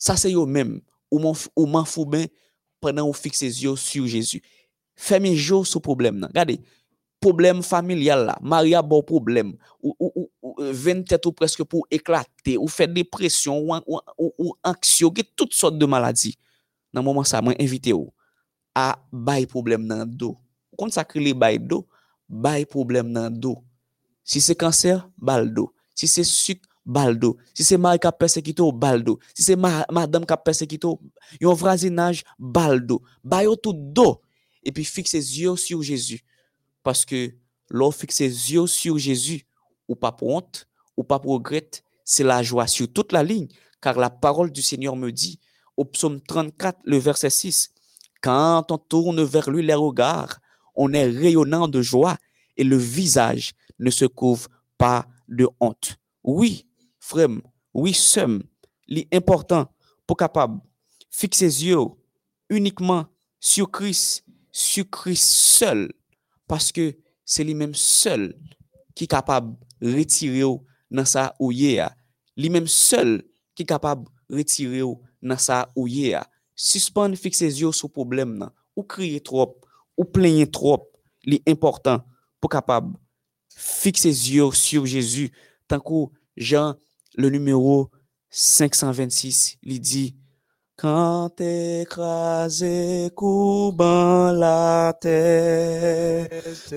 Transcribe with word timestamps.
Ça, 0.00 0.16
c'est 0.16 0.32
eux-mêmes. 0.34 0.80
Ou 1.12 1.20
m'en 1.20 1.32
f- 1.34 1.48
ou 1.54 1.66
m'en 1.66 1.84
fous 1.84 2.06
bien 2.06 2.26
pendant 2.80 3.08
ou 3.08 3.12
fixe 3.12 3.42
yeux 3.42 3.76
sur 3.76 4.06
Jésus. 4.08 4.42
Fermez 4.96 5.30
yeux 5.30 5.64
sur 5.64 5.80
problème. 5.82 6.24
Regardez, 6.28 6.60
problème 7.20 7.62
familial 7.62 8.24
là, 8.24 8.38
Maria 8.40 8.80
bon 8.80 9.02
problème, 9.02 9.54
ou, 9.82 9.94
ou, 10.00 10.30
ou, 10.42 10.54
euh, 10.60 10.72
ou 11.26 11.32
presque 11.32 11.62
pour 11.64 11.86
éclater, 11.90 12.56
ou 12.56 12.66
fait 12.66 12.88
dépression, 12.92 13.58
ou, 13.60 13.76
ou, 14.18 14.32
ou, 14.38 14.54
anxieux, 14.64 15.10
toutes 15.36 15.52
sortes 15.52 15.76
de 15.78 15.86
maladies. 15.86 16.36
Dans 16.92 17.02
moment 17.02 17.22
ça, 17.24 17.42
moi 17.42 17.54
invité 17.60 17.92
ou 17.92 18.10
à 18.74 18.98
bay 19.12 19.46
problème 19.46 19.86
dans 19.86 20.06
dos. 20.06 20.38
Quand 20.78 20.90
ça 20.92 21.04
crée 21.04 21.20
les 21.20 21.58
dos, 21.58 21.86
bay 22.28 22.64
problème 22.64 23.12
dans 23.12 23.30
dos. 23.30 23.58
Si 24.24 24.40
c'est 24.40 24.54
cancer, 24.54 25.08
baldo. 25.18 25.74
Si 25.94 26.08
c'est 26.08 26.24
sucre, 26.24 26.68
baldo. 26.84 27.36
Si 27.54 27.64
c'est 27.64 27.78
mari 27.78 27.98
qui 27.98 28.06
a 28.06 28.12
persécuté, 28.12 28.62
baldo. 28.72 29.18
Si 29.34 29.42
c'est 29.42 29.56
ma, 29.56 29.86
madame 29.90 30.26
qui 30.26 30.32
a 30.32 30.36
persécuté, 30.36 30.88
yon 31.40 31.54
voisinage, 31.54 32.24
baldo. 32.38 33.02
Bayo 33.22 33.56
tout 33.56 33.74
dos. 33.74 34.20
Et 34.62 34.72
puis 34.72 34.84
fixe 34.84 35.14
les 35.14 35.40
yeux 35.40 35.56
sur 35.56 35.82
Jésus. 35.82 36.20
Parce 36.82 37.04
que 37.04 37.34
l'on 37.70 37.90
fixe 37.90 38.20
les 38.20 38.52
yeux 38.52 38.66
sur 38.66 38.98
Jésus, 38.98 39.46
ou 39.88 39.94
pas 39.94 40.12
pour 40.12 40.28
honte, 40.28 40.66
ou 40.96 41.04
pas 41.04 41.18
pour 41.18 41.42
c'est 42.04 42.24
la 42.24 42.42
joie 42.42 42.66
sur 42.66 42.92
toute 42.92 43.12
la 43.12 43.22
ligne. 43.22 43.48
Car 43.80 43.98
la 43.98 44.10
parole 44.10 44.50
du 44.50 44.62
Seigneur 44.62 44.96
me 44.96 45.10
dit, 45.10 45.38
au 45.76 45.84
psaume 45.84 46.20
34, 46.20 46.80
le 46.84 46.98
verset 46.98 47.30
6, 47.30 47.70
quand 48.20 48.70
on 48.70 48.78
tourne 48.78 49.22
vers 49.22 49.48
lui 49.48 49.64
les 49.64 49.74
regards, 49.74 50.38
on 50.74 50.92
est 50.92 51.06
rayonnant 51.06 51.68
de 51.68 51.80
joie 51.80 52.16
et 52.56 52.64
le 52.64 52.76
visage 52.76 53.52
ne 53.78 53.90
se 53.90 54.04
couvre 54.04 54.48
pas 54.76 55.06
de 55.28 55.48
honte. 55.60 55.96
Oui, 56.22 56.66
oui, 57.74 57.94
somme, 57.94 58.42
l'important 58.88 59.72
pour 60.06 60.16
capable 60.16 60.60
fixer 61.10 61.64
yeux 61.64 61.78
uniquement 62.48 63.06
sur 63.38 63.70
Christ, 63.70 64.24
sur 64.50 64.88
Christ 64.90 65.24
seul, 65.24 65.92
parce 66.46 66.72
que 66.72 66.96
c'est 67.24 67.44
lui-même 67.44 67.74
seul 67.74 68.36
qui 68.94 69.04
est 69.04 69.06
capable 69.06 69.56
de 69.80 69.96
retirer 69.96 70.42
dans 70.90 71.04
sa 71.04 71.34
ouye. 71.38 71.80
Lui-même 72.36 72.66
seul 72.66 73.22
qui 73.54 73.62
est 73.62 73.66
capable 73.66 74.08
de 74.28 74.36
retirer 74.36 74.82
dans 75.22 75.38
sa 75.38 75.68
ouye. 75.76 76.16
Suspendre, 76.56 77.16
fixer 77.16 77.60
yeux 77.60 77.72
sur 77.72 77.90
problème, 77.90 78.36
nan, 78.36 78.50
ou 78.76 78.82
crier 78.82 79.20
trop, 79.20 79.58
ou 79.96 80.04
plaigner 80.04 80.50
trop, 80.50 80.90
l'important 81.24 82.04
pour 82.40 82.50
capable 82.50 82.96
fixer 83.54 84.08
yeux 84.08 84.50
sur 84.52 84.86
Jésus. 84.86 85.30
Tant 85.68 85.80
que 85.80 86.12
Jean, 86.36 86.74
le 87.16 87.30
numéro 87.30 87.90
526, 88.30 89.56
il 89.62 89.80
dit, 89.80 90.16
quand 90.76 91.40
écrasé 91.40 93.10
courbant 93.14 94.32
la 94.32 94.96
tête, 94.98 96.74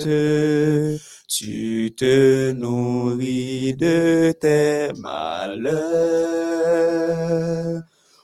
tu 1.27 1.93
te 1.95 2.51
nourris 2.51 3.75
de 3.75 4.33
tes 4.39 4.91
malheurs, 4.99 5.53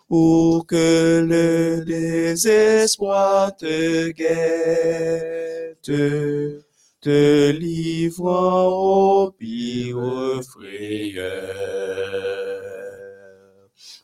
ou 0.09 0.63
que 0.67 1.25
le 1.25 1.85
désespoir 1.85 3.55
te 3.55 4.09
guette, 4.11 5.91
te 7.01 7.51
livrant 7.51 8.67
au 8.67 9.31
pire 9.31 10.41
frayeur. 10.43 11.55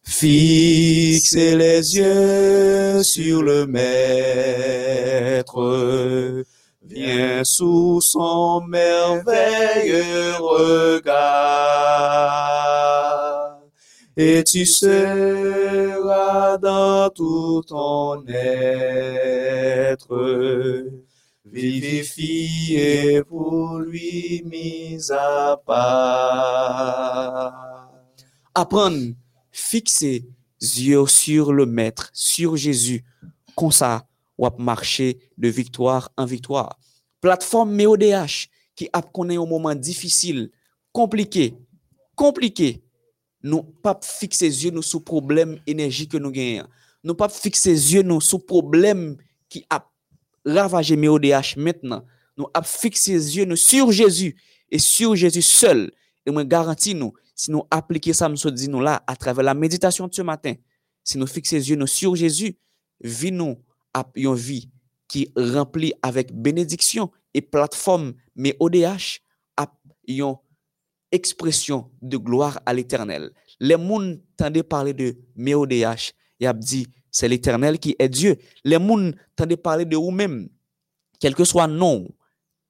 Fixez 0.04 1.56
les 1.58 1.98
yeux 1.98 3.04
sur 3.04 3.44
le 3.44 3.66
Maître, 3.68 4.06
viens 6.84 7.44
sous 7.44 8.00
son 8.00 8.62
merveilleux 8.62 10.36
regard, 10.40 11.25
et 14.16 14.42
tu 14.46 14.66
seras 14.66 16.58
dans 16.59 17.09
tout 17.09 17.62
ton 17.68 18.25
être, 18.28 18.86
vivifié 21.45 23.23
pour 23.23 23.79
lui 23.79 24.41
mis 24.45 25.00
à 25.11 25.57
part. 25.66 27.01
Apprendre 28.53 29.13
fixer 29.51 30.25
yeux 30.59 31.07
sur 31.07 31.53
le 31.53 31.66
maître, 31.66 32.09
sur 32.13 32.56
Jésus. 32.57 33.03
Comme 33.56 33.72
ça, 33.72 34.06
ou 34.38 34.47
marcher 34.57 35.17
de 35.38 35.47
victoire 35.47 36.11
en 36.17 36.25
victoire. 36.25 36.78
Plateforme 37.22 37.72
MEODH 37.73 38.50
qui 38.75 38.89
a 38.91 39.01
connaît 39.01 39.38
un 39.38 39.45
moment 39.45 39.73
difficile, 39.75 40.51
compliqué, 40.91 41.56
compliqué. 42.16 42.81
Nous 43.41 43.63
pas 43.63 43.97
fixer 44.01 44.47
yeux 44.47 44.72
nous 44.72 44.81
sur 44.81 45.03
problème 45.03 45.59
énergie 45.67 46.07
que 46.07 46.17
nous 46.17 46.31
gagnons. 46.31 46.67
Nous 47.03 47.16
pas 47.16 47.29
fixer 47.29 47.72
yeux 47.72 48.01
nous 48.01 48.19
sur 48.19 48.45
problème 48.45 49.16
qui 49.47 49.66
a 49.69 49.88
ravagé 50.45 50.95
MEODH 50.95 51.57
maintenant. 51.57 52.06
Nous 52.38 52.47
a 52.53 52.61
fixer 52.61 53.13
yeux 53.13 53.45
nous 53.45 53.56
sur 53.56 53.91
Jésus 53.91 54.35
et 54.69 54.79
sur 54.79 55.16
Jésus 55.16 55.41
seul. 55.41 55.91
Et 56.25 56.31
moi 56.31 56.44
garantis 56.44 56.95
nous 56.95 57.13
si 57.35 57.51
nous 57.51 57.63
appliquons 57.69 58.13
ça, 58.13 58.29
nous 58.29 58.51
dit 58.51 58.69
nous 58.69 58.79
là, 58.79 59.03
à 59.06 59.16
travers 59.16 59.44
la 59.44 59.53
méditation 59.53 60.07
de 60.07 60.13
ce 60.13 60.22
matin, 60.22 60.53
si 61.03 61.17
nous 61.17 61.28
fixons 61.28 61.57
les 61.57 61.69
yeux 61.69 61.75
nous 61.75 61.85
sur 61.85 62.16
Jésus, 62.16 62.57
vie 63.01 63.31
nous 63.31 63.57
une 64.16 64.35
vie 64.35 64.69
qui 65.07 65.31
remplie 65.35 65.94
avec 66.01 66.33
bénédiction 66.33 67.12
et 67.33 67.41
plateforme, 67.41 68.13
mais 68.35 68.56
ODH 68.59 69.19
une 70.07 70.35
expression 71.12 71.89
de 72.01 72.17
gloire 72.17 72.59
à 72.66 72.73
l'éternel. 72.73 73.31
Les 73.59 73.75
gens 73.75 74.16
tendaient 74.38 74.63
parler 74.63 74.94
de 74.94 75.17
MEODH, 75.35 76.13
et 76.39 76.47
a 76.47 76.53
dit, 76.53 76.88
c'est 77.16 77.30
l'éternel 77.30 77.80
qui 77.80 77.96
est 77.98 78.09
Dieu. 78.09 78.36
Les 78.66 78.76
gens 78.76 79.12
tendaient 79.38 79.56
parler 79.56 79.86
de 79.86 79.96
vous-même, 79.96 80.50
quel 81.22 81.34
que 81.34 81.46
soit 81.46 81.68
non, 81.68 82.09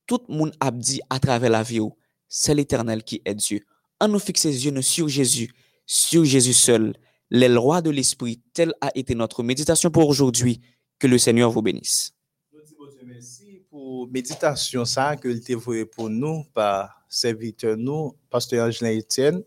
tout 0.05 0.21
le 0.29 0.35
monde 0.35 0.53
a 0.59 0.71
à 1.09 1.19
travers 1.19 1.49
la 1.49 1.63
vie, 1.63 1.79
c'est 2.27 2.53
l'éternel 2.53 3.03
qui 3.03 3.23
est 3.25 3.33
Dieu 3.33 3.65
en 3.99 4.07
nous 4.07 4.19
fixer 4.19 4.49
les 4.49 4.65
yeux 4.65 4.81
sur 4.83 5.07
Jésus, 5.07 5.51
sur 5.87 6.23
Jésus 6.25 6.53
seul, 6.53 6.93
les 7.31 7.47
lois 7.47 7.81
de 7.81 7.89
l'Esprit, 7.89 8.39
telle 8.53 8.73
a 8.81 8.91
été 8.93 9.15
notre 9.15 9.41
méditation 9.41 9.89
pour 9.89 10.07
aujourd'hui. 10.07 10.61
Que 10.99 11.07
le 11.07 11.17
Seigneur 11.17 11.51
vous 11.51 11.61
bénisse. 11.61 12.13
Nous 12.53 12.61
disons 12.61 12.85
Dieu 12.89 13.01
merci 13.05 13.65
méditation 14.11 14.85
ça 14.85 15.15
que 15.15 15.29
il 15.29 15.55
voué 15.57 15.85
pour 15.85 16.09
nous 16.09 16.43
par 16.53 17.05
serviteur 17.07 17.77
nous, 17.77 18.15
pasteur 18.29 18.67
Angelin 18.67 18.97
Etienne. 18.97 19.41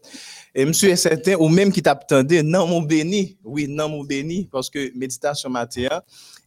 Et 0.55 0.65
monsieur 0.65 0.91
est 0.91 0.97
certain, 0.97 1.35
ou 1.37 1.49
même 1.49 1.71
qui 1.71 1.83
t'attendait, 1.83 2.43
non 2.43 2.67
mon 2.67 2.83
béni, 2.83 3.37
oui, 3.45 3.67
non 3.69 3.89
mon 3.89 4.05
béni, 4.05 4.49
parce 4.51 4.71
que 4.71 4.97
méditation 4.97 5.51
matin, 5.51 6.03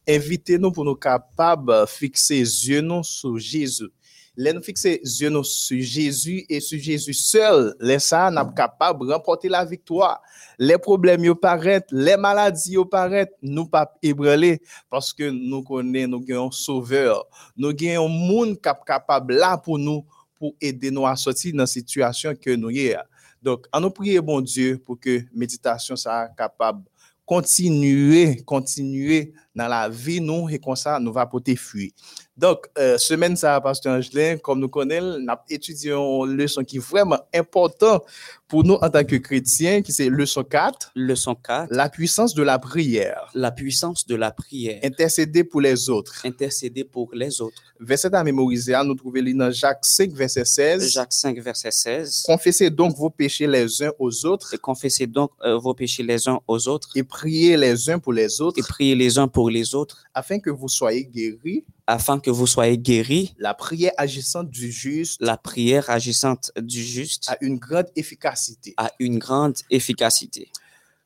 invitez-nous 0.08 0.72
pour 0.72 0.84
nous 0.84 0.96
capables 0.96 1.86
fixer 1.86 2.40
les 2.40 2.68
yeux 2.68 2.80
nous 2.80 3.02
sur 3.02 3.38
Jésus. 3.38 3.88
Là, 4.34 4.54
nous 4.54 4.62
fixer 4.62 5.00
les 5.04 5.20
yeux 5.20 5.42
sur 5.42 5.80
Jésus 5.80 6.46
et 6.48 6.60
sur 6.60 6.78
Jésus 6.78 7.12
seul. 7.12 7.74
Là, 7.78 7.98
ça, 7.98 8.30
nous 8.30 8.38
sommes 8.38 8.54
capables 8.54 9.06
de 9.06 9.12
remporter 9.12 9.48
la 9.48 9.64
victoire. 9.64 10.22
Les 10.58 10.78
problèmes 10.78 11.24
yo 11.24 11.34
paraissent, 11.34 11.82
les 11.90 12.16
maladies 12.16 12.72
yo 12.72 12.84
paraissent, 12.86 13.34
nous 13.42 13.66
pas 13.66 13.92
ébranler 14.02 14.62
parce 14.88 15.12
que 15.12 15.28
nous 15.28 15.62
connaissons, 15.62 16.08
nous 16.08 16.34
avons 16.34 16.48
un 16.48 16.50
sauveur. 16.50 17.24
Nous 17.56 17.68
avons 17.68 18.06
un 18.06 18.08
monde 18.08 18.60
cap 18.60 18.84
capable 18.86 19.34
là 19.34 19.58
pour 19.58 19.78
nous, 19.78 20.04
pour 20.38 20.54
aider 20.60 20.90
nous 20.90 21.06
à 21.06 21.14
sortir 21.14 21.52
dans 21.52 21.64
la 21.64 21.66
situation 21.66 22.34
que 22.34 22.56
nous 22.56 22.70
y 22.70 22.94
Donc, 23.42 23.66
en 23.70 23.80
nous 23.80 23.90
prier, 23.90 24.20
bon 24.20 24.40
Dieu, 24.40 24.78
pour 24.78 24.98
que 24.98 25.20
méditation 25.34 25.94
soit 25.94 26.28
capable 26.38 26.84
continuer, 27.26 28.42
continuer 28.44 29.32
dans 29.54 29.68
la 29.68 29.88
vie, 29.88 30.20
nous, 30.20 30.48
et 30.48 30.58
comme 30.58 30.76
ça, 30.76 30.98
nous 30.98 31.12
va 31.12 31.26
porter 31.26 31.56
fruit. 31.56 31.94
Donc, 32.36 32.66
euh, 32.78 32.96
semaine 32.96 33.36
ça, 33.36 33.60
Pasteur 33.60 33.94
Angelin, 33.94 34.38
comme 34.38 34.58
nous 34.58 34.68
connaissons, 34.68 35.18
nous 35.20 35.34
étudié 35.50 35.92
une 35.92 36.34
leçon 36.34 36.64
qui 36.64 36.78
est 36.78 36.80
vraiment 36.80 37.18
importante 37.34 38.02
pour 38.48 38.64
nous 38.64 38.74
en 38.74 38.88
tant 38.88 39.04
que 39.04 39.16
chrétiens, 39.16 39.82
qui 39.82 39.92
c'est 39.92 40.08
leçon 40.08 40.42
4, 40.42 40.92
Leçon 40.94 41.34
4. 41.34 41.68
la 41.70 41.88
puissance 41.88 42.34
de 42.34 42.42
la 42.42 42.58
prière. 42.58 43.30
La 43.34 43.50
puissance 43.50 44.06
de 44.06 44.14
la 44.14 44.30
prière. 44.30 44.80
Intercéder 44.82 45.44
pour 45.44 45.60
les 45.60 45.90
autres. 45.90 46.20
Intercéder 46.24 46.84
pour 46.84 47.10
les 47.12 47.40
autres. 47.40 47.62
Verset 47.78 48.14
à 48.14 48.24
mémoriser, 48.24 48.74
nous 48.84 48.94
trouvons 48.94 49.22
dans 49.34 49.50
Jacques 49.50 49.84
5, 49.84 50.12
verset 50.12 50.44
16. 50.44 50.90
Jacques 50.90 51.12
5, 51.12 51.38
verset 51.38 51.70
16. 51.70 52.22
Confessez 52.26 52.70
donc 52.70 52.96
vos 52.96 53.10
péchés 53.10 53.46
les 53.46 53.82
uns 53.82 53.90
aux 53.98 54.24
autres 54.26 54.54
Et 54.54 54.58
confessez 54.58 55.06
donc 55.06 55.30
euh, 55.44 55.58
vos 55.58 55.74
péchés 55.74 56.02
les 56.02 56.28
uns 56.28 56.38
aux 56.46 56.68
autres 56.68 56.88
et 56.94 57.02
priez 57.02 57.56
les 57.56 57.90
uns 57.90 57.98
pour 57.98 58.12
les 58.12 58.40
autres 58.40 58.58
et 58.58 58.62
priez 58.62 58.94
les 58.94 59.18
uns 59.18 59.28
pour 59.28 59.41
les 59.48 59.74
autres 59.74 60.04
afin 60.14 60.38
que 60.38 60.50
vous 60.50 60.68
soyez 60.68 61.04
guéris. 61.04 61.64
afin 61.86 62.18
que 62.18 62.30
vous 62.30 62.46
soyez 62.46 62.78
guéris. 62.78 63.34
La 63.38 63.54
prière 63.54 63.92
agissante 63.96 64.50
du 64.50 64.70
juste 64.70 65.20
La 65.20 65.36
prière 65.36 65.90
agissante 65.90 66.50
du 66.56 66.82
juste 66.82 67.28
a 67.28 67.36
une 67.40 67.58
grande 67.58 67.88
efficacité. 67.96 68.74
a 68.76 68.90
une 68.98 69.18
grande 69.18 69.56
efficacité. 69.70 70.50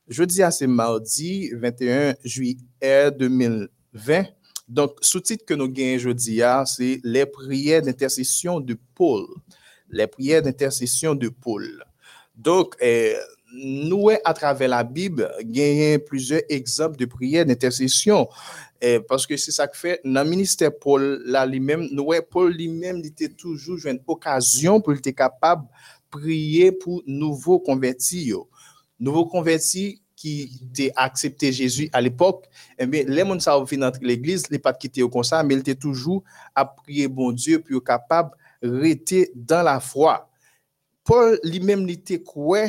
Jeudi 0.07 0.41
à 0.41 0.51
c'est 0.51 0.67
mardi 0.67 1.49
21 1.53 2.15
juillet 2.23 3.11
2020. 3.11 4.25
Donc, 4.67 4.97
sous-titre 5.01 5.45
que 5.45 5.53
nous 5.53 5.69
gagnons 5.69 5.99
jeudi 5.99 6.41
à, 6.41 6.65
c'est 6.65 6.99
les 7.03 7.25
prières 7.25 7.81
d'intercession 7.81 8.59
de 8.59 8.77
Paul. 8.95 9.25
Les 9.89 10.07
prières 10.07 10.41
d'intercession 10.41 11.15
de 11.15 11.29
Paul. 11.29 11.83
Donc, 12.35 12.75
eh, 12.81 13.15
nous, 13.57 14.09
à 14.23 14.33
travers 14.33 14.69
la 14.69 14.83
Bible, 14.83 15.31
gagnons 15.41 15.99
plusieurs 16.05 16.41
exemples 16.47 16.97
de 16.97 17.05
prières 17.05 17.45
d'intercession. 17.45 18.27
Parce 19.07 19.25
que 19.25 19.35
c'est 19.35 19.51
ça 19.51 19.67
que 19.67 19.75
fait, 19.75 19.99
dans 20.05 20.23
le 20.23 20.29
ministère 20.29 20.71
Paul, 20.77 21.23
lui-même, 21.47 21.87
nous, 21.91 22.11
Paul 22.29 22.53
lui-même, 22.53 23.01
était 23.03 23.29
toujours 23.29 23.79
une 23.85 23.99
occasion 24.07 24.79
pour 24.79 24.93
être 24.93 25.11
capable 25.11 25.63
de 25.63 26.19
prier 26.19 26.71
pour 26.71 27.01
nouveaux 27.07 27.59
convertis. 27.59 28.31
Nouveaux 28.99 29.25
convertis 29.25 30.01
qui 30.15 30.49
étaient 30.63 30.91
accepté 30.95 31.51
Jésus 31.51 31.89
à 31.93 32.01
l'époque, 32.01 32.45
eh 32.79 32.85
les 32.85 33.17
gens 33.19 33.39
sont 33.39 33.65
dans 33.77 33.91
l'église, 34.01 34.49
les 34.49 34.57
pas 34.57 34.73
quitté 34.73 35.07
comme 35.07 35.23
ça, 35.23 35.43
mais 35.43 35.53
ils 35.53 35.59
étaient 35.59 35.75
toujours 35.75 36.23
à 36.55 36.65
prier 36.65 37.07
bon 37.07 37.31
Dieu 37.31 37.63
être 37.69 37.79
capable 37.83 38.31
de 38.63 38.69
rester 38.69 39.31
dans 39.35 39.61
la 39.61 39.79
foi. 39.79 40.27
Paul 41.03 41.39
lui-même, 41.43 41.87
il 41.87 41.91
était 41.91 42.19
quoi? 42.19 42.65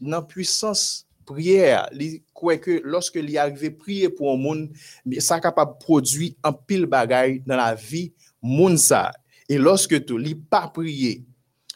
La 0.00 0.22
puissance 0.22 1.06
prière, 1.24 1.88
il 1.92 2.22
croit 2.32 2.58
que 2.58 2.80
lorsque 2.84 3.16
il 3.16 3.36
arrive 3.38 3.76
prier 3.76 4.08
pour 4.08 4.32
un 4.32 4.36
monde, 4.36 4.70
mais 5.04 5.20
ça 5.20 5.40
capable 5.40 5.72
de 5.72 5.84
produire 5.84 6.32
un 6.42 6.52
pile 6.52 6.86
bagaille 6.86 7.42
dans 7.46 7.56
la 7.56 7.74
vie 7.74 8.12
monde 8.42 8.78
ça. 8.78 9.10
Et 9.48 9.58
lorsque 9.58 10.04
tout, 10.04 10.18
il 10.18 10.38
pas 10.38 10.68
prier, 10.68 11.24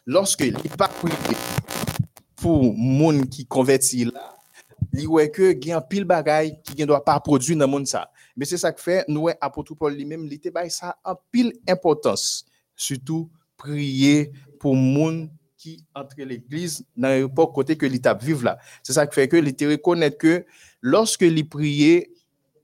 lorsque 0.07 0.41
il 0.41 0.55
pas 0.77 0.89
prier 0.89 1.37
pour 2.37 2.75
monde 2.75 3.29
qui 3.29 3.47
converti 3.47 4.05
là, 4.05 4.37
il 4.93 5.07
voit 5.07 5.29
que 5.29 5.53
il 5.53 5.67
y 5.67 5.73
a 5.73 5.79
un 5.79 5.83
pile 5.83 6.05
bagaille 6.05 6.61
qui 6.63 6.81
ne 6.81 6.87
doit 6.87 7.05
pas 7.05 7.19
produire 7.21 7.57
dans 7.57 7.69
monde 7.69 7.87
ça. 7.87 8.11
Mais 8.37 8.45
c'est 8.45 8.57
ça 8.57 8.73
que 8.73 8.81
fait 8.81 9.05
nous 9.09 9.29
apôtre 9.41 9.75
Paul 9.75 9.95
lui-même, 9.95 10.25
il 10.27 10.33
était 10.33 10.51
bail 10.51 10.71
ça 10.71 10.97
en 11.05 11.15
pile 11.31 11.53
importance, 11.69 12.45
surtout 12.77 13.29
prier 13.57 14.33
pour 14.61 14.77
monde 14.77 15.29
qui 15.59 15.85
entre 15.95 16.23
l'église 16.23 16.87
dans 16.97 17.09
l'époque 17.09 17.55
côté 17.55 17.77
que 17.77 17.85
l'état 17.85 18.15
vive 18.15 18.45
là. 18.45 18.59
C'est 18.83 18.93
ça 18.93 19.07
qui 19.07 19.15
fait 19.15 19.29
que 19.29 19.37
l'été 19.37 19.67
reconnaît 19.67 20.13
que 20.13 20.47
lorsque 20.81 21.23
il 21.23 21.49
priait 21.49 22.11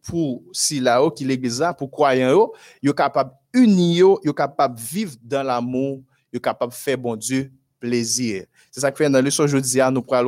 pour 0.03 0.43
si 0.53 0.81
là-haut 0.81 1.11
qui 1.11 1.25
l'église 1.25 1.61
là 1.61 1.75
pour 1.75 1.91
croyants 1.91 2.51
il 2.83 2.89
est 2.89 2.97
capable 2.97 3.33
unir, 3.53 4.17
il 4.23 4.31
est 4.31 4.35
capable 4.35 4.79
vivre 4.79 5.17
dans 5.23 5.43
l'amour, 5.43 6.03
il 6.33 6.37
est 6.37 6.41
capable 6.41 6.73
faire 6.73 6.97
bon 6.97 7.17
Dieu 7.17 7.51
plaisir. 7.81 8.47
C'est 8.71 8.81
ça 8.81 8.91
qui 8.91 8.99
fait 8.99 9.11
dans 9.11 9.19
le 9.19 9.25
leçon 9.27 9.47
jeudi 9.47 9.81
à 9.81 9.91
nous 9.91 10.03
pral 10.03 10.27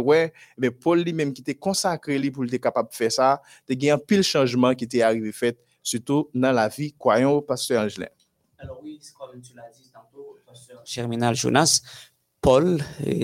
mais 0.58 0.70
Paul 0.70 1.00
lui-même 1.00 1.32
qui 1.32 1.40
était 1.40 1.54
consacré 1.54 2.18
lui 2.18 2.30
pour 2.30 2.44
être 2.44 2.56
capable 2.58 2.90
de 2.90 2.94
faire 2.94 3.12
ça, 3.12 3.42
il 3.68 3.82
y 3.82 3.90
a 3.90 3.94
un 3.94 3.98
pile 3.98 4.22
changement 4.22 4.74
qui 4.74 4.84
était 4.84 5.02
arrivé 5.02 5.32
fait 5.32 5.58
surtout 5.82 6.28
dans 6.34 6.52
la 6.52 6.68
vie 6.68 6.92
croyant 6.98 7.40
pasteur 7.40 7.84
Angelin. 7.84 8.08
Alors 8.58 8.80
oui, 8.82 9.00
comme 9.18 9.40
tu 9.40 9.54
l'as 9.54 9.70
dit 9.70 9.90
tantôt, 9.92 10.36
pasteur 10.46 10.82
Germinal 10.84 11.34
Jonas, 11.34 11.80
Paul, 12.46 12.78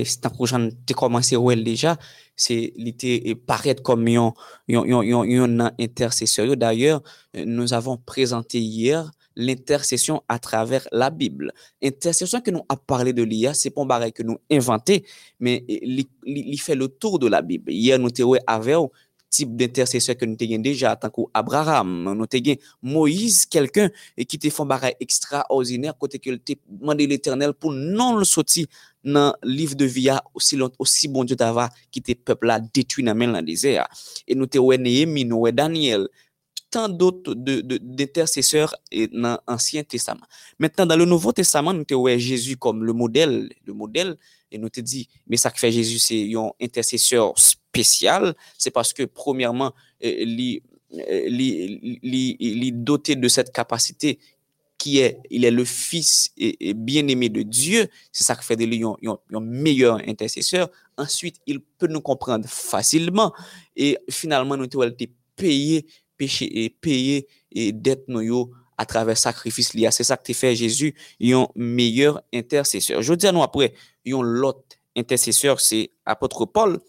c'est 0.04 0.26
un 0.26 0.30
prochain, 0.30 0.68
tu 0.84 0.94
commencé 0.94 1.36
ouais 1.36 1.54
déjà, 1.54 1.96
c'est 2.34 2.72
l'été 2.74 3.36
paraître 3.36 3.80
comme 3.80 4.08
un, 4.08 4.34
un, 4.68 5.70
intercesseur. 5.78 6.56
D'ailleurs, 6.56 7.04
nous 7.32 7.72
avons 7.72 7.98
présenté 7.98 8.58
hier 8.58 9.12
l'intercession 9.36 10.24
à 10.28 10.40
travers 10.40 10.88
la 10.90 11.10
Bible. 11.10 11.52
Intercession 11.80 12.40
que 12.40 12.50
nous 12.50 12.64
a 12.68 12.76
parlé 12.76 13.12
de 13.12 13.22
l'IA, 13.22 13.54
c'est 13.54 13.70
pas 13.70 13.82
un 13.82 13.86
bagage 13.86 14.10
que 14.10 14.24
nous 14.24 14.38
inventé, 14.50 15.04
mais 15.38 15.64
il 15.68 16.60
fait 16.60 16.74
le 16.74 16.88
tour 16.88 17.20
de 17.20 17.28
la 17.28 17.42
Bible. 17.42 17.70
Hier, 17.70 18.00
nous 18.00 18.10
avons 18.18 18.34
avec 18.44 18.90
type 19.32 19.56
d'intercesseur 19.56 20.16
que 20.16 20.26
nous 20.26 20.36
avons 20.40 20.58
déjà, 20.58 20.94
tant 20.94 21.10
qu'Abraham, 21.10 22.04
nous 22.04 22.10
avons 22.10 22.56
Moïse, 22.82 23.46
quelqu'un 23.46 23.90
qui 24.28 24.38
te 24.38 24.48
fait 24.48 24.62
un 24.62 24.66
bagage 24.66 24.94
extraordinaire, 25.00 25.96
côté 25.98 26.18
que 26.18 26.30
demandé 26.68 27.06
l'éternel 27.06 27.54
pour 27.54 27.72
non 27.72 28.16
le 28.16 28.24
sortir 28.24 28.66
dans 29.02 29.34
le 29.42 29.50
livre 29.50 29.74
de 29.74 29.86
vie 29.86 30.10
aussi 30.34 30.56
aussi 30.78 31.08
bon 31.08 31.24
Dieu 31.24 31.34
t'ava 31.34 31.70
quitté 31.90 32.14
peuple 32.14 32.46
là 32.46 32.60
détruit 32.60 33.02
dans 33.02 33.14
le 33.14 33.42
désert. 33.42 33.88
Et 34.28 34.34
nous 34.34 34.46
avons 34.54 34.76
Néhémie, 34.76 35.24
nous 35.24 35.50
Daniel, 35.50 36.08
tant 36.70 36.88
d'autres 36.88 37.34
d'intercesseurs 37.34 38.74
dans 39.12 39.38
l'Ancien 39.48 39.82
Testament. 39.82 40.26
Maintenant, 40.58 40.86
dans 40.86 40.96
le 40.96 41.04
Nouveau 41.04 41.32
Testament, 41.32 41.72
nous 41.72 41.84
avons 41.90 42.18
Jésus 42.18 42.56
comme 42.56 42.84
le 42.84 42.92
modèle, 42.92 43.48
le 43.64 43.72
modèle, 43.72 44.16
et 44.50 44.58
nous 44.58 44.68
te 44.68 44.80
dit, 44.80 45.08
mais 45.26 45.36
ça 45.38 45.50
qui 45.50 45.58
fait 45.58 45.72
Jésus, 45.72 45.98
c'est 45.98 46.34
un 46.34 46.50
intercesseur 46.60 47.34
c'est 48.58 48.70
parce 48.70 48.92
que, 48.92 49.04
premièrement, 49.04 49.72
il 50.00 50.62
est 50.92 52.72
doté 52.72 53.16
de 53.16 53.28
cette 53.28 53.52
capacité 53.52 54.18
qui 54.78 54.98
est, 54.98 55.20
il 55.30 55.44
est 55.44 55.52
le 55.52 55.64
fils 55.64 56.32
et, 56.36 56.74
bien-aimé 56.74 57.28
de 57.28 57.42
Dieu, 57.42 57.86
c'est 58.10 58.24
ça 58.24 58.34
qui 58.34 58.44
fait 58.44 58.56
de 58.56 58.64
lui 58.64 58.82
un, 58.82 59.40
meilleur 59.40 60.00
intercesseur. 60.08 60.68
Ensuite, 60.98 61.36
il 61.46 61.60
peut 61.60 61.86
nous 61.86 62.00
comprendre 62.00 62.48
facilement 62.48 63.32
et 63.76 63.96
finalement, 64.10 64.56
nous 64.56 64.64
été 64.64 65.12
payés 65.36 65.86
péché 66.16 66.64
et 66.64 66.70
payer 66.70 67.28
et 67.52 67.72
dette 67.72 68.04
nous 68.08 68.50
à 68.76 68.84
travers 68.84 69.16
sacrifice 69.16 69.74
lié. 69.74 69.88
C'est 69.92 70.04
ça 70.04 70.16
que 70.16 70.32
fait 70.32 70.56
Jésus, 70.56 70.94
un 71.22 71.46
meilleur 71.54 72.20
intercesseur. 72.34 73.02
Je 73.02 73.14
dis 73.14 73.28
à 73.28 73.32
nous 73.32 73.42
après, 73.42 73.74
un 74.06 74.22
l'autre 74.22 74.64
intercesseur, 74.96 75.60
c'est 75.60 75.90
apôtre 76.04 76.44
Paul. 76.44 76.80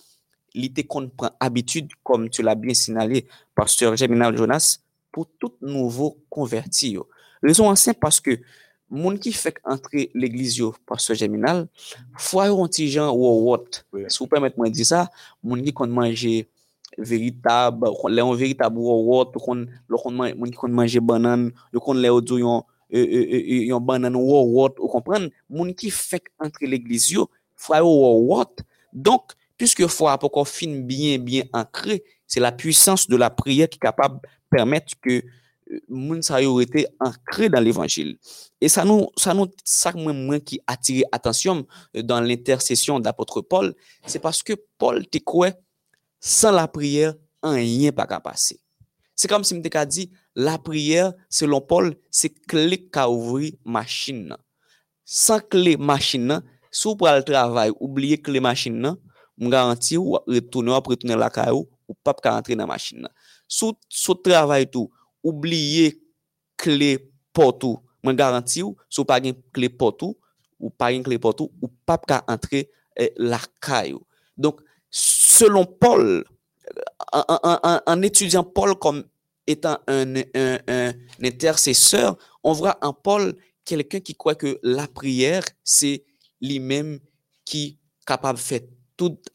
li 0.58 0.70
te 0.74 0.86
kon 0.88 1.10
pren 1.18 1.34
abitud, 1.44 1.92
kom 2.06 2.28
tu 2.32 2.46
la 2.46 2.56
bien 2.56 2.78
sinale, 2.78 3.24
pasteur 3.58 3.98
Jeminal 4.00 4.38
Jonas, 4.38 4.78
pou 5.14 5.28
tout 5.40 5.56
nouvo 5.62 6.14
konverti 6.34 6.96
yo. 6.98 7.08
Rezon 7.44 7.72
ansen, 7.74 7.98
paske 8.00 8.40
moun 8.94 9.18
ki 9.22 9.34
fek 9.34 9.60
antre 9.70 10.08
l'egliz 10.18 10.58
yo, 10.60 10.72
pasteur 10.90 11.18
Jeminal, 11.20 11.66
fwa 12.22 12.48
yo 12.50 12.60
antijan 12.64 13.10
ou 13.14 13.48
wot, 13.50 13.84
oui. 13.94 14.06
sou 14.14 14.30
pwemet 14.30 14.58
mwen 14.60 14.74
di 14.74 14.86
sa, 14.88 15.08
moun 15.42 15.64
ki 15.66 15.74
kon 15.76 15.94
manje 15.94 16.44
veritab, 16.98 17.88
le 18.10 18.22
yon 18.22 18.38
veritab 18.38 18.78
ou 18.78 19.00
wot, 19.10 19.34
kon, 19.42 19.66
kon 19.90 20.18
man, 20.18 20.36
moun 20.38 20.54
ki 20.54 20.60
kon 20.62 20.76
manje 20.76 21.02
banan, 21.02 21.50
yo 21.74 21.82
kon 21.82 21.98
le 21.98 22.12
odzo 22.14 22.38
yon, 22.42 22.62
e, 22.94 23.02
e, 23.02 23.22
e, 23.42 23.62
yon 23.72 23.82
banan 23.86 24.18
ou 24.20 24.44
wot, 24.54 24.78
ou 24.78 24.92
kompren, 24.94 25.32
moun 25.50 25.74
ki 25.78 25.90
fek 25.94 26.30
antre 26.44 26.70
l'egliz 26.70 27.10
yo, 27.16 27.26
fwa 27.58 27.82
yo 27.82 27.90
ou 27.90 28.28
wot, 28.30 28.62
donk, 28.94 29.34
puisque 29.64 29.88
foi 29.88 30.18
pour 30.18 30.46
fin 30.46 30.82
bien 30.82 31.18
bien 31.18 31.44
ancré, 31.54 32.04
c'est 32.28 32.42
la 32.42 32.52
puissance 32.52 33.08
de 33.08 33.16
la 33.16 33.30
prière 33.30 33.70
qui 33.70 33.78
est 33.78 33.80
capable 33.80 34.16
de 34.16 34.28
permettre 34.50 34.94
que 35.02 35.24
moun 35.88 36.22
sa 36.22 36.42
yo 36.42 36.60
été 36.60 36.86
ancré 37.00 37.48
dans 37.48 37.62
l'évangile. 37.62 38.18
Et 38.60 38.68
ça 38.68 38.84
nous 38.84 39.08
ça 39.16 39.34
nous 39.34 39.48
ça 39.64 39.94
moi 39.94 40.42
qui 40.42 40.60
attire 40.68 41.06
attention 41.14 41.66
dans 41.96 42.20
l'intercession 42.20 43.00
d'apôtre 43.00 43.40
Paul, 43.40 43.74
c'est 44.06 44.20
parce 44.20 44.44
que 44.44 44.52
Paul 44.78 45.08
te 45.08 45.20
quoi 45.20 45.52
sans 46.20 46.52
la 46.52 46.68
prière, 46.68 47.14
rien 47.42 47.94
pas 47.94 48.06
qu'à 48.06 48.20
passer. 48.20 48.60
C'est 49.16 49.30
comme 49.30 49.46
si 49.46 49.56
je 49.56 49.86
dit, 49.86 50.12
la 50.36 50.58
prière, 50.58 51.14
selon 51.30 51.62
Paul, 51.62 51.96
c'est 52.12 52.34
clé 52.48 52.90
qui 52.90 53.00
ouvrir 53.00 53.54
machine. 53.64 54.36
Sans 55.06 55.40
clé 55.40 55.78
machine, 55.78 56.42
si 56.70 56.88
vous 56.88 56.98
le 57.00 57.22
travail, 57.22 57.72
oubliez 57.80 58.18
clé 58.18 58.42
machine, 58.42 58.98
je 59.38 59.48
garantis 59.48 59.98
ou 59.98 60.18
retourner 60.28 60.74
après 60.74 60.92
retourner 60.92 61.16
la 61.16 61.30
caillou 61.30 61.68
ou 61.88 61.94
pas 61.94 62.16
entrer 62.26 62.56
dans 62.56 62.64
la 62.64 62.68
machine. 62.68 63.08
Si 63.48 63.66
vous 63.66 64.14
travail 64.16 64.70
tout, 64.70 64.90
oubliez 65.24 66.02
clé 66.58 67.12
porte 67.32 67.66
je 68.04 68.12
garantis 68.12 68.64
ou 68.64 68.76
si 68.90 69.02
vous 69.02 69.06
pas 69.06 69.20
clé 69.54 69.70
porte 69.70 70.04
ou 70.60 70.70
pas 70.70 70.94
clé 71.02 71.18
porte 71.18 71.42
ou 71.42 71.52
pas 71.86 72.00
entrer 72.28 72.70
la 73.18 73.40
caillou. 73.62 74.02
Donc 74.38 74.62
selon 74.90 75.66
Paul, 75.66 76.24
en, 77.12 78.02
étudiant 78.02 78.44
Paul 78.44 78.76
comme 78.76 79.04
étant 79.48 79.78
un, 79.88 80.14
intercesseur, 81.22 82.18
on 82.44 82.54
voit 82.54 82.78
en 82.82 82.94
Paul 82.94 83.36
quelqu'un 83.66 84.00
qui 84.00 84.16
croit 84.16 84.36
que 84.36 84.60
la 84.64 84.88
prière, 84.88 85.44
c'est 85.64 86.06
lui-même 86.42 87.00
qui 87.46 87.66
est 87.66 88.06
capable 88.06 88.38
de 88.38 88.44
faire 88.44 88.62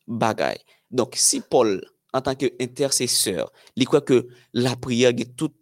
bagaille. 0.07 0.61
Donc, 0.91 1.15
si 1.17 1.41
Paul, 1.41 1.85
en 2.13 2.21
tant 2.21 2.35
qu'intercesseur, 2.35 3.53
il 3.77 3.87
croit 3.87 4.01
que 4.01 4.29
la 4.53 4.77
prière 4.77 5.11
est 5.11 5.37
toute 5.37 5.55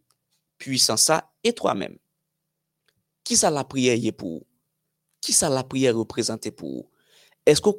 puissance, 0.59 1.03
ça, 1.03 1.31
et 1.43 1.53
toi-même, 1.53 1.97
qui 3.25 3.37
ça 3.37 3.51
la 3.51 3.65
prière 3.65 3.99
est 4.01 4.13
pour? 4.13 4.47
Qui 5.21 5.33
ça 5.33 5.49
la 5.49 5.65
prière 5.65 5.97
représente 5.97 6.51
pour? 6.51 6.91
Est-ce 7.45 7.61
que 7.61 7.71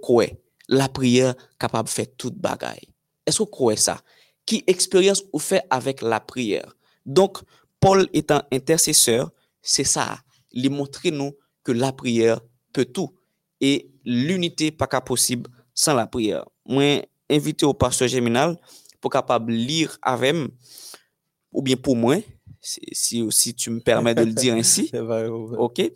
la 0.67 0.89
prière 0.89 1.35
capable 1.57 1.87
de 1.87 1.93
faire 1.93 2.15
toute 2.17 2.35
bagaille? 2.35 2.89
Est-ce 3.25 3.39
que 3.39 3.49
croyez 3.49 3.77
ça? 3.77 4.01
Qui 4.45 4.63
expérience 4.67 5.23
vous 5.31 5.39
fait 5.39 5.63
avec 5.69 6.01
la 6.01 6.19
prière? 6.19 6.75
Donc, 7.05 7.39
Paul 7.79 8.07
étant 8.13 8.43
intercesseur, 8.51 9.31
c'est 9.61 9.83
ça. 9.83 10.19
Il 10.51 10.69
montre 10.69 11.07
nous 11.09 11.33
que 11.63 11.71
la 11.71 11.91
prière 11.91 12.41
peut 12.73 12.85
tout. 12.85 13.13
Et 13.59 13.89
l'unité 14.05 14.71
pas 14.71 14.87
possible 15.01 15.49
sans 15.77 15.93
la 15.93 16.07
prière. 16.07 16.43
Moi, 16.65 17.07
invité 17.29 17.65
au 17.65 17.73
pasteur 17.73 18.07
Géminal 18.07 18.57
pour 18.99 19.11
capable 19.11 19.53
lire 19.53 19.97
avec 20.01 20.35
ou 21.51 21.61
bien 21.61 21.77
pour 21.77 21.95
moi, 21.95 22.17
si, 22.59 23.25
si 23.29 23.53
tu 23.53 23.69
me 23.69 23.79
permets 23.79 24.15
de 24.15 24.23
le 24.23 24.33
dire 24.33 24.55
ainsi, 24.57 24.91
ok, 24.93 25.91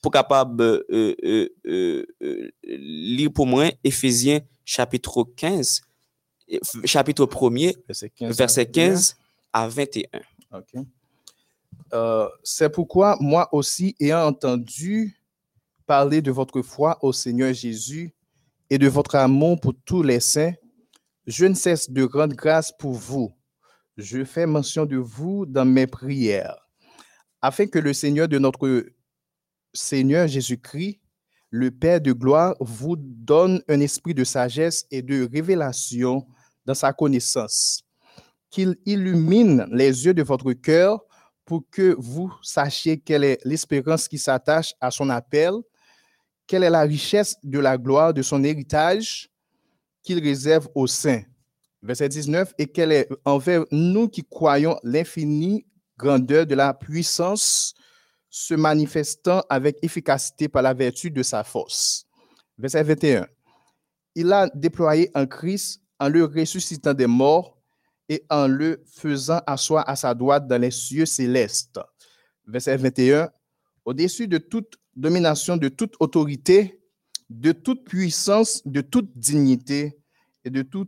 pour 0.00 0.12
capable 0.12 0.62
euh, 0.62 1.14
euh, 1.24 1.48
euh, 1.66 2.50
lire 2.62 3.32
pour 3.32 3.46
moi 3.46 3.70
Éphésiens 3.82 4.40
chapitre 4.64 5.24
15, 5.36 5.82
chapitre 6.84 7.26
1er, 7.26 7.74
verset 8.32 8.66
15, 8.66 9.16
à 9.52 9.68
21. 9.68 10.06
C'est 12.44 12.70
pourquoi 12.70 13.16
moi 13.20 13.48
aussi, 13.52 13.96
ayant 13.98 14.24
entendu 14.26 15.20
parler 15.84 16.22
de 16.22 16.30
votre 16.30 16.62
foi 16.62 16.96
au 17.02 17.12
Seigneur 17.12 17.52
Jésus 17.52 18.15
et 18.70 18.78
de 18.78 18.88
votre 18.88 19.14
amour 19.14 19.60
pour 19.60 19.74
tous 19.84 20.02
les 20.02 20.20
saints, 20.20 20.54
je 21.26 21.46
ne 21.46 21.54
cesse 21.54 21.90
de 21.90 22.02
rendre 22.02 22.34
grâce 22.34 22.72
pour 22.76 22.92
vous. 22.92 23.32
Je 23.96 24.24
fais 24.24 24.46
mention 24.46 24.84
de 24.86 24.96
vous 24.96 25.46
dans 25.46 25.64
mes 25.64 25.86
prières, 25.86 26.56
afin 27.40 27.66
que 27.66 27.78
le 27.78 27.92
Seigneur 27.92 28.28
de 28.28 28.38
notre 28.38 28.86
Seigneur 29.72 30.28
Jésus-Christ, 30.28 31.00
le 31.50 31.70
Père 31.70 32.00
de 32.00 32.12
gloire, 32.12 32.54
vous 32.60 32.96
donne 32.96 33.62
un 33.68 33.80
esprit 33.80 34.14
de 34.14 34.24
sagesse 34.24 34.86
et 34.90 35.02
de 35.02 35.28
révélation 35.32 36.26
dans 36.64 36.74
sa 36.74 36.92
connaissance, 36.92 37.84
qu'il 38.50 38.76
illumine 38.84 39.66
les 39.70 40.04
yeux 40.04 40.14
de 40.14 40.22
votre 40.22 40.52
cœur 40.52 41.00
pour 41.44 41.62
que 41.70 41.94
vous 41.98 42.32
sachiez 42.42 42.98
quelle 42.98 43.24
est 43.24 43.38
l'espérance 43.44 44.08
qui 44.08 44.18
s'attache 44.18 44.74
à 44.80 44.90
son 44.90 45.08
appel 45.08 45.52
quelle 46.46 46.62
est 46.62 46.70
la 46.70 46.82
richesse 46.82 47.36
de 47.42 47.58
la 47.58 47.76
gloire 47.76 48.14
de 48.14 48.22
son 48.22 48.44
héritage 48.44 49.28
qu'il 50.02 50.22
réserve 50.22 50.68
aux 50.74 50.86
saints? 50.86 51.22
Verset 51.82 52.08
19, 52.08 52.54
et 52.58 52.66
quelle 52.66 52.92
est 52.92 53.08
envers 53.24 53.64
nous 53.70 54.08
qui 54.08 54.24
croyons 54.24 54.78
l'infinie 54.82 55.66
grandeur 55.96 56.46
de 56.46 56.54
la 56.54 56.74
puissance 56.74 57.74
se 58.28 58.54
manifestant 58.54 59.42
avec 59.48 59.78
efficacité 59.82 60.48
par 60.48 60.62
la 60.62 60.74
vertu 60.74 61.10
de 61.10 61.22
sa 61.22 61.44
force. 61.44 62.06
Verset 62.58 62.82
21, 62.82 63.26
il 64.14 64.32
a 64.32 64.48
déployé 64.54 65.10
en 65.14 65.26
Christ 65.26 65.80
en 65.98 66.08
le 66.08 66.24
ressuscitant 66.24 66.94
des 66.94 67.06
morts 67.06 67.58
et 68.08 68.24
en 68.30 68.46
le 68.46 68.82
faisant 68.86 69.40
asseoir 69.46 69.88
à 69.88 69.96
sa 69.96 70.14
droite 70.14 70.46
dans 70.46 70.60
les 70.60 70.70
cieux 70.70 71.06
célestes. 71.06 71.80
Verset 72.46 72.76
21, 72.76 73.30
au-dessus 73.84 74.28
de 74.28 74.38
toute 74.38 74.76
domination 74.96 75.56
de 75.56 75.68
toute 75.68 75.94
autorité, 76.00 76.80
de 77.30 77.52
toute 77.52 77.84
puissance, 77.84 78.62
de 78.66 78.80
toute 78.80 79.16
dignité 79.16 79.98
et 80.44 80.50
de 80.50 80.62
tout, 80.62 80.86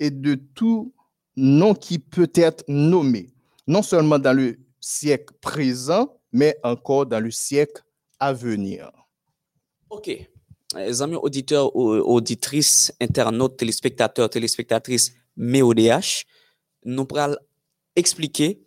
et 0.00 0.10
de 0.10 0.34
tout 0.34 0.94
nom 1.36 1.74
qui 1.74 1.98
peut 1.98 2.30
être 2.34 2.64
nommé, 2.68 3.34
non 3.66 3.82
seulement 3.82 4.18
dans 4.18 4.32
le 4.32 4.58
siècle 4.80 5.34
présent, 5.40 6.08
mais 6.32 6.56
encore 6.62 7.06
dans 7.06 7.20
le 7.20 7.30
siècle 7.30 7.82
à 8.18 8.32
venir. 8.32 8.90
OK. 9.90 10.10
Les 10.76 11.00
amis 11.00 11.16
auditeurs, 11.16 11.74
auditrices, 11.74 12.92
internautes, 13.00 13.56
téléspectateurs, 13.56 14.28
téléspectatrices, 14.28 15.14
MEODH, 15.36 16.26
nous 16.84 17.06
pourrons 17.06 17.36
expliquer 17.96 18.60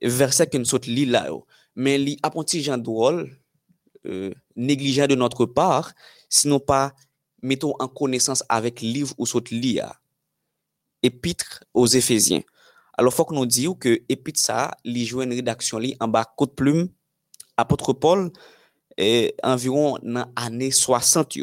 verset 0.00 0.46
que 0.46 0.58
nous 0.58 0.64
sommes 0.64 0.80
là. 0.86 1.28
Mais 1.74 1.98
li 1.98 2.18
apprenti 2.22 2.62
Jean 2.62 2.78
drôle, 2.78 3.36
euh, 4.06 4.32
de 4.56 5.14
notre 5.14 5.46
part, 5.46 5.92
sinon 6.28 6.60
pas 6.60 6.94
mettons 7.42 7.74
en 7.78 7.88
connaissance 7.88 8.44
avec 8.48 8.80
livre 8.80 9.14
ou 9.18 9.26
saute 9.26 9.50
lia. 9.50 9.98
Épître 11.02 11.64
aux 11.74 11.86
Éphésiens. 11.86 12.42
Alors, 12.98 13.12
faut 13.12 13.24
que 13.24 13.34
nous 13.34 13.46
disions 13.46 13.74
que 13.74 14.02
épître 14.08 14.40
ça, 14.40 14.70
li 14.84 15.04
joue 15.04 15.22
une 15.22 15.32
rédaction 15.32 15.78
en 16.00 16.08
bas 16.08 16.24
côte 16.36 16.56
plume, 16.56 16.88
apôtre 17.56 17.92
Paul, 17.92 18.32
et 18.96 19.34
environ 19.42 19.98
dans 20.02 20.26
l'année 20.36 20.70
60 20.70 21.36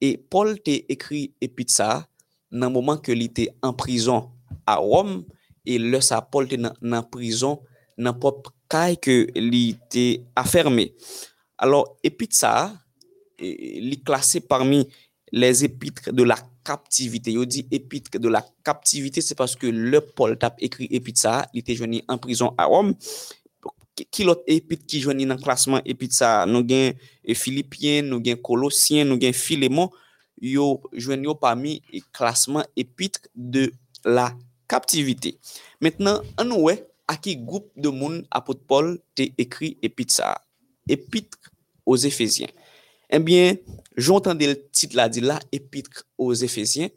Et 0.00 0.16
Paul 0.16 0.60
t'a 0.62 0.72
écrit 0.88 1.34
épître 1.40 1.72
ça 1.72 2.08
dans 2.50 2.68
le 2.68 2.72
moment 2.72 2.96
que 2.96 3.12
il 3.12 3.22
était 3.22 3.54
en 3.62 3.74
prison 3.74 4.30
à 4.66 4.76
Rome, 4.76 5.24
et 5.66 5.78
le 5.78 6.00
ça, 6.00 6.22
Paul 6.22 6.46
était 6.46 6.62
en 6.64 7.02
prison 7.02 7.60
dans 7.98 8.14
propre 8.14 8.54
caille 8.68 8.98
que 8.98 9.26
il 9.34 9.70
était 9.70 10.24
affermé. 10.34 10.94
Alors, 11.60 11.98
épître 12.02 12.36
ça, 12.36 12.72
il 13.38 13.92
est 13.92 14.02
classé 14.02 14.40
parmi 14.40 14.88
les 15.30 15.62
épîtres 15.62 16.10
de 16.10 16.22
la 16.22 16.38
captivité. 16.64 17.32
Il 17.32 17.46
dit 17.46 17.66
épître 17.70 18.18
de 18.18 18.28
la 18.28 18.44
captivité, 18.64 19.20
c'est 19.20 19.34
parce 19.34 19.56
que 19.56 19.66
le 19.66 20.00
Paul 20.00 20.38
tap 20.38 20.56
écrit 20.58 20.88
épître 20.90 21.20
ça, 21.20 21.46
il 21.52 21.60
était 21.60 21.74
joigné 21.74 22.02
en 22.08 22.16
prison 22.16 22.54
à 22.56 22.64
Rome. 22.64 22.94
Ki 24.08 24.24
lot 24.24 24.46
epit 24.48 24.86
ki 24.88 25.02
jwenni 25.04 25.26
nan 25.28 25.40
klasman 25.42 25.82
epit 25.84 26.14
sa, 26.16 26.46
nou 26.48 26.64
gen 26.64 26.94
eh, 26.94 27.36
Filipien, 27.36 28.06
nou 28.08 28.22
gen 28.24 28.38
Kolosien, 28.40 29.04
nou 29.08 29.20
gen 29.20 29.34
Filemon, 29.36 29.90
yo 30.40 30.78
jwenni 30.94 31.28
yo 31.28 31.34
pami 31.36 31.80
klasman 32.16 32.64
epit 32.80 33.18
de 33.34 33.66
la 34.06 34.30
kaptivite. 34.70 35.34
Mètnen, 35.84 36.22
an 36.40 36.48
nou 36.48 36.70
we, 36.70 36.78
a 37.10 37.18
ki 37.20 37.36
goup 37.44 37.68
de 37.76 37.92
moun 37.92 38.22
apot 38.32 38.62
Paul 38.70 38.94
te 39.18 39.28
ekri 39.42 39.74
epit 39.84 40.14
sa? 40.16 40.32
epitre 40.90 41.52
os 41.86 42.04
Efesyen. 42.08 42.50
Enbyen, 43.10 43.58
jontan 43.98 44.38
del 44.38 44.56
tit 44.74 44.94
la 44.98 45.08
di 45.10 45.22
la 45.24 45.38
epitre 45.54 46.04
os 46.20 46.44
Efesyen, 46.46 46.92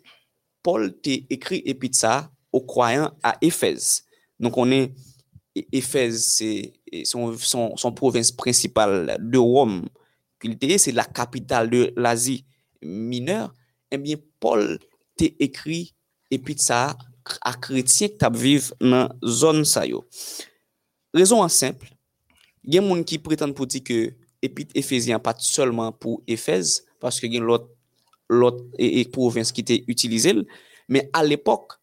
Paul 0.63 0.91
te 1.03 1.21
ekri 1.33 1.61
epitre 1.67 1.99
sa 1.99 2.13
ou 2.53 2.63
kwayan 2.67 3.11
a 3.25 3.35
Efes. 3.43 4.03
Non 4.39 4.53
konen 4.53 4.91
Efes 5.53 6.23
se 6.39 6.49
son, 7.05 7.35
son, 7.37 7.75
son 7.77 7.93
province 7.93 8.31
principal 8.31 9.17
de 9.19 9.41
Rome. 9.41 9.83
Kilteye 10.41 10.79
se 10.79 10.91
la 10.91 11.05
kapital 11.05 11.69
de 11.69 11.91
l'Asie 11.95 12.45
mineur. 12.81 13.53
Enbyen, 13.93 14.17
eh 14.17 14.29
Paul 14.41 14.77
te 15.19 15.29
ekri 15.43 15.93
epitre 16.33 16.65
sa 16.65 16.79
a 17.45 17.53
kretien 17.55 18.11
ki 18.11 18.19
tab 18.19 18.35
vive 18.39 18.73
nan 18.81 19.13
zon 19.23 19.63
sa 19.67 19.85
yo. 19.87 20.03
Rezon 21.13 21.43
an 21.45 21.51
simple, 21.53 21.92
gen 22.63 22.85
moun 22.87 23.03
ki 23.07 23.19
prétend 23.23 23.55
pou 23.55 23.69
di 23.69 23.83
ke 23.83 24.13
epit 24.43 24.71
Efesien 24.77 25.21
pat 25.23 25.39
seulement 25.43 25.91
pou 25.91 26.21
Efes, 26.27 26.81
paske 27.03 27.29
gen 27.31 27.45
lot, 27.47 27.69
lot 28.31 28.59
e, 28.77 29.01
e 29.01 29.05
province 29.11 29.55
ki 29.55 29.65
te 29.67 29.79
utilize 29.91 30.33
l, 30.35 30.43
men 30.91 31.07
al 31.15 31.31
epok, 31.35 31.77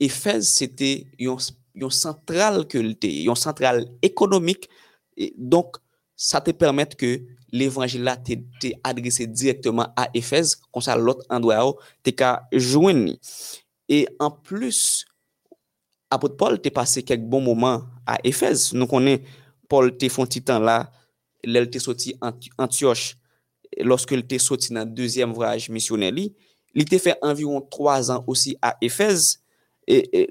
Efes 0.00 0.54
c'était 0.56 1.06
yon, 1.20 1.36
yon 1.76 1.92
sentral 1.92 2.64
kulte, 2.70 3.08
yon 3.26 3.36
sentral 3.36 3.84
ekonomik, 4.04 4.68
e, 5.16 5.28
donk 5.36 5.76
sa 6.20 6.40
te 6.44 6.54
permette 6.56 6.96
ke 7.00 7.18
l'évangile 7.52 8.06
la 8.06 8.16
te, 8.16 8.38
te 8.62 8.72
adrese 8.86 9.26
direktman 9.28 9.92
a 9.98 10.08
Efes, 10.16 10.54
kon 10.72 10.84
sa 10.84 10.96
lot 10.96 11.24
andwa 11.32 11.58
yo 11.58 11.76
te 12.06 12.14
ka 12.16 12.38
jwen 12.54 13.04
ni. 13.08 13.14
E 13.90 14.04
an 14.22 14.32
plus, 14.46 15.04
apot 16.12 16.36
Paul 16.38 16.60
te 16.62 16.72
pase 16.74 17.02
kek 17.06 17.22
bon 17.28 17.44
mouman 17.44 17.84
a 18.08 18.16
Efes, 18.26 18.70
nou 18.76 18.88
konen 18.90 19.24
Paul 19.70 19.94
te 19.98 20.10
fon 20.12 20.28
titan 20.28 20.64
la, 20.66 20.82
lèl 21.46 21.70
te 21.70 21.80
soti 21.80 22.12
Antioche, 22.20 23.16
loske 23.86 24.18
lèl 24.18 24.26
te 24.28 24.40
soti 24.42 24.74
nan 24.74 24.90
deuxième 24.94 25.32
vraj 25.36 25.68
misyonè 25.72 26.10
li, 26.14 26.30
li 26.74 26.86
te 26.86 26.98
fè 27.02 27.16
environ 27.26 27.62
3 27.72 28.10
an 28.14 28.26
osi 28.30 28.56
a 28.62 28.74
Efez, 28.84 29.38
e, 29.86 30.02
e, 30.12 30.26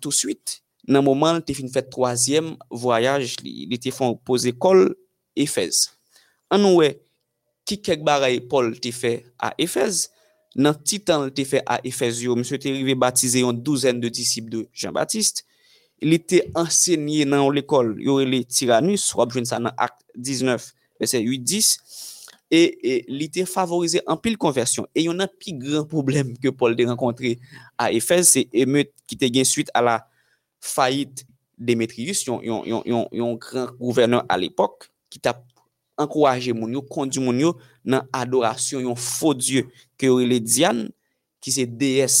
tout 0.00 0.14
suite, 0.14 0.60
nan 0.88 1.04
mouman 1.06 1.42
te 1.44 1.54
fin 1.56 1.70
fè 1.70 1.82
3èm 1.92 2.54
voyaj, 2.70 3.36
li, 3.44 3.66
li 3.70 3.78
te 3.82 3.92
fon 3.94 4.16
pose 4.26 4.54
kol 4.58 4.88
Efez. 5.38 5.88
An 6.50 6.64
nou 6.64 6.80
we, 6.80 6.94
ki 7.68 7.78
kek 7.84 8.02
baray 8.06 8.40
Paul 8.50 8.72
te 8.82 8.94
fè 8.94 9.16
a 9.42 9.52
Efez, 9.60 10.08
nan 10.58 10.74
titan 10.82 11.28
te 11.34 11.44
fè 11.46 11.62
a 11.70 11.78
Efez 11.86 12.24
yo, 12.24 12.34
msè 12.38 12.58
te 12.62 12.72
rive 12.74 12.96
batize 12.98 13.44
yon 13.44 13.58
douzen 13.66 14.00
de 14.02 14.10
disip 14.10 14.50
de 14.50 14.64
Jean-Baptiste, 14.74 15.46
li 16.02 16.18
te 16.20 16.42
ensegnye 16.56 17.26
nan 17.28 17.48
l'ekol, 17.54 17.94
yore 18.02 18.26
li 18.28 18.44
tiranus, 18.48 19.08
wap 19.18 19.34
jwen 19.34 19.48
sa 19.48 19.60
nan 19.62 19.74
ak 19.76 19.98
19, 20.16 20.70
verset 21.00 21.24
8-10, 21.24 21.72
e, 22.50 22.60
e 22.82 22.94
li 23.12 23.28
te 23.32 23.44
favorize 23.48 24.02
an 24.10 24.18
pil 24.20 24.38
konversyon. 24.40 24.88
E 24.96 25.04
yon 25.06 25.22
an 25.22 25.30
pi 25.40 25.54
gran 25.60 25.86
problem 25.88 26.32
ke 26.40 26.52
Paul 26.52 26.76
de 26.78 26.88
renkontre 26.88 27.36
a 27.78 27.90
Efes, 27.94 28.34
se 28.34 28.46
emeut 28.50 28.90
ki 29.08 29.18
te 29.20 29.30
gen 29.32 29.48
suite 29.48 29.72
a 29.76 29.84
la 29.84 29.98
fayit 30.60 31.24
Demetrius, 31.60 32.24
yon, 32.26 32.40
yon, 32.42 32.82
yon, 32.88 33.06
yon 33.12 33.36
gran 33.40 33.68
gouverneur 33.78 34.24
al 34.32 34.48
epok, 34.48 34.88
ki 35.12 35.20
ta 35.22 35.36
ankoraje 36.00 36.54
moun 36.56 36.72
yo, 36.78 36.82
kondi 36.88 37.20
moun 37.20 37.42
yo 37.42 37.54
nan 37.84 38.08
adorasyon 38.16 38.86
yon 38.88 38.96
fo 38.96 39.34
dieu, 39.36 39.68
ke 40.00 40.08
yore 40.08 40.24
li 40.28 40.40
diyan, 40.40 40.86
ki 41.44 41.52
se 41.52 41.66
DS 41.68 42.16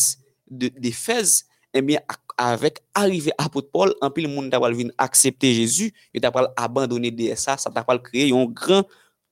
de 0.50 0.68
Efes, 0.92 1.40
e 1.72 1.80
mi 1.84 1.96
ak 1.96 2.29
avec 2.40 2.78
arrivée 2.94 3.32
apôtre 3.36 3.68
Paul, 3.70 3.94
en 4.00 4.10
plus 4.10 4.22
le 4.22 4.28
monde 4.28 4.50
t'a 4.50 4.58
accepter 4.96 5.52
Jésus, 5.52 5.92
et 6.14 6.20
t'a 6.20 6.32
abandonner 6.56 7.10
de 7.10 7.34
ça, 7.34 7.58
ça 7.58 7.70
t'a 7.70 7.84
créé 7.98 8.32
un 8.32 8.46
grand 8.46 8.82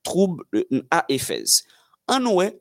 trouble 0.03 0.45
à 0.91 1.07
Éphèse. 1.09 1.65
En 2.07 2.25
ouais, 2.27 2.61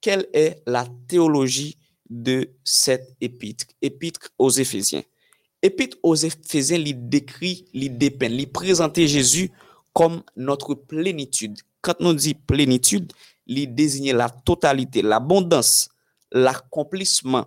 quelle 0.00 0.26
est 0.32 0.60
la 0.66 0.86
théologie 1.06 1.78
de 2.08 2.50
cette 2.64 3.16
épître, 3.20 3.66
épître 3.80 4.30
aux 4.38 4.50
Éphésiens. 4.50 5.04
Épître 5.62 5.98
aux 6.02 6.16
Éphésiens 6.16 6.78
lui 6.78 6.94
décrit, 6.94 7.66
lui 7.72 7.90
dépeint, 7.90 8.28
lui 8.28 8.46
présente 8.46 8.98
Jésus 8.98 9.52
comme 9.92 10.24
notre 10.34 10.74
plénitude. 10.74 11.60
Quand 11.80 11.94
on 12.00 12.12
dit 12.12 12.34
plénitude, 12.34 13.12
lui 13.46 13.68
désigne 13.68 14.14
la 14.14 14.30
totalité, 14.30 15.02
l'abondance, 15.02 15.90
l'accomplissement, 16.32 17.46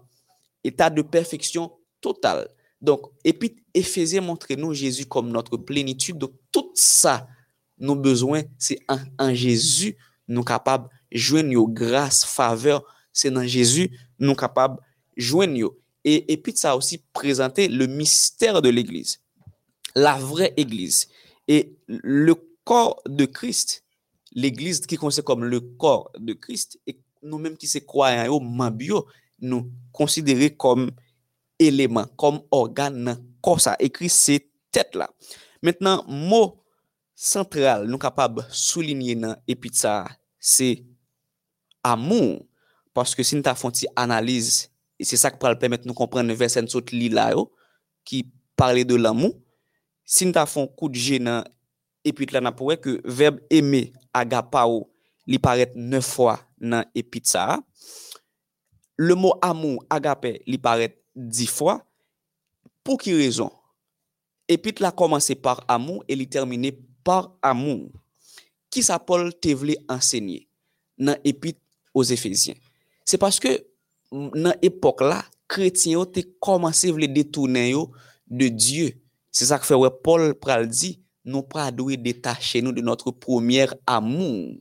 état 0.64 0.90
de 0.90 1.02
perfection 1.02 1.72
totale. 2.04 2.48
Donc, 2.82 3.02
Épître 3.24 3.64
Éphésiens 3.74 4.22
montre 4.22 4.54
nous 4.56 4.74
Jésus 4.74 5.06
comme 5.06 5.32
notre 5.32 5.56
plénitude. 5.58 6.18
Donc, 6.18 6.34
tout 6.52 6.70
ça, 6.76 7.28
nos 7.80 7.96
besoins, 7.96 8.44
c'est 8.60 8.80
en, 9.18 9.34
Jésus, 9.34 9.96
nous 10.28 10.44
capables 10.44 10.90
de 11.12 11.18
joindre 11.18 11.66
grâce, 11.70 12.26
faveur, 12.26 12.84
c'est 13.14 13.32
dans 13.32 13.48
Jésus, 13.48 13.90
nous 14.20 14.36
capables 14.36 14.76
de 14.76 15.22
joindre. 15.24 15.74
Et, 16.04 16.38
puis, 16.38 16.56
ça 16.56 16.72
a 16.72 16.76
aussi 16.76 17.02
présenté 17.14 17.70
le 17.70 17.88
mystère 17.88 18.62
de 18.62 18.68
l'Église, 18.68 19.22
la 19.96 20.16
vraie 20.16 20.54
Église. 20.58 21.08
Et 21.48 21.78
le 21.88 22.36
corps 22.66 23.02
de 23.08 23.24
Christ, 23.26 23.86
l'Église 24.34 24.82
qui 24.82 24.98
considère 24.98 25.24
comme 25.24 25.46
le 25.46 25.62
corps 25.62 26.12
de 26.20 26.34
Christ, 26.34 26.80
et 26.86 27.00
nous-mêmes 27.22 27.56
qui 27.56 27.70
croyants, 27.86 28.42
mambio, 28.42 29.08
nous 29.40 29.72
considérer 29.94 30.54
comme 30.54 30.92
eleman, 31.64 32.10
kom 32.20 32.42
organ 32.54 32.98
nan 33.08 33.22
kosa, 33.44 33.76
ekri 33.84 34.10
se 34.12 34.40
tet 34.74 34.98
la. 34.98 35.10
Mètnen, 35.64 36.04
mò 36.08 36.46
sentral 37.16 37.88
nou 37.88 38.02
kapab 38.02 38.42
soulinye 38.50 39.16
nan 39.20 39.38
epit 39.50 39.78
sa, 39.80 40.02
se 40.40 40.76
amou, 41.86 42.42
paske 42.96 43.26
si 43.26 43.38
nou 43.38 43.46
ta 43.46 43.56
fonti 43.58 43.90
analize, 44.00 44.70
e 45.00 45.08
se 45.08 45.18
sak 45.20 45.40
pral 45.42 45.58
pèmèt 45.60 45.88
nou 45.88 45.98
kompren 45.98 46.28
nou 46.28 46.40
versen 46.40 46.68
sot 46.72 46.94
li 46.96 47.10
la 47.14 47.32
yo, 47.34 47.48
ki 48.08 48.26
parle 48.60 48.84
de 48.88 48.96
oh, 48.98 49.02
l'amou, 49.02 49.36
si 50.04 50.28
nou 50.28 50.36
ta 50.36 50.46
fon 50.50 50.68
kout 50.80 50.96
je 50.96 51.20
nan 51.24 51.48
epit 52.08 52.34
la 52.36 52.44
nan 52.44 52.56
pouwe, 52.56 52.78
ke 52.80 53.00
verb 53.04 53.40
eme 53.54 53.88
agapa 54.16 54.66
ou, 54.70 54.88
li 55.28 55.40
paret 55.40 55.72
9 55.76 56.04
fwa 56.04 56.38
nan 56.60 56.88
epit 56.98 57.30
sa. 57.32 57.62
Le 59.00 59.16
mot 59.16 59.40
amou, 59.44 59.80
agape, 59.92 60.36
li 60.48 60.60
paret 60.62 60.98
dix 61.16 61.48
fois. 61.48 61.86
Pour 62.84 62.98
quelle 62.98 63.18
raison? 63.18 63.52
Épître 64.48 64.82
là 64.82 64.92
commencé 64.92 65.36
par 65.36 65.64
amour 65.68 66.04
et 66.08 66.14
il 66.14 66.28
terminé 66.28 66.78
par 67.04 67.36
amour. 67.42 67.90
Qui 68.70 68.84
ça 68.84 69.00
Paul 69.00 69.34
te 69.34 69.48
enseigner 69.88 70.48
dans 70.98 71.16
épître 71.24 71.60
aux 71.94 72.04
Éphésiens? 72.04 72.56
C'est 73.06 73.18
parce 73.18 73.40
que 73.40 73.66
dans 74.12 74.54
l'époque 74.62 75.02
là, 75.02 75.24
chrétiens 75.48 76.00
ont 76.00 76.12
commencé 76.40 76.90
à 76.90 77.08
détourner 77.08 77.74
de 78.28 78.48
Dieu. 78.48 79.00
C'est 79.32 79.46
ça 79.46 79.58
que 79.60 79.66
fait 79.66 79.76
Paul 80.04 80.34
pral 80.36 80.68
dit, 80.68 81.00
nous 81.26 81.44
pas 81.44 81.72
doué 81.72 81.98
détacher 81.98 82.62
nous 82.62 82.72
de 82.72 82.82
notre 82.82 83.12
premier 83.12 83.68
amour, 83.86 84.56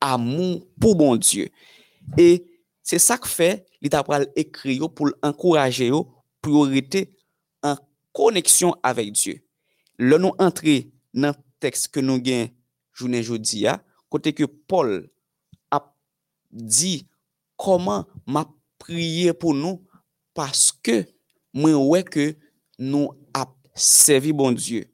amour 0.00 0.66
pour 0.80 0.94
bon 0.94 1.16
Dieu. 1.16 1.48
Et 2.16 2.44
Se 2.86 3.00
sak 3.02 3.26
fe, 3.26 3.50
li 3.82 3.90
ta 3.90 4.04
pral 4.06 4.28
ekri 4.38 4.78
yo 4.78 4.88
pou 4.92 5.10
l'ankouraje 5.10 5.88
yo 5.90 6.04
priorite 6.44 7.08
an 7.66 7.80
koneksyon 8.14 8.76
avek 8.86 9.10
Diyo. 9.16 9.40
Le 9.98 10.20
nou 10.22 10.36
antre 10.42 10.84
nan 11.16 11.34
tekst 11.62 11.90
ke 11.90 12.04
nou 12.04 12.22
gen 12.22 12.52
jounen 12.96 13.24
jodi 13.24 13.64
ya, 13.64 13.80
kote 14.12 14.30
ke 14.36 14.46
Paul 14.70 15.00
ap 15.74 15.90
di 16.50 17.00
koman 17.58 18.06
ma 18.22 18.44
priye 18.82 19.34
pou 19.34 19.56
nou 19.56 19.82
paske 20.36 21.02
mwen 21.56 21.80
wè 21.90 22.04
ke 22.06 22.28
nou 22.78 23.16
ap 23.34 23.56
servi 23.74 24.30
bon 24.36 24.54
Diyo. 24.54 24.84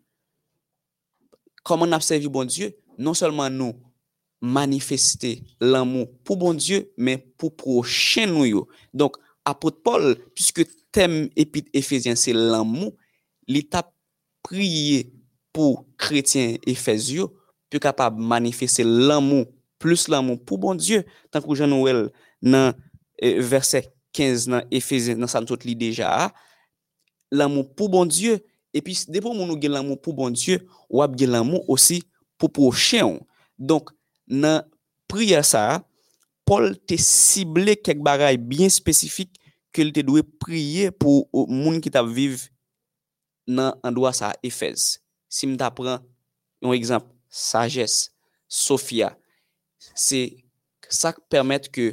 Koman 1.66 1.92
ap 1.92 2.07
servi 2.07 2.31
bon 2.33 2.48
Diyo? 2.48 2.72
Non 2.96 3.16
selman 3.18 3.52
nou 3.52 3.76
manifester 4.42 5.42
l'amour 5.61 6.09
pour 6.24 6.37
bon 6.37 6.52
Dieu, 6.52 6.92
mais 6.98 7.16
pour 7.38 7.57
prochain 7.57 8.26
nous. 8.26 8.66
Donc, 8.92 9.16
apôtre 9.44 9.81
Paul, 9.83 10.16
puisque 10.35 10.66
thème 10.90 11.31
épître 11.37 11.70
c'est 12.16 12.33
l'amour, 12.35 12.92
l'état 13.46 13.90
prié 14.42 15.14
pour 15.52 15.87
chrétiens 15.96 16.57
éphésiens, 16.66 17.28
plus 17.70 17.81
capable 17.81 18.18
de 18.18 18.22
manifester 18.22 18.85
l'amour, 18.85 19.46
plus 19.78 20.09
l'amour 20.09 20.44
pour 20.44 20.59
bon 20.59 20.74
Dieu, 20.74 21.05
tant 21.31 21.40
que 21.40 21.55
Jean-Noël, 21.55 22.11
dans 22.42 22.74
euh, 23.24 23.40
verset 23.40 23.94
15 24.12 24.48
dans 24.48 24.62
Éphésiens, 24.70 25.16
dans 25.16 25.26
sa 25.26 25.42
toute 25.42 25.66
déjà, 25.66 26.33
l'amour 27.31 27.74
pour 27.74 27.88
bon 27.88 28.05
Dieu, 28.05 28.44
et 28.74 28.81
puis, 28.81 28.98
depuis 29.09 29.20
que 29.20 29.35
nous 29.35 29.42
avons 29.42 29.61
l'amour 29.68 30.00
pour 30.00 30.14
bon 30.14 30.31
Dieu, 30.31 30.66
ou 30.88 31.02
avons 31.02 31.14
l'amour 31.20 31.68
aussi 31.68 32.02
pour 32.38 32.52
prochain. 32.52 33.18
Donc, 33.59 33.90
nan 34.33 34.64
priya 35.11 35.42
sa, 35.45 35.83
Paul 36.49 36.73
te 36.88 36.97
sible 36.99 37.77
kek 37.79 38.01
bagay 38.03 38.38
bien 38.40 38.73
spesifik 38.73 39.31
ke 39.73 39.85
li 39.87 39.95
te 39.95 40.03
dwe 40.05 40.25
priye 40.42 40.90
pou 40.90 41.29
moun 41.49 41.79
ki 41.83 41.92
ta 41.92 42.03
vive 42.05 42.51
nan 43.49 43.77
andwa 43.87 44.12
sa 44.16 44.33
Efes. 44.45 44.99
Si 45.33 45.49
m 45.49 45.57
ta 45.61 45.71
pran, 45.73 46.03
yon 46.62 46.75
ekzamp, 46.77 47.07
sajes, 47.33 48.11
sofia, 48.51 49.12
se 49.97 50.27
sa 50.92 51.14
permette 51.33 51.73
ke 51.73 51.92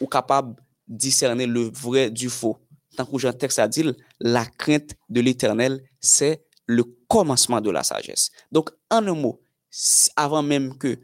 ou 0.00 0.08
kapab 0.10 0.54
discerne 0.88 1.46
le 1.46 1.68
vre 1.68 2.08
du 2.10 2.30
fo. 2.32 2.56
Tan 2.96 3.08
kou 3.08 3.20
jan 3.20 3.36
tek 3.36 3.52
sa 3.54 3.68
dil, 3.68 3.92
la 4.20 4.44
krent 4.46 4.96
de 5.08 5.20
l'Eternel, 5.24 5.80
se 6.00 6.36
le 6.66 6.84
komanseman 7.12 7.62
de 7.64 7.72
la 7.72 7.84
sajes. 7.84 8.30
Donk, 8.52 8.72
an 8.92 9.10
an 9.12 9.20
mo, 9.20 9.36
avan 10.20 10.48
menm 10.48 10.72
ke 10.80 10.96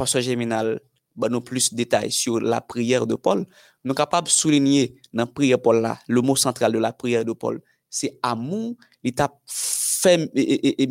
Pasteur 0.00 0.22
Géminal 0.22 0.80
bah, 1.14 1.28
nous 1.28 1.42
plus 1.42 1.72
de 1.72 1.76
détails 1.76 2.10
sur 2.10 2.40
la 2.40 2.62
prière 2.62 3.06
de 3.06 3.16
Paul, 3.16 3.40
nous 3.84 3.90
sommes 3.90 3.94
capables 3.94 4.28
de 4.28 4.32
souligner 4.32 4.96
dans 5.12 5.24
la 5.24 5.26
prière 5.26 5.60
Paul 5.60 5.82
là, 5.82 5.98
le 6.08 6.22
mot 6.22 6.36
central 6.36 6.72
de 6.72 6.78
la 6.78 6.94
prière 6.94 7.22
de 7.22 7.32
Paul, 7.34 7.60
c'est 7.90 8.18
amour, 8.22 8.76
l'étape 9.04 9.38
fait 9.44 10.30
et, 10.34 10.82
et, 10.82 10.88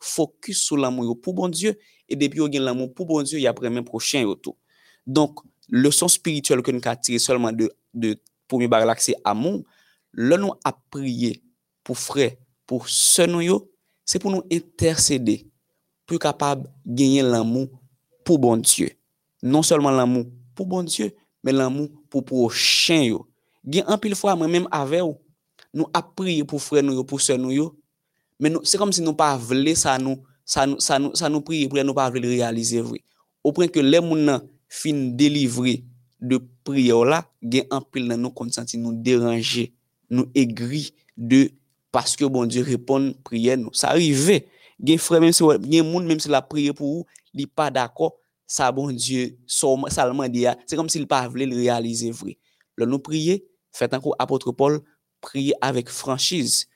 focus 0.00 0.60
sur 0.60 0.76
l'amour 0.76 1.20
pour 1.20 1.34
bon 1.34 1.48
Dieu 1.48 1.78
et 2.08 2.16
depuis 2.16 2.40
qu'on 2.40 2.46
a 2.48 2.58
l'amour 2.58 2.92
pour 2.92 3.06
bon 3.06 3.22
Dieu, 3.22 3.38
il 3.38 3.42
y 3.42 3.46
a 3.46 3.54
même 3.62 3.84
prochain 3.84 4.24
autour. 4.24 4.56
Donc, 5.06 5.38
le 5.68 5.92
son 5.92 6.08
spirituel 6.08 6.62
que 6.62 6.72
nous 6.72 6.80
avons 6.84 7.00
tiré 7.00 7.20
seulement 7.20 7.52
de, 7.52 7.70
de 7.94 8.20
premier 8.48 8.66
barlac, 8.66 9.00
c'est 9.00 9.14
amour. 9.22 9.62
Là, 10.14 10.36
nous 10.36 10.50
a 10.64 10.72
prié 10.90 11.44
pour 11.84 11.96
frère, 11.96 12.32
pour 12.66 12.88
ce 12.88 13.22
nous, 13.22 13.70
c'est 14.04 14.18
pour 14.18 14.32
nous 14.32 14.42
intercéder, 14.52 15.48
pour 16.04 16.18
capable 16.18 16.68
de 16.84 16.94
gagner 16.94 17.22
l'amour 17.22 17.81
pour 18.24 18.38
bon 18.38 18.56
Dieu. 18.56 18.90
Non 19.42 19.62
seulement 19.62 19.90
l'amour 19.90 20.26
pour 20.54 20.66
bon 20.66 20.82
Dieu, 20.82 21.12
mais 21.42 21.52
l'amour 21.52 21.88
pour 22.08 22.24
prochain. 22.24 23.16
Gen 23.64 23.84
un 23.86 23.98
pile 23.98 24.14
fois 24.14 24.34
moi-même 24.34 24.66
avec 24.70 25.00
nous 25.74 25.86
a 25.94 26.02
prié 26.02 26.44
pour 26.44 26.60
frère 26.60 26.82
nous 26.82 27.04
pour 27.04 27.20
sœur 27.20 27.38
nous 27.38 27.72
mais 28.40 28.52
c'est 28.64 28.76
comme 28.76 28.92
si 28.92 29.00
nous 29.00 29.14
pas 29.14 29.36
voulu 29.36 29.74
ça 29.76 29.96
nous 29.98 30.22
ça 30.44 30.66
nous 30.66 30.80
ça 30.80 30.98
nous 30.98 31.14
ça 31.14 31.28
nous 31.28 31.40
prier 31.40 31.68
pour 31.68 31.82
nous 31.82 31.94
pas 31.94 32.10
voulu 32.10 32.28
réaliser 32.28 32.80
vrai. 32.80 33.02
Au 33.44 33.52
point 33.52 33.68
que 33.68 33.80
les 33.80 34.00
moun 34.00 34.42
fin 34.68 34.92
délivrer 34.92 35.84
de 36.20 36.40
prière 36.64 37.04
là, 37.04 37.24
gen 37.42 37.64
un 37.70 37.80
pile 37.80 38.08
dans 38.08 38.16
nous 38.16 38.30
consenti 38.30 38.78
nous 38.78 38.92
déranger, 38.94 39.72
nous 40.10 40.26
aigri 40.34 40.92
de 41.16 41.50
parce 41.92 42.16
que 42.16 42.24
bon 42.24 42.46
Dieu 42.46 42.62
répond 42.62 43.14
prière 43.22 43.58
nous. 43.58 43.72
Ça 43.72 43.90
arrive. 43.90 44.42
Gen 44.82 44.98
frère 44.98 45.20
même 45.20 45.32
si 45.32 45.44
gen 45.44 45.90
moun 45.90 46.04
même 46.06 46.18
si 46.18 46.28
la 46.28 46.42
prière 46.42 46.74
pour 46.74 46.86
vous, 46.86 47.06
il 47.34 47.46
pas 47.46 47.70
d'accord, 47.70 48.16
ça 48.46 48.72
bon 48.72 48.90
Dieu 48.90 49.38
seulement 49.46 50.28
dit 50.28 50.46
c'est 50.66 50.76
comme 50.76 50.88
s'il 50.88 51.06
pas 51.06 51.28
voulu 51.28 51.46
le 51.46 51.56
réaliser 51.56 52.10
vrai. 52.10 52.38
Là 52.76 52.86
nous 52.86 52.98
prier, 52.98 53.46
faites 53.70 53.94
encore 53.94 54.16
apôtre 54.18 54.50
Paul, 54.52 54.80
prier 55.20 55.54
avec 55.60 55.88
franchise. 55.88 56.66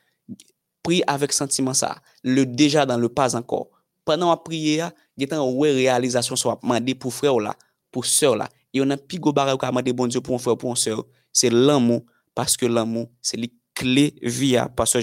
Prier 0.83 1.03
avec 1.09 1.33
sentiment 1.33 1.75
ça, 1.75 1.97
le 2.23 2.47
déjà 2.47 2.87
dans 2.87 2.97
le 2.97 3.09
pas 3.09 3.35
encore. 3.35 3.69
Pendant 4.05 4.31
la 4.31 4.37
prière, 4.37 4.93
il 5.17 5.29
y 5.29 5.35
a 5.35 5.37
une 5.37 5.61
réalisation 5.61 6.37
soit 6.37 6.61
demandé 6.63 6.95
pour 6.95 7.13
frère 7.13 7.41
là, 7.41 7.57
pour 7.91 8.07
sœur 8.07 8.37
là. 8.37 8.49
Et 8.73 8.81
on 8.81 8.89
a 8.91 8.97
plus 8.97 9.19
gros 9.19 9.33
barrage 9.33 9.57
à 9.61 9.67
demander 9.67 9.93
bon 9.93 10.07
Dieu 10.07 10.21
pour 10.21 10.37
un 10.37 10.39
frère 10.39 10.57
pour 10.57 10.71
une 10.71 10.77
sœur, 10.77 11.05
c'est 11.33 11.51
l'amour 11.51 12.03
parce 12.35 12.57
que 12.57 12.67
l'amour 12.67 13.11
c'est 13.21 13.37
les 13.37 13.53
clés 13.75 14.15
via 14.23 14.69
pasteur 14.69 15.03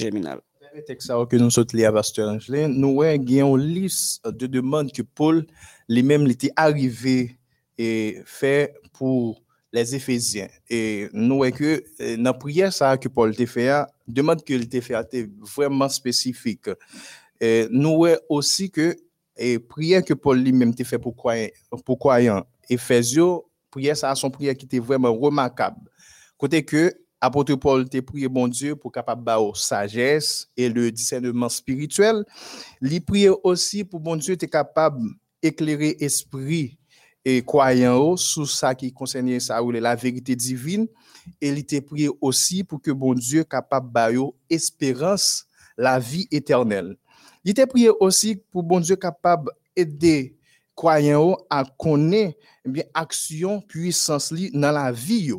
germinal. 0.74 0.86
texte 0.86 1.12
que 1.30 1.36
nous 1.36 1.50
sommes 1.50 1.66
liés 1.74 1.86
à 1.86 1.92
Pasteur 1.92 2.30
Angelin, 2.30 2.68
nous 2.68 3.02
avons 3.02 3.58
une 3.58 3.58
liste 3.58 4.28
de 4.28 4.48
demandes 4.48 4.92
que 4.92 5.02
Paul 5.02 5.46
lui-même 5.88 6.26
était 6.28 6.52
arrivé 6.56 7.38
et 7.78 8.22
fait 8.26 8.74
pour 8.94 9.42
les 9.72 9.96
Éphésiens. 9.96 10.50
Et 10.70 11.10
nous 11.14 11.38
voyons 11.38 11.56
que 11.56 11.84
euh, 12.02 12.18
dans 12.18 12.24
la 12.24 12.34
prière 12.34 12.72
ça 12.72 12.98
que 12.98 13.08
Paul 13.08 13.36
t'a 13.36 13.46
fait, 13.46 13.72
demande 14.08 14.44
qu'il 14.44 14.70
t'a 14.70 14.82
fait 14.82 15.00
était 15.00 15.30
vraiment 15.40 15.90
spécifique. 15.90 16.70
Et 17.42 17.68
nous 17.72 17.96
voyons 17.96 18.20
aussi 18.30 18.70
que 18.70 18.96
et 19.36 19.58
prière 19.58 20.04
que 20.06 20.14
Paul 20.14 20.40
lui-même 20.40 20.76
t'a 20.76 20.84
fait 20.84 21.00
pour 21.00 21.16
croyants, 21.16 21.50
pour 21.86 21.98
croyants 21.98 22.46
Éphésiens, 22.70 23.40
prière 23.72 23.98
ça 23.98 24.14
son 24.16 24.30
prière 24.30 24.56
qui 24.56 24.66
était 24.66 24.80
vraiment 24.80 25.14
remarquable. 25.14 25.90
Côté 26.38 26.64
que 26.64 26.94
apôtre 27.24 27.56
Paul 27.56 27.88
te 27.88 28.02
prié 28.02 28.28
bon 28.28 28.50
Dieu 28.50 28.76
pour 28.76 28.92
capable 28.92 29.32
ou 29.40 29.56
sagesse 29.56 30.50
et 30.58 30.68
le 30.68 30.92
discernement 30.92 31.48
spirituel. 31.48 32.26
Li 32.82 33.00
prié 33.00 33.30
aussi 33.44 33.86
pour 33.86 34.02
bon 34.02 34.18
Dieu 34.18 34.36
te 34.36 34.46
capable 34.46 35.02
éclairer 35.42 35.96
esprit 36.02 36.78
et 37.24 37.42
croyant 37.42 38.18
sous 38.18 38.46
ça 38.46 38.76
qui 38.76 38.92
concernait 38.92 39.40
ça 39.40 39.64
ou 39.64 39.72
la 39.72 39.96
vérité 39.96 40.36
divine 40.36 40.86
et 41.40 41.48
il 41.48 41.66
te 41.66 41.80
prié 41.80 42.10
aussi 42.20 42.66
pour 42.66 42.82
que 42.82 42.92
bon 42.92 43.14
Dieu 43.14 43.46
capable 43.46 44.14
yo 44.14 44.36
espérance 44.50 45.46
la 45.78 46.00
vie 46.00 46.28
éternelle. 46.30 46.98
Il 47.46 47.54
te 47.54 47.66
prié 47.66 47.90
aussi 48.02 48.36
pour 48.36 48.64
bon 48.64 48.82
Dieu 48.82 48.98
capable 48.98 49.50
aider 49.78 50.36
croyant 50.76 51.32
ou 51.32 51.38
à 51.50 51.64
connaître 51.78 52.38
eh 52.66 52.70
bien 52.70 52.84
action 52.94 53.62
puissance 53.62 54.34
dans 54.34 54.72
la 54.74 54.92
vie. 54.92 55.32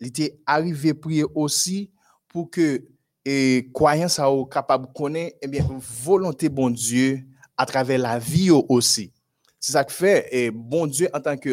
Il 0.00 0.08
était 0.08 0.38
arrivé 0.46 0.94
prier 0.94 1.24
aussi 1.34 1.90
pour 2.28 2.50
que 2.50 2.84
et 3.24 3.68
croyants 3.74 4.08
ça 4.08 4.26
capable 4.50 4.86
connaître 4.94 5.36
eh 5.42 5.48
bien 5.48 5.66
volonté 6.02 6.48
bon 6.48 6.70
Dieu 6.70 7.20
à 7.56 7.66
travers 7.66 7.98
la 7.98 8.18
vie 8.18 8.50
aussi. 8.50 9.12
C'est 9.60 9.72
ça 9.72 9.84
que 9.84 9.92
fait 9.92 10.28
et 10.30 10.50
bon 10.50 10.86
Dieu 10.86 11.08
en 11.12 11.20
tant 11.20 11.36
que 11.36 11.50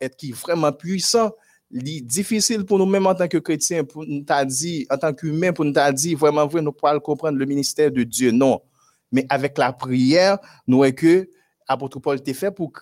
est 0.00 0.32
vraiment 0.32 0.72
puissant, 0.72 1.30
difficile 1.70 2.64
pour 2.64 2.78
nous 2.78 2.86
même 2.86 3.06
en 3.06 3.14
tant 3.14 3.28
que 3.28 3.38
chrétiens 3.38 3.84
pour 3.84 4.06
nous 4.06 4.24
dit 4.46 4.86
en 4.88 4.96
tant 4.96 5.12
qu'humain 5.12 5.52
pour 5.52 5.64
nous 5.64 5.74
dit 5.92 6.14
vraiment 6.14 6.46
vrai 6.46 6.62
nous 6.62 6.72
pas 6.72 6.98
comprendre 7.00 7.38
le 7.38 7.44
ministère 7.44 7.90
de 7.90 8.02
Dieu 8.02 8.30
non. 8.30 8.60
Mais 9.12 9.26
avec 9.28 9.58
la 9.58 9.72
prière, 9.72 10.38
nous 10.66 10.78
voyons 10.78 10.94
que 10.94 11.28
apôtre 11.70 12.00
Paul 12.00 12.18
était 12.18 12.34
fait 12.34 12.50
pour 12.50 12.72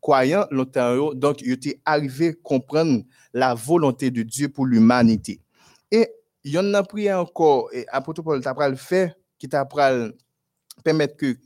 croyants 0.00 0.46
yo. 0.50 1.14
donc 1.14 1.42
il 1.42 1.52
était 1.52 1.80
arrivé 1.84 2.34
comprendre 2.34 3.04
la 3.32 3.54
volonté 3.54 4.10
de 4.10 4.22
Dieu 4.22 4.48
pour 4.48 4.66
l'humanité. 4.66 5.40
Et 5.92 6.08
il 6.42 6.50
y 6.50 6.58
en 6.58 6.74
a 6.74 6.82
prié 6.82 7.12
encore 7.12 7.68
et 7.72 7.86
apôtre 7.92 8.20
Paul 8.22 8.42
t'a 8.42 8.52
pral 8.52 8.76
fait 8.76 9.14
qui 9.38 9.48
t'a 9.48 9.64
permettre 10.82 11.16
que 11.16 11.36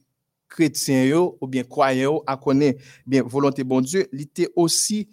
chrétiens 0.48 1.32
ou 1.38 1.46
bien 1.46 1.64
croyants 1.64 2.22
à 2.26 2.38
connaître 2.38 2.82
bien 3.06 3.22
volonté 3.22 3.62
bon 3.62 3.82
Dieu, 3.82 4.08
il 4.12 4.22
était 4.22 4.48
aussi 4.56 5.10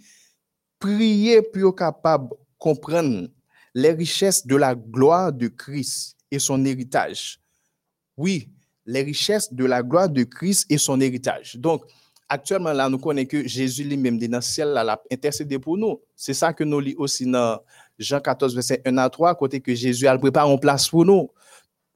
prier 0.80 1.42
pour 1.42 1.76
capable 1.76 2.30
comprendre 2.58 3.28
les 3.76 3.92
richesses 3.92 4.48
de 4.48 4.56
la 4.56 4.74
gloire 4.74 5.34
de 5.34 5.50
Christ 5.50 6.16
et 6.32 6.40
son 6.40 6.64
héritage. 6.64 7.42
Oui, 8.16 8.53
les 8.86 9.02
richesses 9.02 9.54
de 9.54 9.66
la 9.66 9.82
gloire 9.82 10.10
de 10.10 10.24
Christ 10.24 10.66
et 10.70 10.78
son 10.78 11.00
héritage. 11.00 11.56
Donc, 11.56 11.86
actuellement, 12.28 12.74
là, 12.74 12.90
nous 12.90 12.98
connaissons 12.98 13.28
que 13.28 13.48
Jésus 13.48 13.84
lui-même, 13.84 14.18
dans 14.20 14.38
le 14.38 14.42
ciel, 14.42 14.70
là, 14.70 14.84
l'a 14.84 15.02
intercédé 15.12 15.60
pour 15.60 15.78
nous. 15.78 16.02
C'est 16.16 16.34
ça 16.34 16.54
que 16.54 16.64
nous 16.64 16.80
lisons 16.80 17.00
aussi 17.00 17.30
dans 17.30 17.60
Jean 17.98 18.20
14, 18.20 18.56
verset 18.56 18.82
1 18.86 18.98
à 18.98 19.10
3, 19.10 19.36
côté 19.36 19.62
que 19.62 19.74
Jésus 19.74 20.08
a 20.08 20.18
préparé 20.18 20.52
une 20.52 20.60
place 20.60 20.88
pour 20.90 21.06
nous. 21.06 21.30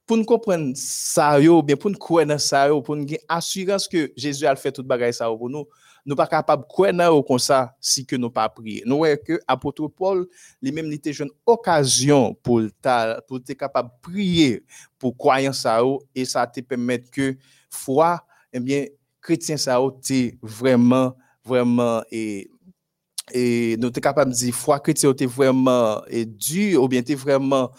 Pour 0.06 0.16
nous 0.16 0.24
comprendre 0.24 0.72
ça, 0.74 1.38
bien 1.38 1.76
pour 1.76 1.90
nous 1.90 1.98
croire 1.98 2.24
dans 2.24 2.38
ça, 2.38 2.68
pour 2.82 2.96
nous 2.96 3.06
assurance 3.28 3.86
que 3.86 4.10
Jésus 4.16 4.46
a 4.46 4.56
fait 4.56 4.72
toute 4.72 4.86
bagaille 4.86 5.12
ça 5.12 5.26
pour 5.26 5.50
nous, 5.50 5.66
nous 6.08 6.16
pas 6.16 6.26
capable 6.26 6.62
de 6.62 6.68
croire 6.68 7.24
comme 7.26 7.38
ça 7.38 7.76
si 7.78 8.06
que 8.06 8.16
nous 8.16 8.30
pas 8.30 8.48
prier. 8.48 8.82
Nous 8.86 8.96
voyons 8.96 9.18
que 9.22 9.38
apôtre 9.46 9.86
Paul, 9.88 10.26
lui-même, 10.62 10.86
il 10.86 10.94
était 10.94 11.10
une 11.10 11.28
occasion 11.44 12.34
pour 12.42 12.62
être 12.62 13.52
capable 13.52 13.90
de 13.90 13.94
prier 14.00 14.64
pour 14.98 15.14
croyant 15.14 15.52
ça 15.52 15.82
et 16.14 16.24
ça 16.24 16.46
te 16.46 16.60
permet 16.60 17.02
que 17.02 17.36
foi, 17.68 18.24
eh 18.50 18.58
bien, 18.58 18.86
chrétien 19.20 19.58
ça 19.58 19.74
yo, 19.74 19.90
t'es 19.90 20.38
vraiment, 20.40 21.14
vraiment, 21.44 22.02
et, 22.10 22.50
nous 23.34 23.82
sommes 23.82 23.92
capables 23.92 24.32
de 24.32 24.36
dire 24.36 24.54
foi 24.54 24.80
chrétien 24.80 25.12
t'es 25.12 25.26
vraiment 25.26 26.02
et 26.06 26.24
dur 26.24 26.84
ou 26.84 26.88
bien 26.88 27.02
t'es 27.02 27.14
vraiment 27.14 27.70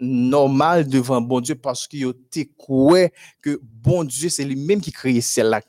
normal 0.00 0.86
devant 0.86 1.20
bon 1.20 1.40
Dieu 1.40 1.54
parce 1.54 1.88
yo 1.92 2.12
t'es 2.12 2.48
croit 2.56 3.08
que 3.42 3.60
bon 3.62 4.04
Dieu 4.04 4.28
c'est 4.28 4.44
lui-même 4.44 4.80
qui 4.80 4.92
crée 4.92 5.20
ciel 5.20 5.48
la 5.48 5.60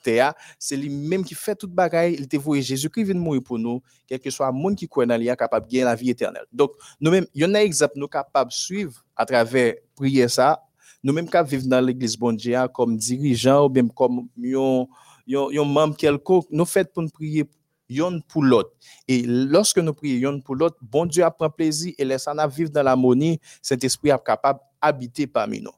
c'est 0.60 0.78
lui-même 0.78 1.24
qui 1.24 1.34
fait 1.34 1.56
toute 1.56 1.72
bagaille. 1.72 2.16
Il 2.20 2.28
te 2.28 2.38
voyé 2.38 2.62
Jésus-Christ 2.62 3.06
vient 3.06 3.16
mourir 3.16 3.42
pour 3.44 3.58
nous. 3.58 3.82
Quel 4.08 4.20
que 4.20 4.30
soit 4.30 4.48
le 4.48 4.54
monde 4.54 4.76
qui 4.76 4.88
croit 4.88 5.06
dans 5.06 5.18
lui 5.18 5.28
capable 5.28 5.68
de 5.68 5.72
gagner 5.72 5.86
la 5.86 5.96
vie 5.96 6.12
éternelle. 6.12 6.46
Donc 6.52 6.72
nous 7.02 7.12
même 7.12 7.26
il 7.34 7.42
y 7.42 7.46
en 7.46 7.54
a 7.54 7.60
exemple 7.60 7.94
nous 7.96 8.08
capables 8.08 8.52
de 8.52 8.56
suivre 8.56 9.04
à 9.16 9.26
travers 9.26 9.76
prier 9.96 10.28
ça. 10.28 10.62
Nous 11.04 11.14
même 11.14 11.30
capables 11.30 11.50
vivre 11.50 11.68
dans 11.68 11.82
l'église 11.82 12.18
bon 12.18 12.34
Dieu 12.34 12.56
comme 12.74 12.98
dirigeant 12.98 13.66
ou 13.66 13.70
bien 13.70 13.88
comme 13.88 14.28
yon 14.36 14.88
membre 15.28 15.96
quelconque 15.96 16.48
nous 16.52 16.66
fait 16.66 16.92
pour 16.92 17.04
nous 17.04 17.10
prier 17.10 17.46
yon 17.90 18.22
pour 18.28 18.44
l'autre. 18.44 18.72
Et 19.08 19.24
lorsque 19.26 19.80
nous 19.80 19.94
prions 19.94 20.32
yon 20.32 20.42
pour 20.42 20.56
l'autre, 20.56 20.78
bon 20.82 21.06
Dieu 21.06 21.24
a 21.24 21.32
prend 21.32 21.50
plaisir 21.50 21.94
et 21.98 22.06
laisse 22.06 22.28
nous 22.28 22.50
vivre 22.50 22.70
dans 22.70 22.84
l'harmonie, 22.84 23.40
cet 23.62 23.84
esprit 23.84 24.12
capable 24.24 24.60
d'habiter 24.82 25.28
parmi 25.28 25.62
nous. 25.62 25.72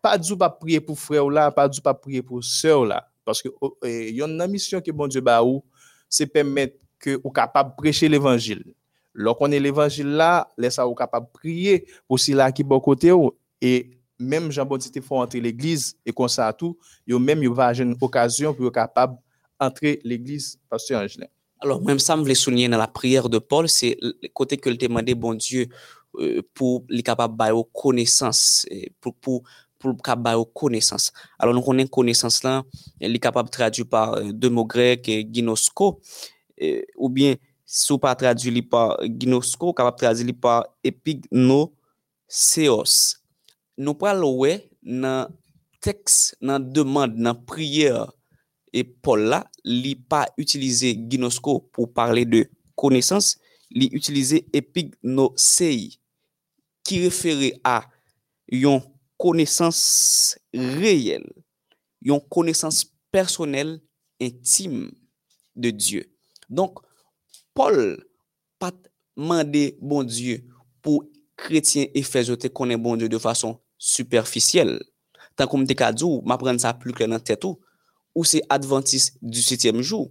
Pas 0.00 0.16
du 0.16 0.36
pas 0.36 0.48
prier 0.48 0.80
pour 0.80 0.98
frère 0.98 1.28
là, 1.28 1.50
pas 1.50 1.68
du 1.68 1.80
pas 1.80 1.94
prier 1.94 2.22
pour 2.22 2.42
sœur 2.42 2.84
là, 2.84 3.08
parce 3.24 3.42
que 3.42 3.48
oh, 3.60 3.76
eh, 3.84 4.12
yon 4.12 4.28
une 4.28 4.46
mission 4.46 4.80
que 4.80 4.90
bon 4.92 5.08
Dieu 5.08 5.20
ba 5.20 5.42
ou, 5.42 5.64
c'est 6.08 6.26
permettre 6.26 6.78
que 6.98 7.20
ou 7.22 7.30
capable 7.30 7.74
prêcher 7.76 8.08
l'évangile. 8.08 8.64
Lorsqu'on 9.12 9.50
est 9.50 9.58
l'évangile 9.58 10.10
là, 10.10 10.48
laisse 10.56 10.78
ou 10.78 10.94
capable 10.94 11.26
prier 11.32 11.86
pour 12.06 12.20
si 12.20 12.32
là 12.32 12.52
qui 12.52 12.62
bon 12.62 12.78
côté 12.78 13.10
ou, 13.10 13.32
et 13.60 13.98
même 14.18 14.50
Jean 14.50 14.64
Baptiste 14.64 15.00
faut 15.02 15.16
entrer 15.16 15.40
l'église 15.40 15.96
et 16.04 16.12
comme 16.12 16.28
ça 16.28 16.52
tout, 16.52 16.78
yo 17.06 17.18
même 17.18 17.42
yo 17.42 17.52
va 17.52 17.72
une 17.72 17.96
occasion 18.00 18.54
pour 18.54 18.70
capable 18.72 19.16
entrer 19.58 20.00
l'église 20.04 20.58
pasteur 20.68 21.02
Angelin. 21.02 21.26
Alors, 21.60 21.82
même 21.82 21.98
ça, 21.98 22.16
me 22.16 22.22
voulait 22.22 22.34
souligner 22.34 22.68
dans 22.68 22.78
la 22.78 22.86
prière 22.86 23.28
de 23.28 23.38
Paul, 23.38 23.68
c'est 23.68 23.96
le 24.00 24.14
côté 24.32 24.56
que 24.56 24.70
le 24.70 24.76
demandé, 24.76 25.14
bon 25.14 25.34
Dieu, 25.34 25.66
euh, 26.16 26.42
pour 26.54 26.84
les 26.88 27.02
capables 27.02 27.36
de 27.36 27.62
connaissance, 27.72 28.64
pour, 29.00 29.14
pour, 29.16 29.42
pour 29.78 29.96
capable 30.02 30.44
connaissance. 30.54 31.12
Alors, 31.38 31.54
nous 31.54 31.62
connaissons 31.62 31.88
connaissance 31.88 32.42
là, 32.42 32.62
elle 33.00 33.14
est 33.14 33.18
de 33.18 33.48
traduire 33.48 33.86
par 33.88 34.14
euh, 34.14 34.32
deux 34.32 34.50
mots 34.50 34.64
grecs, 34.64 35.08
eh, 35.08 35.26
ginosko, 35.30 36.00
ou 36.96 37.08
bien, 37.08 37.34
si 37.64 37.92
vous 37.92 37.98
pas 37.98 38.14
traduit 38.14 38.62
par 38.62 38.98
ginosko, 39.02 39.72
capable 39.72 39.98
traduire 39.98 40.34
par 40.40 40.66
epignoseos. 40.82 41.72
Nous 43.76 43.94
parlons, 43.94 44.36
ouais, 44.36 44.70
dans 44.82 45.28
texte, 45.80 46.36
dans 46.40 46.58
demande, 46.60 47.16
dans 47.16 47.34
prière, 47.34 48.12
E 48.72 48.84
Paul 48.84 49.28
la, 49.32 49.42
li 49.64 49.94
pa 49.96 50.24
utilize 50.40 50.92
ginosko 51.10 51.58
pou 51.72 51.88
parle 51.92 52.24
de 52.28 52.44
konesans, 52.78 53.36
li 53.74 53.90
utilize 53.96 54.40
epignosei 54.56 55.90
ki 56.88 57.02
refere 57.04 57.52
a 57.66 57.80
yon 58.52 58.80
konesans 59.20 59.80
reyel, 60.52 61.24
yon 62.04 62.22
konesans 62.32 62.84
personel 63.12 63.76
intime 64.22 64.92
de 65.58 65.72
Diyo. 65.74 66.04
Donk, 66.48 66.80
Paul 67.56 67.98
pat 68.60 68.76
mande 69.18 69.72
bon 69.80 70.06
Diyo 70.06 70.38
pou 70.84 71.08
kretien 71.38 71.90
efezote 71.98 72.50
konen 72.54 72.80
bon 72.82 72.98
Diyo 73.00 73.10
de 73.12 73.20
fason 73.22 73.58
superficiel. 73.78 74.78
Tan 75.38 75.50
kon 75.50 75.62
mte 75.62 75.76
kadzou, 75.78 76.22
ma 76.26 76.38
pren 76.40 76.58
sa 76.58 76.74
plu 76.74 76.94
klen 76.96 77.12
nan 77.14 77.22
tetou, 77.22 77.60
ou 78.18 78.24
se 78.26 78.40
Adventist 78.50 79.14
du 79.22 79.38
7e 79.38 79.78
jou, 79.78 80.08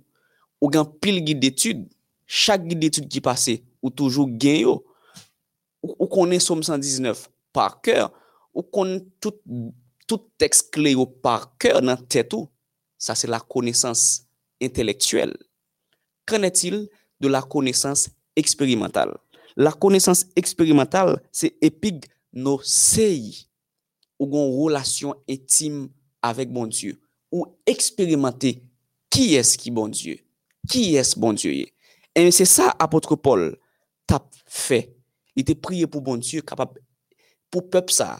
ou 0.63 0.71
gen 0.71 0.87
pil 1.03 1.19
guide 1.19 1.41
d'étude, 1.43 1.81
chak 2.23 2.63
guide 2.63 2.79
d'étude 2.85 3.09
ki 3.11 3.19
pase, 3.23 3.57
ou 3.83 3.91
toujou 3.91 4.31
gen 4.39 4.61
yo, 4.61 4.77
ou, 5.83 5.91
ou 5.97 6.07
konen 6.07 6.39
som 6.39 6.61
119 6.63 7.25
par 7.51 7.81
kèr, 7.83 8.07
ou 8.55 8.63
konen 8.63 9.01
tout, 9.19 9.41
tout 10.07 10.23
tekst 10.39 10.71
kle 10.71 10.93
yo 10.95 11.03
par 11.03 11.49
kèr 11.59 11.81
nan 11.83 11.99
tèt 12.07 12.31
ou, 12.37 12.47
sa 12.95 13.11
se 13.19 13.27
la 13.27 13.41
konesans 13.43 14.23
intelektuel. 14.63 15.35
Kren 16.27 16.47
etil 16.47 16.85
de 17.19 17.27
la 17.27 17.43
konesans 17.43 18.07
eksperimental? 18.39 19.11
La 19.59 19.73
konesans 19.75 20.23
eksperimental, 20.39 21.17
se 21.35 21.51
epig 21.59 22.07
nou 22.31 22.63
seyi, 22.63 23.43
ou 24.15 24.31
gon 24.31 24.55
relasyon 24.63 25.19
etim 25.27 25.89
avèk 26.23 26.55
bon 26.55 26.71
Diyo. 26.71 26.95
ou 27.37 27.45
eksperimente 27.69 28.57
ki 29.13 29.29
es 29.37 29.53
ki 29.59 29.71
bon 29.73 29.93
Diyo, 29.93 30.17
ki 30.69 30.97
es 30.99 31.13
bon 31.17 31.37
Diyo 31.37 31.53
ye. 31.53 31.69
E 32.17 32.27
se 32.33 32.47
sa 32.49 32.71
apotre 32.81 33.17
Paul 33.21 33.51
tap 34.09 34.25
fe, 34.49 34.81
li 35.37 35.45
te 35.45 35.53
priye 35.53 35.87
pou 35.89 36.01
bon 36.03 36.19
Diyo 36.21 36.43
kapab, 36.47 36.73
pou 37.53 37.69
pep 37.71 37.93
sa, 37.93 38.15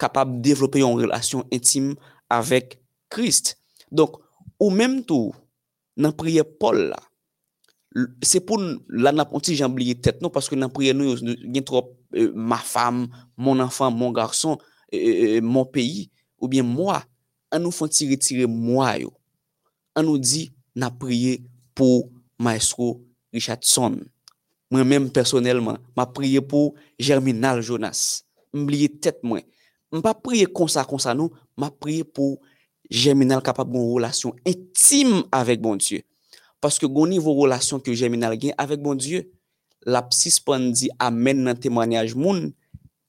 kapab 0.00 0.38
devlope 0.44 0.80
yon 0.80 0.98
relasyon 1.00 1.48
intime 1.52 1.98
avek 2.30 2.78
Krist. 3.10 3.56
Donk, 3.90 4.20
ou 4.60 4.70
menm 4.70 5.00
tou, 5.02 5.34
nan 5.98 6.14
priye 6.16 6.44
Paul 6.46 6.86
la, 6.92 7.00
se 8.22 8.38
pou 8.46 8.60
la 8.86 9.10
nan 9.10 9.26
ponti 9.26 9.56
jan 9.58 9.72
bliye 9.74 9.96
tet 9.98 10.20
nou, 10.22 10.30
paske 10.30 10.54
nan 10.54 10.70
priye 10.70 10.94
nou 10.94 11.16
yon 11.18 11.66
trop 11.66 11.90
euh, 12.14 12.30
ma 12.34 12.60
fam, 12.62 13.08
mon 13.34 13.58
anfan, 13.64 13.90
mon 13.90 14.14
garson, 14.14 14.58
euh, 14.94 15.40
euh, 15.40 15.40
mon 15.42 15.66
peyi, 15.66 16.08
ou 16.38 16.48
bien 16.48 16.62
mwa, 16.62 17.02
an 17.50 17.62
nou 17.64 17.74
fon 17.74 17.90
tire 17.92 18.18
tire 18.20 18.46
mwa 18.50 18.94
yo. 19.00 19.12
An 19.98 20.06
nou 20.06 20.20
di 20.20 20.48
na 20.78 20.90
priye 20.90 21.40
pou 21.76 22.08
maestro 22.40 22.98
Richardson. 23.34 23.98
Mwen 24.70 24.86
menm 24.86 25.08
personelman, 25.10 25.80
ma 25.98 26.06
priye 26.06 26.42
pou 26.42 26.76
Germinal 27.00 27.62
Jonas. 27.62 28.22
Mbliye 28.54 28.90
tet 29.02 29.18
mwen. 29.26 29.42
Mpa 29.90 30.14
priye 30.14 30.46
konsa 30.46 30.84
konsa 30.86 31.14
nou, 31.18 31.34
ma 31.58 31.72
priye 31.74 32.06
pou 32.06 32.38
Germinal 32.90 33.42
kapab 33.42 33.68
bon 33.70 33.86
relasyon 33.92 34.34
intime 34.46 35.24
avek 35.34 35.60
bon 35.62 35.78
Diyo. 35.78 36.02
Paske 36.62 36.88
gouni 36.90 37.20
vou 37.22 37.44
relasyon 37.44 37.82
ki 37.82 37.94
Germinal 37.98 38.34
gen 38.38 38.54
avek 38.58 38.82
bon 38.82 38.98
Diyo, 38.98 39.22
lapsis 39.86 40.38
pan 40.42 40.70
di 40.74 40.90
amen 41.02 41.44
nan 41.46 41.58
temwanyaj 41.58 42.14
moun, 42.18 42.50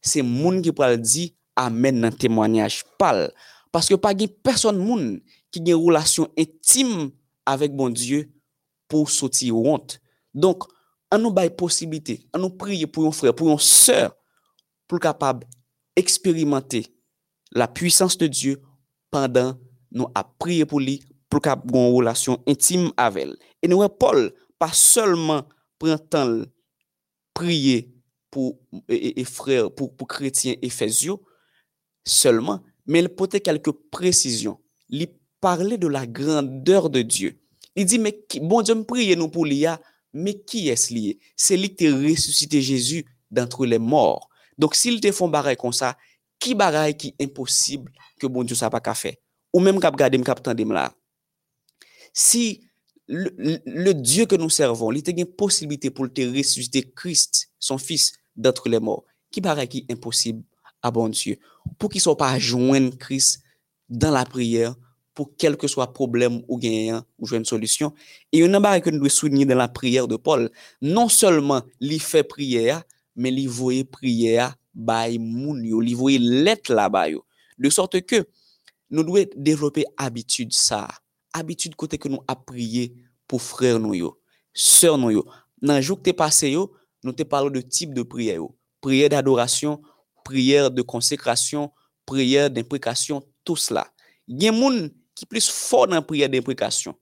se 0.01 0.21
moun 0.25 0.61
ki 0.65 0.73
pral 0.77 0.97
di 1.01 1.31
amen 1.59 2.01
nan 2.05 2.13
temwanyaj 2.17 2.81
pal. 3.01 3.27
Parce 3.71 3.87
que 3.87 3.95
pas 3.95 4.13
personne 4.43 4.77
moun 4.77 5.21
qui 5.51 5.59
a 5.59 5.63
une 5.63 5.75
relation 5.75 6.29
intime 6.37 7.11
avec 7.45 7.75
bon 7.75 7.89
Dieu 7.89 8.31
pour 8.87 9.09
sortir 9.09 9.55
honte. 9.57 10.01
Donc, 10.33 10.63
on 11.11 11.17
nous 11.17 11.31
bail 11.31 11.55
possibilité, 11.55 12.25
on 12.33 12.39
nous 12.39 12.49
prier 12.49 12.87
pour 12.87 13.05
un 13.05 13.11
frère, 13.11 13.35
pour 13.35 13.49
une 13.49 13.59
sœur, 13.59 14.15
pour 14.87 14.99
capable 14.99 15.47
expérimenter 15.95 16.87
la 17.51 17.67
puissance 17.67 18.17
de 18.17 18.27
Dieu 18.27 18.61
pendant 19.09 19.57
nous 19.91 20.07
à 20.15 20.23
prier 20.23 20.65
pour 20.65 20.79
lui, 20.79 21.03
pour 21.29 21.41
capable 21.41 21.75
une 21.75 21.93
relation 21.93 22.41
intime 22.47 22.91
avec 22.95 23.23
elle. 23.23 23.37
Et 23.61 23.67
nous, 23.67 23.87
Paul, 23.89 24.33
pas 24.57 24.71
seulement 24.71 25.43
prend 25.79 25.97
temps 25.97 26.43
prier 27.33 27.93
pour 28.29 28.59
et, 28.87 29.23
frères, 29.25 29.71
pour, 29.73 29.95
pour 29.95 30.07
chrétiens 30.07 30.55
éphésiens 30.61 31.17
seulement, 32.05 32.61
mais 32.85 32.99
il 32.99 33.09
portait 33.09 33.41
quelques 33.41 33.71
précisions. 33.71 34.59
Il 34.89 35.07
parlait 35.39 35.77
de 35.77 35.87
la 35.87 36.05
grandeur 36.05 36.89
de 36.89 37.01
Dieu. 37.01 37.39
Il 37.75 37.85
dit, 37.85 37.99
mais 37.99 38.25
bon 38.41 38.61
Dieu, 38.61 38.75
me 38.75 38.83
priez 38.83 39.15
nous 39.15 39.29
pour 39.29 39.45
l'IA, 39.45 39.79
mais 40.13 40.39
qui 40.39 40.69
est-ce 40.69 40.93
lié? 40.93 41.19
C'est 41.35 41.57
lui 41.57 41.73
qui 41.75 41.87
a 41.87 41.95
ressuscité 41.95 42.61
Jésus 42.61 43.05
d'entre 43.29 43.65
les 43.65 43.79
morts. 43.79 44.29
Donc, 44.57 44.75
s'il 44.75 44.99
te 44.99 45.11
font 45.11 45.29
barrer 45.29 45.55
comme 45.55 45.73
ça, 45.73 45.97
qui 46.39 46.55
bagaille 46.55 46.97
qui 46.97 47.15
impossible 47.21 47.91
que 48.19 48.27
bon 48.27 48.43
Dieu 48.43 48.55
ça 48.55 48.69
pas 48.69 48.81
qu'à 48.81 48.93
faire? 48.93 49.15
Ou 49.53 49.59
même 49.59 49.79
cap 49.79 49.95
garder 49.95 50.21
cap 50.21 50.45
là. 50.45 50.93
Si 52.13 52.61
le, 53.07 53.93
Dieu 53.93 54.25
que 54.25 54.35
nous 54.35 54.49
servons, 54.49 54.91
il 54.91 55.03
a 55.07 55.11
une 55.11 55.25
possibilité 55.25 55.89
pour 55.91 56.11
te 56.11 56.21
ressusciter 56.21 56.83
Christ, 56.95 57.51
son 57.59 57.77
fils, 57.77 58.13
d'entre 58.35 58.69
les 58.69 58.79
morts, 58.79 59.05
qui 59.29 59.41
bagaille 59.41 59.67
qui 59.67 59.85
impossible 59.89 60.43
à 60.81 60.91
bon 60.91 61.09
Dieu? 61.09 61.37
Pour 61.77 61.89
qu'il 61.89 61.99
ne 61.99 62.03
soit 62.03 62.17
pas 62.17 62.37
joindre 62.39 62.97
Christ 62.97 63.41
dans 63.89 64.11
la 64.11 64.25
prière, 64.25 64.75
pour 65.13 65.31
quel 65.37 65.57
que 65.57 65.67
soit 65.67 65.93
problème 65.93 66.41
ou 66.47 66.57
gagnant 66.57 67.03
ou 67.19 67.27
une 67.27 67.45
solution. 67.45 67.93
Et 68.31 68.39
une 68.39 68.53
chose 68.53 68.81
que 68.81 68.89
nous 68.89 68.97
devons 68.97 69.09
souligner 69.09 69.45
dans 69.45 69.55
la 69.55 69.67
prière 69.67 70.07
de 70.07 70.15
Paul, 70.15 70.49
non 70.81 71.09
seulement 71.09 71.61
il 71.79 72.01
fait 72.01 72.23
prière, 72.23 72.83
mais 73.15 73.31
il 73.31 73.47
voyait 73.47 73.83
prière 73.83 74.55
by 74.73 75.15
il 75.15 76.43
lettre 76.43 76.73
là-bas 76.73 77.07
De 77.57 77.69
sorte 77.69 78.01
que 78.01 78.25
nous 78.89 79.03
devons 79.03 79.25
développer 79.35 79.85
habitude 79.97 80.53
ça, 80.53 80.87
habitude 81.33 81.75
côté 81.75 81.97
que 81.97 82.07
nous 82.09 82.21
a 82.27 82.35
prié 82.35 82.93
pour 83.27 83.41
frère 83.41 83.79
nous 83.79 83.93
yo, 83.93 84.19
sœur 84.53 84.97
nous. 84.97 85.23
Dans 85.61 85.75
le 85.75 85.81
jour 85.81 86.01
que 86.01 86.11
passé 86.11 86.51
yo, 86.51 86.73
nous 87.03 87.13
te 87.13 87.23
parlons 87.23 87.49
de 87.49 87.61
type 87.61 87.93
de 87.93 88.03
prière 88.03 88.41
Prière 88.81 89.09
d'adoration, 89.09 89.81
prière 90.31 90.71
de 90.71 90.81
consécration, 90.81 91.71
prière 92.05 92.49
d'imprécation, 92.49 93.21
tout 93.43 93.57
cela. 93.57 93.85
Il 94.29 94.41
y 94.41 94.47
a 94.47 94.53
qui 95.13 95.25
plus 95.25 95.49
fort 95.49 95.87
dans 95.87 95.95
la 95.95 96.01
prière 96.01 96.29
d'imprécation. 96.29 96.95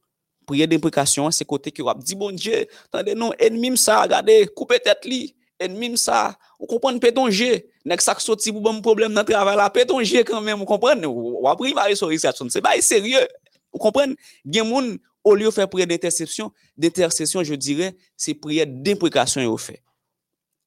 Prière 0.47 0.67
d'imprécation, 0.67 1.29
c'est 1.29 1.45
côté 1.45 1.71
qui 1.71 1.83
dire, 1.83 2.17
bon 2.17 2.31
Dieu, 2.31 2.65
attendez, 2.91 3.13
non, 3.13 3.31
ennemi 3.37 3.77
ça, 3.77 4.01
regardez, 4.01 4.47
coupez 4.55 4.79
tête 4.79 5.05
li, 5.05 5.35
ennemi 5.59 5.95
ça, 5.95 6.39
vous 6.59 6.65
comprenez, 6.65 6.99
pétonger, 6.99 7.69
nek 7.85 8.01
ça 8.01 8.15
sorti 8.17 8.51
pour 8.51 8.61
bon 8.61 8.81
problème 8.81 9.13
dans 9.13 9.23
travail 9.23 9.55
là, 9.55 9.69
pétonger 9.69 10.23
quand 10.23 10.41
même, 10.41 10.57
vous 10.57 10.65
comprenez, 10.65 11.05
ou 11.05 11.47
après, 11.47 11.69
il 11.69 11.75
va 11.75 11.85
c'est 11.93 12.61
pas 12.61 12.81
sérieux, 12.81 13.27
vous 13.71 13.79
comprenez, 13.79 14.15
gen 14.43 14.67
moun, 14.67 14.97
au 15.23 15.35
lieu 15.35 15.45
de 15.45 15.51
faire 15.51 15.69
prière 15.69 15.85
d'intercession, 15.85 16.51
d'intercession, 16.75 17.43
je 17.43 17.53
dirais, 17.53 17.95
c'est 18.17 18.33
prière 18.33 18.65
d'imprécation, 18.67 19.39
il 19.39 19.59
fait. 19.59 19.83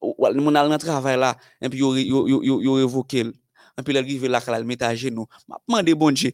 Ou, 0.03 0.15
mon 0.19 0.51
dans 0.51 0.69
le 0.69 0.79
travail 0.79 1.19
là, 1.19 1.37
et 1.61 1.69
puis, 1.69 1.79
il 1.79 2.07
y 2.07 2.83
évoqué, 2.83 3.25
et 3.79 3.83
puis 3.83 3.97
arrive 3.97 4.27
là 4.27 4.41
qu'elle 4.41 4.65
met 4.65 4.83
à 4.83 4.95
genoux. 4.95 5.27
M'a 5.49 5.59
demandé 5.67 5.95
bon 5.95 6.11
Dieu 6.11 6.33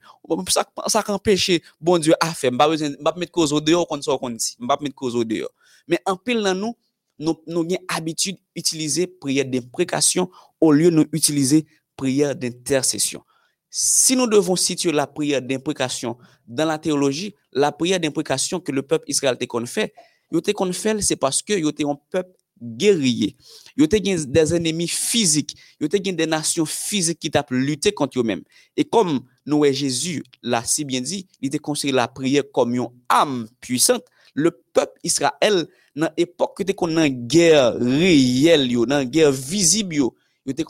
ça 0.49 0.65
ça 0.87 1.05
empêche 1.09 1.61
bon 1.81 1.99
Dieu 1.99 2.15
à 2.21 2.33
faire. 2.35 2.51
Pas 2.57 2.69
besoin 2.69 2.93
pas 3.05 3.15
mettre 3.17 3.33
cause 3.33 3.53
au 3.53 3.61
dehors 3.61 3.87
comme 3.87 4.03
ça 4.03 4.17
qu'on 4.19 4.31
dit. 4.31 4.57
Pas 4.67 4.79
mettre 4.81 4.95
cause 4.95 5.15
au 5.15 5.25
dehors. 5.25 5.51
Mais 5.87 6.01
en 6.07 6.17
pile 6.17 6.43
dans 6.43 6.55
nous 6.55 6.75
nous 7.19 7.37
nous 7.47 7.61
avons 7.61 7.77
habitude 7.89 8.39
d'utiliser 8.57 9.07
prière 9.07 9.45
d'imprécation 9.45 10.31
au 10.61 10.73
lieu 10.73 10.91
de 10.91 10.97
nous 10.97 11.07
utiliser 11.13 11.67
prière 11.97 12.35
d'intercession. 12.35 13.23
Si 13.71 14.17
nous 14.17 14.27
devons 14.27 14.57
situer 14.57 14.93
la 14.93 15.07
prière 15.07 15.43
d'imprécation 15.43 16.17
dans 16.47 16.65
la 16.65 16.79
théologie, 16.79 17.35
la 17.53 17.71
prière 17.71 18.01
d'imprécation 18.01 18.61
que 18.61 18.73
le 18.73 18.83
peuple 18.83 19.05
israélien 19.09 19.47
qu'on 19.47 19.67
fait, 19.67 19.93
qu'on 20.55 20.73
fait, 20.73 21.01
c'est 21.03 21.17
parce 21.17 21.43
que 21.43 21.53
était 21.53 21.85
un 21.85 21.99
peuple 22.11 22.31
guerrier. 22.61 23.37
Yo 23.77 23.87
te 23.87 23.97
des 23.97 24.55
ennemis 24.55 24.89
physiques, 24.89 25.57
yo 25.81 25.89
te 25.89 25.97
des 25.97 26.27
nations 26.27 26.67
physiques 26.67 27.19
qui 27.19 27.31
tapent 27.31 27.51
lutter 27.51 27.93
contre 27.93 28.21
eux-mêmes. 28.21 28.43
Et 28.77 28.85
comme 28.85 29.21
nous 29.47 29.65
Jésus 29.73 30.23
l'a 30.43 30.65
si 30.65 30.85
bien 30.85 31.01
dit, 31.01 31.27
il 31.41 31.49
était 31.49 31.59
considéré 31.59 31.97
la 31.97 32.09
prière 32.09 32.45
comme 32.53 32.75
une 32.75 32.89
âme 33.09 33.49
puissante. 33.61 34.05
Le 34.35 34.51
peuple 34.51 34.99
Israël, 35.03 35.67
dans 35.97 36.11
l'époque 36.17 36.63
que 36.63 36.73
qu'on 36.73 36.97
en 36.97 37.09
guerre 37.09 37.75
réelle, 37.75 38.71
dans 38.87 39.05
guerre 39.05 39.33
visible, 39.33 39.95
yo 39.95 40.15
te 40.47 40.63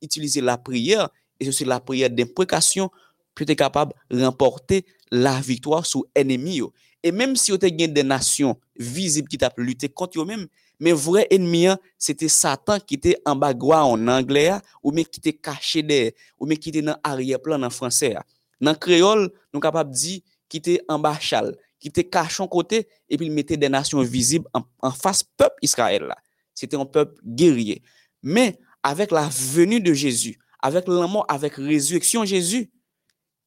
utiliser 0.00 0.40
la 0.40 0.58
prière, 0.58 1.08
et 1.38 1.50
c'est 1.50 1.64
la 1.64 1.80
prière 1.80 2.10
d'imprécation, 2.10 2.90
pour 3.34 3.48
être 3.48 3.54
capable 3.54 3.94
de 4.10 4.22
remporter 4.22 4.84
la 5.10 5.40
victoire 5.40 5.86
sur 5.86 6.04
l'ennemi. 6.16 6.60
Et 7.02 7.12
même 7.12 7.36
si 7.36 7.50
vous 7.50 7.58
avez 7.60 7.88
des 7.88 8.02
nations 8.02 8.56
visibles 8.76 9.28
qui 9.28 9.38
tapent 9.38 9.58
lutter 9.58 9.88
contre 9.88 10.20
eux-mêmes, 10.20 10.46
mais 10.82 10.90
vrai 10.90 11.28
ennemi, 11.30 11.68
hein, 11.68 11.78
c'était 11.96 12.26
Satan 12.26 12.80
qui 12.80 12.94
était 12.94 13.16
en 13.24 13.36
bas 13.36 13.54
en 13.54 14.08
anglais, 14.08 14.48
hein, 14.48 14.60
ou 14.82 14.90
mais 14.90 15.04
qui 15.04 15.20
était 15.20 15.32
caché 15.32 15.80
derrière, 15.80 16.10
ou 16.40 16.44
mais 16.44 16.56
qui 16.56 16.70
était 16.70 16.82
dans 16.82 16.96
arrière-plan 17.04 17.62
en 17.62 17.70
français. 17.70 18.16
Hein. 18.16 18.22
Dans 18.60 18.74
créole, 18.74 19.30
nous 19.54 19.60
capable 19.60 19.92
dire 19.92 20.22
qui 20.48 20.56
était 20.56 20.80
en 20.88 20.98
bas 20.98 21.16
chal, 21.20 21.56
qui 21.78 21.86
était 21.86 22.02
caché 22.02 22.42
en 22.42 22.48
côté, 22.48 22.88
et 23.08 23.16
puis 23.16 23.26
il 23.26 23.32
mettait 23.32 23.56
des 23.56 23.68
nations 23.68 24.00
visibles 24.02 24.48
en, 24.52 24.90
face 24.90 25.22
peuple 25.22 25.54
Israël. 25.62 26.12
C'était 26.52 26.76
un 26.76 26.84
peuple 26.84 27.14
guerrier. 27.24 27.80
Mais 28.20 28.58
avec 28.82 29.12
la 29.12 29.28
venue 29.28 29.80
de 29.80 29.92
Jésus, 29.92 30.36
avec 30.60 30.88
la 30.88 31.06
mort, 31.06 31.26
avec 31.28 31.58
la 31.58 31.66
résurrection 31.68 32.24
Jésus, 32.24 32.72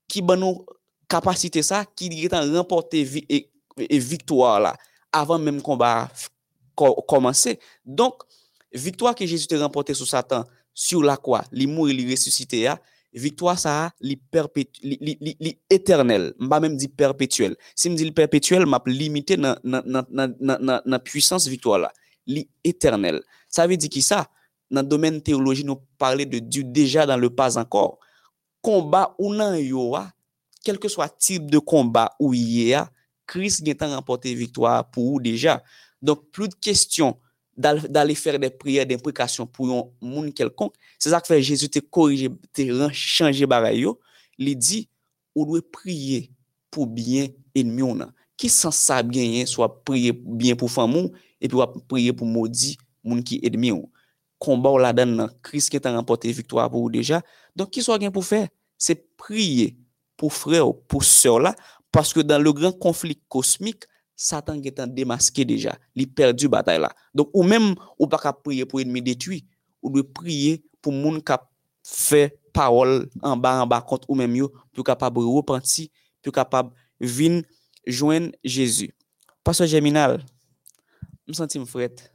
qui 0.08 0.24
a 0.26 0.36
nous 0.38 0.66
capacité 1.10 1.62
ça, 1.62 1.84
qui 1.84 2.24
est 2.24 2.34
remporté 2.34 3.06
et, 3.28 3.52
et 3.78 4.00
victoire 4.00 4.78
avant 5.12 5.38
même 5.38 5.62
combat 5.62 6.10
commencer. 6.76 7.60
Donc, 7.86 8.16
victoire 8.74 9.16
que 9.16 9.26
Jésus 9.26 9.48
a 9.52 9.60
remporté 9.60 9.94
sur 9.94 10.08
Satan, 10.08 10.46
sur 10.74 11.02
la 11.02 11.18
croix, 11.18 11.44
il 11.52 11.70
et 11.70 11.94
il 13.14 13.20
victoire 13.20 13.58
ça, 13.58 13.92
l'éternel, 15.70 16.34
pas 16.50 16.60
même 16.60 16.76
dit 16.76 16.90
perpétuel. 16.90 17.56
Si 17.74 17.90
me 17.90 17.96
dit 17.96 18.12
perpétuel, 18.12 18.66
m'a 18.66 18.82
limité 18.86 19.38
dans 19.38 19.56
la 19.64 21.00
puissance 21.00 21.48
victoire 21.48 21.80
là, 21.80 21.94
l'éternel. 22.28 23.22
Ça 23.48 23.66
veut 23.68 23.78
dire 23.78 23.90
qui 23.90 24.02
ça? 24.02 24.30
Dans 24.70 24.82
le 24.82 24.88
domaine 24.88 25.22
théologie, 25.22 25.64
nous 25.64 25.80
parlons 25.98 26.26
de 26.26 26.40
Dieu 26.40 26.64
déjà 26.64 27.06
dans 27.06 27.16
le 27.18 27.30
pas 27.30 27.58
encore. 27.58 28.00
Combat 28.62 29.16
ou 29.18 29.34
non 29.34 29.56
quel 30.64 30.80
que 30.80 30.90
soit 30.90 31.08
type 31.08 31.50
de 31.50 31.60
combat 31.60 32.12
où 32.20 32.34
il 32.34 32.64
y 32.64 32.74
a, 32.74 32.90
Christ 33.28 33.64
a 33.80 33.96
remporté 33.96 34.34
victoire 34.34 34.90
pour 34.90 35.12
vous 35.12 35.20
déjà. 35.22 35.64
Donc, 36.06 36.30
plus 36.32 36.48
de 36.48 36.54
questions 36.54 37.18
d'aller 37.58 38.16
faire 38.16 38.38
des 38.38 38.50
prières, 38.50 38.86
des 38.86 38.98
pour 38.98 39.72
un 39.72 39.84
monde 40.02 40.34
quelconque. 40.34 40.76
C'est 41.00 41.10
ça 41.10 41.20
que 41.20 41.28
fait 41.28 41.42
Jésus 41.42 41.70
te 41.70 41.80
corriger, 41.80 42.30
te 42.54 42.90
changer 42.92 43.46
bagaille. 43.46 43.88
Il 44.38 44.58
dit, 44.58 44.88
on 45.36 45.46
doit 45.46 45.62
prier 45.72 46.32
pour 46.70 46.86
bien 46.86 47.28
ennemi 47.56 47.82
on. 47.82 48.00
Qui 48.38 48.50
sans 48.50 48.72
ça 48.72 49.02
bien, 49.02 49.46
soit 49.46 49.84
prier 49.84 50.12
bien 50.12 50.56
pour 50.56 50.70
femme 50.70 51.10
et 51.42 51.48
puis 51.48 51.58
prier 51.88 52.14
pour 52.14 52.28
maudit 52.28 52.78
monde 53.04 53.24
qui 53.24 53.40
ennemi 53.42 53.72
on. 53.72 53.90
Combat 54.38 54.72
ou 54.72 54.78
la 54.78 54.94
donne, 54.94 55.32
Christ 55.42 55.70
qui 55.70 55.80
t'a 55.80 55.96
remporté 55.96 56.32
victoire 56.32 56.70
pour 56.70 56.82
vous 56.82 56.90
déjà. 56.90 57.22
Donc, 57.56 57.72
qui 57.72 57.82
soit 57.82 57.98
bien 57.98 58.12
pour 58.12 58.26
faire? 58.26 58.48
C'est 58.78 59.16
prier 59.16 59.78
pour 60.18 60.34
frère, 60.34 60.74
pour 60.88 61.04
sœur 61.04 61.40
là, 61.40 61.56
parce 61.92 62.14
que 62.14 62.20
dans 62.20 62.38
le 62.38 62.52
grand 62.52 62.74
conflit 62.74 63.20
cosmique, 63.30 63.86
Satan 64.16 64.62
est 64.62 64.80
en 64.80 64.88
démasqué 64.88 65.44
déjà, 65.44 65.78
il 65.94 66.12
perdu 66.12 66.48
bataille 66.48 66.80
là. 66.80 66.92
Donc 67.14 67.30
ou 67.34 67.44
même 67.44 67.76
ou 68.00 68.08
pas 68.08 68.34
prier 68.34 68.66
pour 68.66 68.80
ennemi 68.80 69.02
détruit, 69.02 69.46
ou 69.82 69.90
de 69.90 70.02
prier 70.02 70.64
pour 70.82 70.94
moun 70.94 71.22
qui 71.22 71.34
fait 71.84 72.40
parole 72.54 73.10
en 73.22 73.36
bas 73.36 73.62
en 73.62 73.68
bas 73.68 73.82
contre 73.82 74.10
ou 74.10 74.16
même 74.16 74.36
yo 74.36 74.52
pour 74.74 74.84
capable 74.84 75.20
repentir, 75.20 75.90
pour 76.24 76.34
capable 76.34 76.72
venir 77.00 77.44
joindre 77.86 78.32
Jésus. 78.44 78.92
Pasteur 79.44 79.68
Germinal, 79.68 80.24
me 81.28 81.34
senti 81.34 81.60
me 81.60 81.66
frette. 81.66 82.12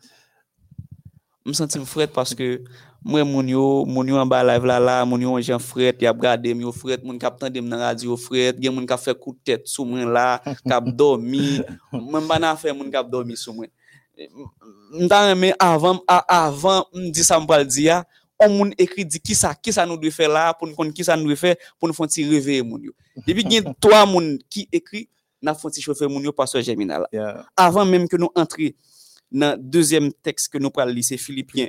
me 1.44 1.52
senti 1.52 1.78
fret 1.84 2.08
parce 2.08 2.34
que 2.34 2.62
Mwen 3.00 3.24
moun 3.24 3.48
yo, 3.48 3.64
moun 3.88 4.08
yo 4.12 4.18
an 4.20 4.28
ba 4.28 4.42
live 4.44 4.68
la 4.68 4.76
la, 4.76 4.94
moun 5.08 5.22
yo 5.24 5.32
an 5.32 5.44
jen 5.44 5.60
fret, 5.62 6.02
yap 6.04 6.18
gade 6.20 6.52
m 6.52 6.66
yo 6.66 6.72
fret, 6.76 7.00
moun 7.00 7.16
kap 7.20 7.38
tan 7.40 7.48
dem 7.52 7.64
nan 7.64 7.80
radyo 7.80 8.12
fret, 8.20 8.58
gen 8.60 8.74
moun 8.76 8.84
kap 8.88 9.00
fe 9.00 9.14
koutet 9.16 9.64
sou 9.72 9.88
mwen 9.88 10.10
la, 10.12 10.36
kap 10.68 10.84
domi, 11.00 11.62
mwen 11.94 12.28
ba 12.28 12.36
nan 12.42 12.58
fe 12.60 12.74
moun 12.76 12.92
kap 12.92 13.08
domi 13.08 13.38
sou 13.40 13.56
mwen. 13.56 13.72
Mwen 14.92 15.08
reme 15.08 15.54
avan, 15.56 16.02
avan 16.28 16.84
m 16.92 17.08
di 17.08 17.24
sa 17.24 17.40
m 17.40 17.48
pal 17.48 17.64
di 17.64 17.86
ya, 17.88 18.02
on 18.40 18.52
moun 18.52 18.74
ekri 18.76 19.08
di 19.08 19.20
ki 19.22 19.36
sa, 19.36 19.54
ki 19.56 19.72
sa 19.72 19.88
nou 19.88 19.96
dwe 20.00 20.12
fe 20.12 20.28
la, 20.28 20.50
pou 20.52 20.68
nou 20.68 20.76
kon 20.76 20.92
ki 20.92 21.08
sa 21.08 21.16
nou 21.16 21.32
dwe 21.32 21.40
fe, 21.40 21.54
pou 21.80 21.88
nou 21.88 21.96
fon 21.96 22.10
ti 22.10 22.26
reveye 22.28 22.60
moun 22.60 22.90
yo. 22.90 22.96
Depi 23.24 23.48
gen 23.48 23.72
toa 23.82 24.04
moun 24.08 24.34
ki 24.52 24.66
ekri, 24.76 25.06
na 25.40 25.56
fon 25.56 25.72
ti 25.72 25.80
chofe 25.80 26.04
moun 26.04 26.28
yo 26.28 26.36
paswa 26.36 26.60
jemina 26.60 27.00
la. 27.00 27.08
Yeah. 27.16 27.48
Avan 27.56 27.88
menm 27.88 28.04
ke 28.12 28.20
nou 28.20 28.28
entri, 28.36 28.74
dans 29.30 29.56
le 29.56 29.62
deuxième 29.62 30.12
texte 30.12 30.52
que 30.52 30.58
nous 30.58 30.70
parlons, 30.70 31.00
c'est 31.02 31.16
Philippiens 31.16 31.68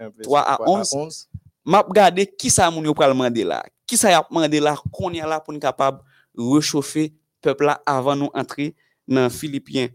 1. 0.00 0.10
3 0.22 0.40
à 0.40 0.68
11. 0.68 1.28
m'a 1.66 1.80
regardé 1.80 2.26
qui 2.26 2.48
ça 2.48 2.70
moun 2.70 2.84
yo 2.84 2.94
pral 2.94 3.10
demander 3.10 3.44
là? 3.44 3.64
Qui 3.86 3.96
ça 3.96 4.10
y 4.10 4.14
a 4.14 4.24
demandé 4.30 4.60
là? 4.60 4.76
Qu'on 4.92 5.10
y 5.10 5.20
a 5.20 5.26
là 5.26 5.40
pour 5.40 5.52
nous 5.52 5.60
capable 5.60 6.00
réchauffer 6.36 7.12
peuple 7.42 7.64
là 7.66 7.82
avant 7.84 8.14
nous 8.14 8.30
entrer 8.32 8.74
dans 9.08 9.28
Philippiens 9.28 9.88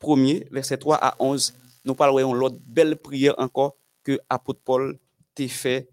1er 0.00 0.48
verset 0.50 0.76
3 0.76 0.96
à 0.96 1.14
11 1.20 1.54
nous 1.84 1.94
parlerons 1.94 2.34
l'autre 2.34 2.58
belle 2.66 2.96
prière 2.96 3.34
encore 3.38 3.76
que 4.02 4.18
apôtre 4.28 4.60
Paul 4.64 4.98
t'a 5.34 5.46
fait. 5.46 5.88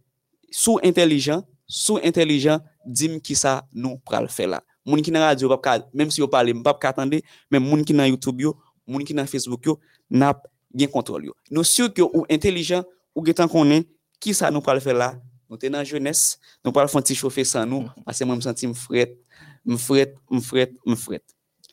Sous 0.50 0.80
intelligent 0.84 1.46
sous 1.68 2.00
intelligent 2.04 2.60
dim 2.84 3.20
qui 3.20 3.36
ça 3.36 3.68
nous 3.72 4.00
pral 4.00 4.28
faire 4.28 4.48
là. 4.48 4.64
Moun 4.84 5.02
qui 5.04 5.12
dans 5.12 5.20
radio 5.20 5.56
même 5.94 6.10
si 6.10 6.22
vous 6.22 6.28
parlez 6.28 6.56
pas 6.56 6.74
ka 6.74 6.90
attendre 6.90 7.20
mais 7.52 7.60
moun 7.60 7.86
qui 7.86 7.94
dans 7.94 8.06
YouTube 8.06 8.42
yo 8.42 8.58
moun 8.88 9.04
qui 9.04 9.14
dans 9.14 9.28
Facebook 9.28 9.64
yo 9.68 9.80
n'a 10.10 10.34
gen 10.74 10.88
contrôle 10.90 11.26
yo. 11.26 11.36
Nous 11.52 11.64
sûr 11.64 11.94
que 11.94 12.02
ou 12.02 12.26
intelligent 12.30 12.84
ou 13.16 13.26
getan 13.26 13.48
connaît 13.48 13.88
qui 14.20 14.34
ça 14.34 14.52
nous 14.52 14.62
pral 14.62 14.82
faire 14.82 14.94
là? 14.94 15.16
Nous 15.50 15.58
t'es 15.58 15.70
dans 15.70 15.84
jeunesse 15.84 16.40
nous 16.64 16.72
pral 16.72 16.88
faire 16.88 17.02
petit 17.02 17.16
chauffer 17.16 17.44
sans 17.44 17.66
nous 17.66 17.88
parce 18.06 18.20
que 18.20 18.24
moi 18.24 18.36
me 18.36 18.42
senti 18.42 18.68
me 18.68 18.74
fret 18.74 19.18
me 19.66 19.78
fret 19.78 20.14
me 20.30 20.40
fret 20.40 20.72
me 20.86 20.96
fret 20.96 21.24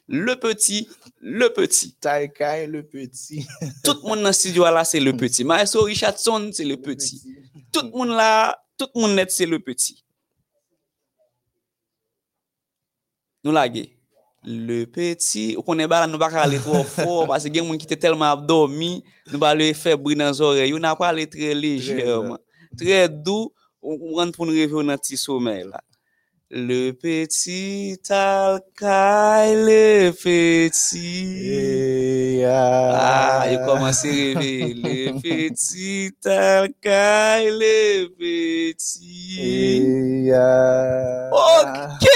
le 0.09 0.37
petit 0.37 0.89
le 1.21 1.49
petit. 1.53 1.95
Taïkai 1.95 2.67
le 2.69 2.85
petit. 2.85 3.45
tout 3.85 3.95
le 4.03 4.09
monde 4.09 4.21
dans 4.21 4.29
le 4.29 4.33
studio 4.33 4.65
là 4.65 4.85
c'est 4.85 5.01
le 5.01 5.17
petit. 5.17 5.45
Maestro 5.45 5.83
Richardson 5.83 6.51
c'est 6.53 6.65
le 6.65 6.77
petit. 6.77 7.23
tout 7.73 7.83
le 7.83 7.91
monde 7.91 8.11
là 8.11 8.63
tout 8.79 8.89
le 8.95 9.01
monde 9.01 9.15
net 9.17 9.31
c'est 9.31 9.47
le 9.47 9.59
petit. 9.59 10.05
Nous 13.45 13.53
laguer 13.53 13.96
le 14.47 14.85
peti, 14.87 15.57
ou 15.59 15.67
konen 15.67 15.91
ba 15.91 16.05
la 16.05 16.09
nou 16.11 16.23
baka 16.23 16.45
ale 16.45 16.61
tro 16.63 16.85
for, 16.87 17.27
pase 17.31 17.51
gen 17.51 17.67
moun 17.67 17.81
ki 17.83 17.89
te 17.91 17.99
telman 17.99 18.31
abdomi, 18.31 19.01
nou 19.33 19.43
ba 19.43 19.51
le 19.59 19.73
febri 19.75 20.15
nan 20.19 20.31
zore, 20.37 20.65
yo 20.71 20.79
nan 20.83 20.95
pa 20.99 21.11
ale 21.11 21.27
tre 21.31 21.51
lejèman, 21.59 22.39
euh, 22.39 22.71
tre 22.79 23.05
dou, 23.11 23.51
ou 23.83 24.17
rent 24.19 24.35
pou 24.35 24.47
nou 24.47 24.55
revyon 24.55 24.87
nan 24.87 25.03
ti 25.03 25.19
somè 25.19 25.59
la. 25.67 25.83
Le 26.49 26.93
petit 26.93 27.99
alcaï, 28.09 29.57
le 29.57 30.13
petit. 30.13 30.85
Ah, 32.47 33.47
il 33.51 33.59
commence 33.67 34.05
à 34.05 34.09
rêver. 34.09 34.75
Le 34.77 35.21
petit 35.21 36.13
alcaï, 36.25 37.51
le 37.51 38.07
petit. 38.15 40.31
Ok, 41.33 42.07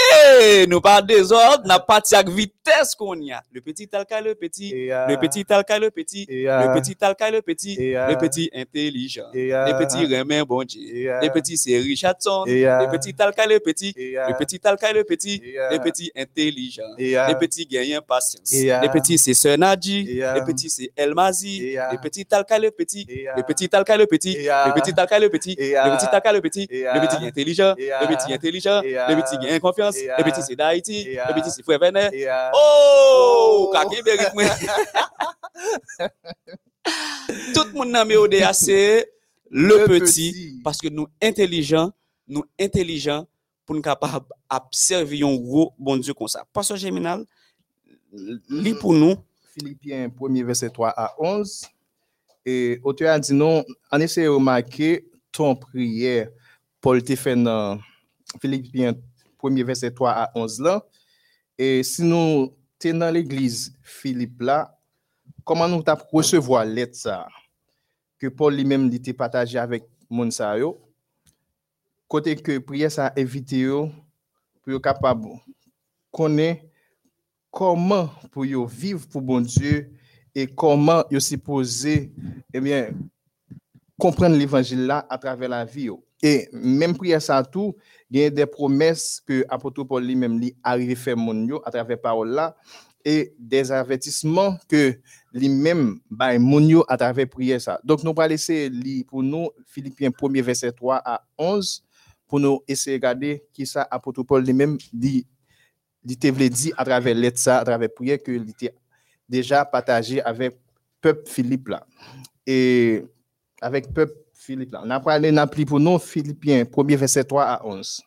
nous 0.69 0.79
pas 0.79 1.01
désordre, 1.01 1.67
n'a 1.67 1.79
pas 1.79 1.99
de 1.99 2.31
vitesse 2.31 2.95
qu'on 2.95 3.19
y 3.19 3.33
a. 3.33 3.43
Le 3.51 3.59
petit 3.59 3.89
alcaï, 3.91 4.23
le 4.23 4.35
petit. 4.35 4.71
Le 4.71 5.17
petit 5.17 5.43
alcaï, 5.49 5.81
le 5.81 5.91
petit. 5.91 6.25
Le 6.29 6.73
petit 6.73 6.95
alcaï, 7.01 7.33
le 7.33 7.41
petit. 7.41 7.75
Le 7.75 8.17
petit 8.17 8.49
intelligent. 8.55 9.27
Le 9.33 9.77
petit 9.77 10.05
remet 10.05 10.45
bon 10.45 10.63
Dieu. 10.63 11.11
Le 11.21 11.27
petit 11.33 11.57
c'est 11.57 11.77
Richardson. 11.79 12.45
Le 12.45 12.89
petit 12.89 13.13
alcaï, 13.19 13.49
le 13.49 13.59
petit. 13.59 13.93
Le 14.27 14.37
petit 14.37 14.59
alcaï, 14.63 14.93
le 14.93 15.03
petit. 15.03 15.41
Le 15.45 15.77
petit 15.79 16.11
intelligent. 16.15 16.83
Le 16.97 17.33
petit 17.37 17.65
gagne 17.65 17.99
patience. 18.01 18.51
Le 18.51 18.91
petit 18.91 19.17
c'est 19.17 19.33
Sœur 19.33 19.57
Nadji. 19.57 20.15
Le 20.19 20.43
petit 20.45 20.69
c'est 20.69 20.91
Elmazi. 20.95 21.73
Le 21.73 22.01
petit 22.01 22.25
alcaï, 22.31 22.61
le 22.61 22.71
petit. 22.71 23.05
Le 23.35 23.43
petit 23.43 23.69
alcaï, 23.71 23.97
le 23.97 24.07
petit. 24.07 24.35
Le 24.35 24.73
petit 24.73 24.93
alcaï, 24.97 25.19
le 25.21 25.29
petit. 25.29 25.55
Le 25.59 25.95
petit 25.97 26.05
alcaï, 26.11 26.33
le 26.33 26.41
petit. 26.41 26.67
Le 26.71 27.07
petit 27.07 27.25
intelligent. 27.25 27.75
Le 27.77 28.07
petit 28.15 28.33
intelligent. 28.33 28.81
Le 28.83 29.21
petit 29.21 29.37
gagne 29.37 29.59
confiance. 29.59 29.95
Le 29.97 30.23
petit 30.23 30.41
c'est 30.41 30.55
d'Haïti. 30.55 31.05
Le 31.05 31.33
petit 31.39 31.51
c'est 31.51 31.63
Frère 31.63 31.79
Venet. 31.79 32.09
Oh! 32.53 33.73
Mwen. 34.33 34.49
Tout 37.53 37.63
le 37.67 37.71
monde 37.73 37.91
dans 37.91 38.05
mes 38.05 38.17
ODA, 38.17 38.53
c'est 38.53 39.11
le, 39.49 39.79
Le 39.79 39.85
petit, 39.85 40.31
petit. 40.31 40.61
parce 40.63 40.77
que 40.79 40.87
nous 40.87 41.07
intelligents, 41.21 41.91
nous 42.27 42.43
intelligents 42.59 43.25
pour 43.71 43.77
nous 43.77 43.81
capables 43.81 44.25
d'observer 44.51 45.23
un 45.23 45.33
gros 45.33 45.73
bon 45.79 45.95
Dieu 45.95 46.13
comme 46.13 46.27
ça. 46.27 46.43
Pasteur 46.51 46.75
Géminal, 46.75 47.25
lis 48.49 48.73
pour 48.73 48.91
nous. 48.91 49.15
Philippiens 49.53 50.09
1er 50.09 50.43
verset 50.43 50.69
3 50.69 50.89
à 50.89 51.15
11. 51.17 51.61
Et 52.45 52.81
auteur 52.83 53.13
a 53.13 53.19
dit 53.19 53.33
non, 53.33 53.63
en 53.89 53.99
essayant 54.01 54.31
de 54.31 54.35
remarquer 54.35 55.07
ton 55.31 55.55
prière, 55.55 56.29
Paul 56.81 57.01
te 57.01 57.15
fait 57.15 57.37
dans 57.37 57.79
Philippiens 58.41 58.93
1er 59.41 59.63
verset 59.63 59.91
3 59.91 60.11
à 60.11 60.31
11 60.35 60.59
là. 60.59 60.85
Et 61.57 61.81
si 61.83 62.03
nous 62.03 62.53
sommes 62.77 62.99
dans 62.99 63.13
l'église 63.13 63.73
Philippe 63.81 64.41
là, 64.41 64.77
comment 65.45 65.69
nous 65.69 65.81
t'a 65.81 65.97
recevoir 66.11 66.65
lettre 66.65 66.97
ça? 66.97 67.25
Que 68.19 68.27
Paul 68.27 68.53
lui-même 68.53 68.91
était 68.91 69.13
partagé 69.13 69.57
avec 69.57 69.85
moun 70.09 70.29
sa 70.29 70.57
yo, 70.57 70.77
côté 72.11 72.35
que 72.35 72.57
prière 72.57 72.91
ça 72.91 73.13
yo 73.15 73.89
pour 74.61 74.73
yo 74.73 74.81
capable 74.81 75.29
connaître 76.11 76.65
comment 77.49 78.09
pour 78.31 78.43
vivre 78.43 79.07
pour 79.07 79.21
bon 79.21 79.39
Dieu 79.39 79.89
et 80.35 80.45
comment 80.45 81.05
yo 81.09 81.21
supposé 81.21 82.11
eh 82.53 82.59
bien 82.59 82.91
comprendre 83.97 84.35
l'évangile 84.35 84.87
là 84.87 85.05
à 85.09 85.17
travers 85.17 85.47
la 85.47 85.63
vie. 85.63 85.89
Et 86.21 86.49
même 86.51 86.97
prière 86.97 87.21
ça 87.21 87.41
tout, 87.43 87.75
il 88.09 88.19
y 88.19 88.25
a 88.25 88.29
des 88.29 88.45
promesses 88.45 89.21
que 89.25 89.45
apôtre 89.47 89.85
Paul 89.85 90.03
lui-même 90.03 90.37
lui 90.37 90.53
arrivé 90.61 90.95
faire 90.95 91.15
mon 91.15 91.61
à 91.63 91.71
travers 91.71 92.01
parole 92.01 92.31
là 92.31 92.57
et 93.05 93.33
des 93.39 93.71
avertissements 93.71 94.57
que 94.67 94.99
lui-même 95.31 96.01
bah 96.09 96.37
mon 96.37 96.81
à 96.89 96.97
travers 96.97 97.29
prière 97.29 97.61
ça. 97.61 97.79
Donc 97.85 98.03
nous 98.03 98.13
pas 98.13 98.27
laisser 98.27 98.69
pour 99.07 99.23
nous 99.23 99.49
Philippiens 99.65 100.09
1er 100.09 100.41
verset 100.41 100.73
3 100.73 101.01
à 101.05 101.23
11 101.37 101.85
pour 102.31 102.39
nous 102.39 102.63
essayer 102.65 102.97
de 102.97 103.01
regarder 103.01 103.43
qui 103.51 103.67
ça 103.67 103.85
apôtre 103.91 104.23
Paul 104.23 104.41
lui-même 104.41 104.77
dit 104.93 105.27
il 106.05 106.17
te 106.17 106.47
dit 106.47 106.71
à 106.77 106.85
travers 106.85 107.13
lettre 107.13 107.37
ça, 107.37 107.59
à 107.59 107.65
travers 107.65 107.93
prière 107.93 108.23
que 108.23 108.31
il 108.31 108.49
était 108.49 108.73
déjà 109.27 109.65
partagé 109.65 110.21
avec 110.21 110.57
peuple 111.01 111.29
Philippe 111.29 111.67
là. 111.67 111.85
Et 112.47 113.03
avec 113.61 113.93
peuple 113.93 114.13
Philippe 114.33 114.71
là. 114.71 114.81
On 114.85 114.89
a 114.91 115.01
parlé 115.01 115.29
n'a 115.29 115.45
pour 115.45 115.81
nous 115.81 115.99
Philippiens 115.99 116.63
1er 116.63 116.95
verset 116.95 117.25
3 117.25 117.43
à 117.43 117.65
11. 117.65 118.01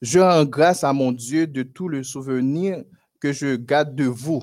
Je 0.00 0.18
rends 0.18 0.46
grâce 0.46 0.84
à 0.84 0.92
mon 0.94 1.12
Dieu 1.12 1.46
de 1.46 1.64
tout 1.64 1.88
le 1.88 2.02
souvenir 2.02 2.82
que 3.20 3.30
je 3.30 3.56
garde 3.56 3.94
de 3.94 4.06
vous, 4.06 4.42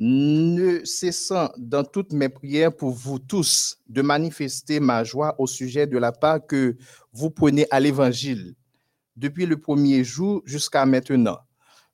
ne 0.00 0.84
cessant 0.84 1.50
dans 1.56 1.84
toutes 1.84 2.12
mes 2.12 2.28
prières 2.28 2.74
pour 2.74 2.90
vous 2.90 3.18
tous 3.18 3.78
de 3.88 4.02
manifester 4.02 4.78
ma 4.80 5.02
joie 5.02 5.34
au 5.38 5.46
sujet 5.46 5.86
de 5.86 5.98
la 5.98 6.12
part 6.12 6.46
que 6.46 6.76
vous 7.12 7.30
prenez 7.30 7.66
à 7.70 7.80
l'évangile 7.80 8.54
depuis 9.16 9.46
le 9.46 9.60
premier 9.60 10.04
jour 10.04 10.42
jusqu'à 10.44 10.86
maintenant. 10.86 11.38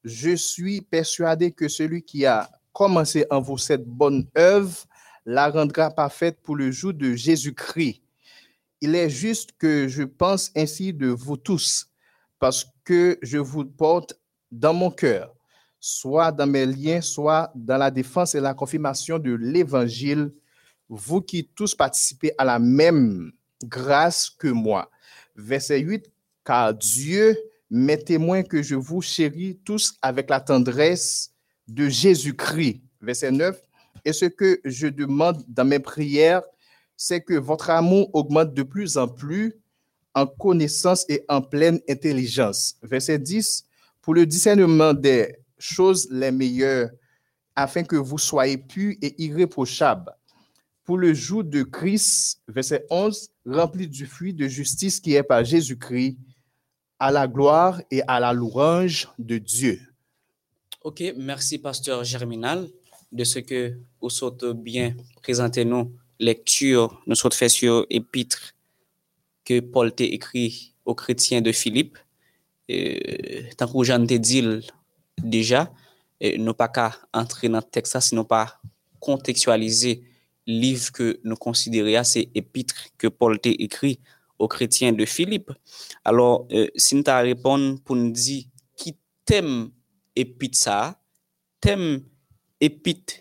Je 0.05 0.37
suis 0.37 0.83
persuadé 0.83 1.51
que 1.51 1.69
celui 1.69 2.03
qui 2.03 2.27
a 2.27 2.51
commencé 2.73 3.25
en 3.31 3.41
vous 3.41 3.57
cette 3.57 3.87
bonne 3.87 4.27
œuvre 4.37 4.85
la 5.25 5.49
rendra 5.49 5.91
parfaite 5.91 6.39
pour 6.43 6.57
le 6.57 6.71
jour 6.71 6.93
de 6.93 7.15
Jésus-Christ. 7.15 8.03
Il 8.83 8.95
est 8.95 9.09
juste 9.09 9.53
que 9.57 9.89
je 9.89 10.03
pense 10.03 10.51
ainsi 10.55 10.93
de 10.93 11.07
vous 11.07 11.39
tous, 11.39 11.87
parce 12.39 12.67
que 12.85 13.19
je 13.23 13.39
vous 13.39 13.65
porte 13.65 14.21
dans 14.53 14.75
mon 14.75 14.91
cœur, 14.91 15.35
soit 15.87 16.33
dans 16.33 16.47
mes 16.47 16.65
liens, 16.65 17.03
soit 17.03 17.53
dans 17.55 17.77
la 17.77 17.91
défense 17.91 18.35
et 18.35 18.41
la 18.41 18.55
confirmation 18.55 19.19
de 19.19 19.35
l'Évangile, 19.35 20.33
vous 20.89 21.21
qui 21.21 21.47
tous 21.55 21.75
participez 21.75 22.33
à 22.39 22.45
la 22.47 22.59
même 22.59 23.33
grâce 23.63 24.31
que 24.31 24.49
moi. 24.49 24.91
Verset 25.37 25.81
8, 25.81 26.11
car 26.43 26.73
Dieu 26.73 27.37
m'est 27.69 27.99
témoin 27.99 28.43
que 28.43 28.63
je 28.63 28.77
vous 28.77 29.03
chéris 29.03 29.61
tous 29.63 29.95
avec 30.01 30.31
la 30.31 30.41
tendresse 30.41 31.35
de 31.69 31.87
Jésus-Christ. 31.91 32.81
Verset 33.03 33.33
9, 33.33 33.61
et 34.07 34.15
ce 34.15 34.25
que 34.25 34.63
je 34.65 34.87
demande 34.87 35.45
dans 35.49 35.67
mes 35.67 35.81
prières, 35.81 36.45
c'est 36.97 37.21
que 37.21 37.35
votre 37.35 37.69
amour 37.69 38.09
augmente 38.15 38.55
de 38.55 38.63
plus 38.63 38.97
en 38.97 39.07
plus 39.07 39.55
en 40.15 40.27
connaissance 40.27 41.05
et 41.11 41.27
en 41.29 41.43
pleine 41.43 41.79
intelligence. 41.91 42.77
Verset 42.83 43.19
10, 43.19 43.67
pour 44.01 44.15
le 44.15 44.25
discernement 44.25 44.95
des 44.95 45.44
choses 45.65 46.09
les 46.11 46.31
meilleures, 46.31 46.91
afin 47.57 47.85
que 47.85 47.97
vous 47.97 48.19
soyez 48.19 48.59
purs 48.59 48.95
et 49.01 49.15
irréprochables, 49.23 50.13
pour 50.85 50.99
le 50.99 51.15
jour 51.15 51.43
de 51.45 51.63
Christ, 51.63 52.43
verset 52.49 52.85
11, 52.91 53.31
rempli 53.47 53.89
du 53.89 54.07
fruit 54.07 54.35
de 54.35 54.47
justice 54.47 55.01
qui 55.01 55.15
est 55.15 55.23
par 55.23 55.45
Jésus-Christ, 55.45 56.19
à 56.99 57.11
la 57.11 57.27
gloire 57.27 57.81
et 57.91 58.03
à 58.07 58.21
la 58.21 58.33
louange 58.33 59.09
de 59.19 59.39
Dieu. 59.39 59.81
Ok, 60.83 61.03
merci 61.17 61.59
pasteur 61.59 62.05
Germinal 62.05 62.69
de 63.11 63.25
ce 63.25 63.39
que 63.39 63.79
vous 64.01 64.11
souhaitez 64.11 64.53
bien 64.53 64.95
présenter 65.23 65.65
nous 65.65 65.91
lecture, 66.19 67.03
nous 67.07 67.15
sommes 67.15 67.33
fait 67.33 67.49
sur 67.49 67.87
épître 67.91 68.55
que 69.45 69.61
Paul 69.61 69.95
t'a 69.95 70.05
écrit 70.05 70.75
aux 70.85 70.95
chrétiens 70.95 71.41
de 71.41 71.53
Philippe. 71.53 71.99
Euh, 72.71 73.43
tant 73.57 73.71
que 73.71 73.85
Jean 73.85 74.07
te 74.07 74.15
dit 74.15 74.43
déjà, 75.23 75.73
et 76.21 76.39
nous 76.39 76.55
pas 76.55 76.69
qu'à 76.69 76.97
entrer 77.13 77.49
dans 77.49 77.59
le 77.59 77.65
texte, 77.65 77.99
sinon 78.01 78.25
pas 78.25 78.61
contextualiser 79.01 80.03
le 80.47 80.55
livre 80.55 80.93
que 80.93 81.21
nous 81.25 81.37
considérons, 81.37 82.05
c'est 82.05 82.31
épître 82.35 82.75
que 82.99 83.09
Paul 83.09 83.39
t'a 83.39 83.51
écrit 83.51 84.01
aux 84.39 84.49
chrétiens 84.49 84.93
de 84.93 85.05
Philippe. 85.05 85.53
Alors, 86.05 86.47
euh, 86.53 86.69
si 86.77 86.95
nous 86.97 87.03
répondre 87.07 87.81
pour 87.83 87.97
nous 87.97 88.11
dire 88.11 88.45
qui 88.77 88.97
t'aime 89.25 89.71
épître 90.17 90.59
ça, 90.59 91.01
thème 91.61 92.03
épître 92.61 93.15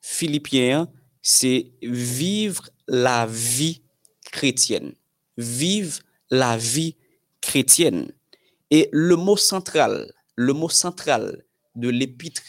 philippien, 0.00 0.88
c'est 1.22 1.72
vivre 1.82 2.68
la 2.86 3.26
vie 3.26 3.82
chrétienne. 4.30 4.94
Vivre 5.36 6.00
la 6.30 6.56
vie 6.56 6.96
chrétienne. 7.40 8.12
Et 8.70 8.88
le 8.92 9.16
mot 9.16 9.36
central, 9.36 10.12
le 10.36 10.52
mot 10.52 10.68
central 10.68 11.44
de 11.74 11.88
l'épître 11.88 12.42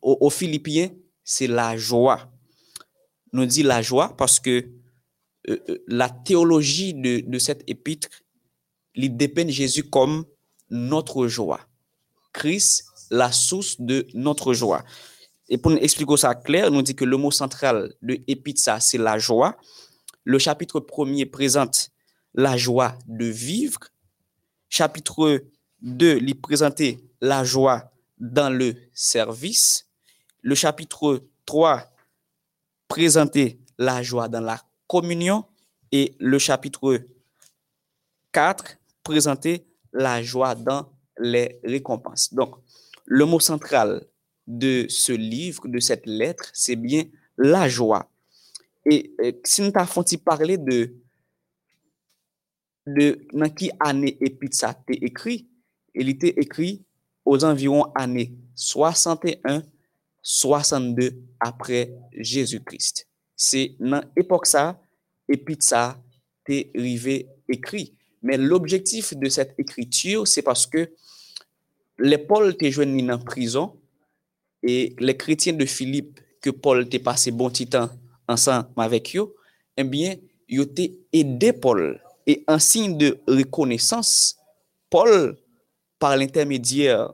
aux, 0.00 0.30
Philippiens, 0.30 0.90
c'est 1.24 1.46
la 1.46 1.76
joie. 1.76 2.32
Nous 3.32 3.46
dit 3.46 3.62
la 3.62 3.82
joie 3.82 4.16
parce 4.16 4.38
que 4.38 4.68
euh, 5.48 5.58
euh, 5.68 5.84
la 5.88 6.08
théologie 6.08 6.94
de, 6.94 7.38
cette 7.38 7.64
épître, 7.66 8.08
il 8.94 9.16
dépeint 9.16 9.48
Jésus 9.48 9.84
comme 9.84 10.24
notre 10.70 11.26
joie. 11.26 11.60
Christ, 12.32 12.84
la 13.10 13.32
source 13.32 13.80
de 13.80 14.06
notre 14.14 14.54
joie. 14.54 14.84
Et 15.48 15.58
pour 15.58 15.70
nous 15.70 15.78
expliquer 15.78 16.16
ça 16.16 16.34
clair, 16.34 16.70
nous 16.70 16.82
dit 16.82 16.94
que 16.94 17.04
le 17.04 17.16
mot 17.16 17.30
central 17.30 17.94
de 18.00 18.20
épitsa, 18.26 18.80
c'est 18.80 18.98
la 18.98 19.18
joie. 19.18 19.56
Le 20.24 20.38
chapitre 20.38 20.80
premier 20.80 21.26
présente 21.26 21.90
la 22.34 22.56
joie 22.56 22.96
de 23.06 23.26
vivre. 23.26 23.80
Chapitre 24.68 25.42
2, 25.82 26.18
il 26.22 26.40
présente 26.40 26.82
la 27.20 27.44
joie 27.44 27.92
dans 28.18 28.50
le 28.50 28.74
service. 28.94 29.88
Le 30.40 30.54
chapitre 30.54 31.24
3 31.46 31.92
présentait 32.88 33.58
la 33.78 34.02
joie 34.02 34.28
dans 34.28 34.40
la 34.40 34.60
communion. 34.86 35.44
Et 35.90 36.14
le 36.18 36.38
chapitre 36.38 37.00
4 38.32 38.78
présentait 39.02 39.66
la 39.92 40.22
joie 40.22 40.54
dans 40.54 40.90
les 41.18 41.60
récompenses. 41.64 42.32
Donc, 42.32 42.56
le 43.04 43.24
mot 43.24 43.40
central 43.40 44.06
de 44.46 44.86
ce 44.88 45.12
livre, 45.12 45.68
de 45.68 45.78
cette 45.78 46.06
lettre, 46.06 46.48
c'est 46.52 46.76
bien 46.76 47.04
la 47.36 47.68
joie. 47.68 48.08
Et 48.90 49.14
euh, 49.20 49.32
si 49.44 49.62
nous 49.62 49.70
t'avons 49.70 50.02
parler 50.24 50.58
de, 50.58 50.94
dans 52.86 53.48
qui 53.50 53.70
année 53.78 54.16
Épitsa 54.20 54.74
t'est 54.74 54.94
écrit, 54.94 55.48
il 55.94 56.08
était 56.08 56.34
écrit 56.36 56.82
aux 57.24 57.44
environs 57.44 57.92
années 57.94 58.32
61, 58.54 59.62
62 60.22 61.22
après 61.40 61.94
Jésus-Christ. 62.12 63.08
C'est 63.36 63.76
dans 63.80 64.02
l'époque 64.16 64.46
ça, 64.46 64.80
Épitsa 65.28 66.00
t'est 66.44 66.70
arrivé 66.76 67.28
écrit. 67.48 67.94
Mais 68.22 68.36
l'objectif 68.36 69.14
de 69.14 69.28
cette 69.28 69.54
écriture, 69.58 70.26
c'est 70.26 70.42
parce 70.42 70.66
que 70.66 70.90
les 71.98 72.18
Paul 72.18 72.52
étaient 72.52 72.70
joignés 72.70 73.10
en 73.10 73.18
prison 73.18 73.78
et 74.62 74.94
les 74.98 75.16
chrétiens 75.16 75.52
de 75.54 75.64
Philippe, 75.64 76.20
que 76.40 76.50
Paul 76.50 76.84
était 76.84 76.98
passé 76.98 77.30
bon 77.30 77.50
temps 77.50 77.90
ensemble 78.28 78.68
avec 78.76 79.16
eux, 79.16 79.34
eh 79.76 79.84
bien, 79.84 80.16
ils 80.48 80.60
ont 80.60 80.74
aidé 81.12 81.52
Paul. 81.52 82.00
Et 82.26 82.44
en 82.46 82.58
signe 82.58 82.96
de 82.96 83.20
reconnaissance, 83.26 84.36
Paul, 84.90 85.36
par 86.02 86.16
l'intermédiaire 86.16 87.12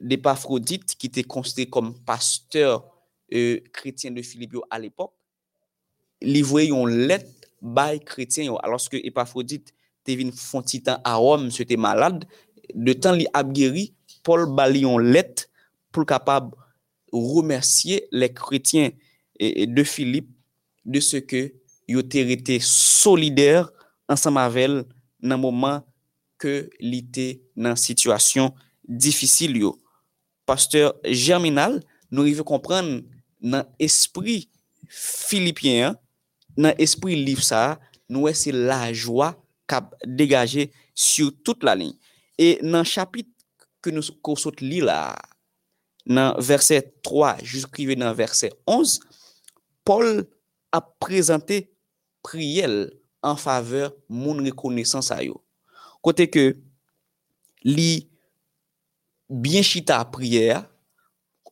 d'Épaphrodite, 0.00 0.94
qui 0.94 1.08
était 1.08 1.22
considéré 1.22 1.68
comme 1.68 1.92
pasteur 2.02 2.90
euh, 3.34 3.60
chrétien 3.74 4.10
de 4.10 4.22
Philippe 4.22 4.56
à 4.70 4.78
l'époque, 4.78 5.12
livré 6.22 6.68
une 6.68 6.88
lettre 6.88 7.30
by 7.60 8.00
chrétien. 8.00 8.54
Alors 8.62 8.80
que 8.88 8.96
Épaphrodite 8.96 9.74
était 10.00 10.16
venu 10.16 10.32
à 11.04 11.14
Rome, 11.16 11.50
c'était 11.50 11.76
malade, 11.76 12.24
de 12.74 12.94
temps 12.94 13.18
a 13.34 13.44
guéri, 13.44 13.92
Paul 14.22 14.46
bali 14.46 14.84
une 14.84 14.98
lettre 14.98 15.44
pour 15.92 16.06
capable 16.06 16.56
remercier 17.12 18.08
les 18.12 18.32
chrétiens 18.32 18.92
de 19.38 19.84
Philippe 19.84 20.30
de 20.86 21.00
ce 21.00 21.18
que 21.18 21.52
ils 21.86 21.98
ont 21.98 22.00
été 22.00 22.60
solidaires 22.60 23.70
ensemble 24.08 24.38
avec 24.38 24.70
dans 24.70 24.86
le 25.22 25.36
moment 25.36 25.82
que 26.38 26.70
l'été 26.80 27.42
dans 27.56 27.70
une 27.70 27.76
situation 27.76 28.54
difficile. 28.86 29.62
Pasteur 30.44 30.94
Germinal, 31.04 31.82
nous 32.10 32.24
devons 32.24 32.44
comprendre 32.44 33.02
dans 33.40 33.64
l'esprit 33.80 34.48
philippien, 34.88 35.96
dans 36.56 36.74
l'esprit 36.78 37.16
livre 37.16 37.42
ça, 37.42 37.80
nous 38.08 38.32
c'est 38.32 38.52
la 38.52 38.92
joie 38.92 39.42
qui 39.68 39.74
a 39.74 39.90
dégagé 40.04 40.70
sur 40.94 41.32
toute 41.42 41.64
la 41.64 41.74
ligne. 41.74 41.96
Et 42.38 42.58
dans 42.62 42.78
le 42.78 42.84
chapitre 42.84 43.30
que 43.82 43.90
nous 43.90 44.02
lire 44.60 44.84
là, 44.84 45.16
dans 46.06 46.38
verset 46.38 46.94
3 47.02 47.38
jusqu'à 47.42 47.94
dans 47.94 48.14
verset 48.14 48.52
11, 48.66 49.00
Paul 49.84 50.26
a 50.72 50.80
présenté 50.80 51.72
prière 52.22 52.88
en 53.22 53.36
faveur 53.36 53.92
mon 54.08 54.34
reconnaissance 54.34 55.10
à 55.10 55.22
yo. 55.22 55.45
Kote 56.06 56.28
ke 56.30 56.52
li 57.66 58.06
bien 59.26 59.64
chita 59.66 59.96
priye, 60.06 60.60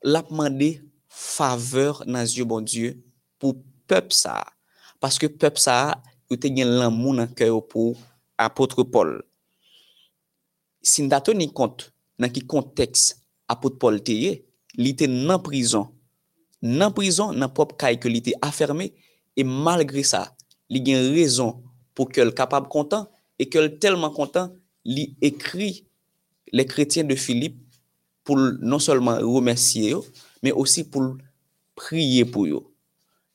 lap 0.07 0.29
mande 0.31 0.77
faveur 1.11 2.05
nan 2.07 2.23
zyo 2.31 2.47
bon 2.47 2.63
Diyo 2.63 2.93
pou 3.43 3.59
pep 3.91 4.13
sa. 4.15 4.37
Paske 5.03 5.27
pep 5.27 5.59
sa, 5.59 5.97
yo 6.31 6.39
te 6.39 6.53
gen 6.55 6.71
lan 6.79 6.95
moun 6.95 7.19
nan 7.19 7.33
kè 7.35 7.49
yo 7.51 7.59
pou 7.67 7.97
apotre 8.39 8.85
Paul. 8.87 9.17
Sin 10.87 11.11
dato 11.11 11.35
ni 11.35 11.49
kont 11.51 11.89
nan 12.23 12.31
ki 12.31 12.45
konteks 12.47 13.11
apotre 13.51 13.81
Paul 13.83 13.99
te 14.07 14.15
ye, 14.15 14.37
li 14.79 14.95
te 14.95 15.11
nan 15.11 15.43
prizon. 15.43 15.91
Nan 16.63 16.95
prizon 16.95 17.35
nan 17.35 17.51
pop 17.51 17.75
kay 17.81 17.99
ke 17.99 18.07
li 18.07 18.23
te 18.23 18.39
aferme, 18.39 18.93
e 19.35 19.43
malgre 19.43 20.07
sa, 20.07 20.29
li 20.71 20.79
gen 20.87 21.11
rezon 21.11 21.59
pou 21.91 22.07
ke 22.07 22.23
l 22.23 22.31
kapab 22.39 22.71
kontan, 22.71 23.11
et 23.39 23.49
qu'il 23.49 23.79
tellement 23.79 24.11
content, 24.11 24.55
il 24.85 25.15
écrit 25.21 25.87
les 26.53 26.67
chrétiens 26.67 27.05
de 27.05 27.15
Philippe 27.15 27.59
pour 28.23 28.37
non 28.37 28.79
seulement 28.79 29.17
remercier 29.19 29.95
mais 30.43 30.53
aussi 30.53 30.85
pour 30.85 31.17
prier 31.75 32.25
pour 32.25 32.47
eux. 32.47 32.65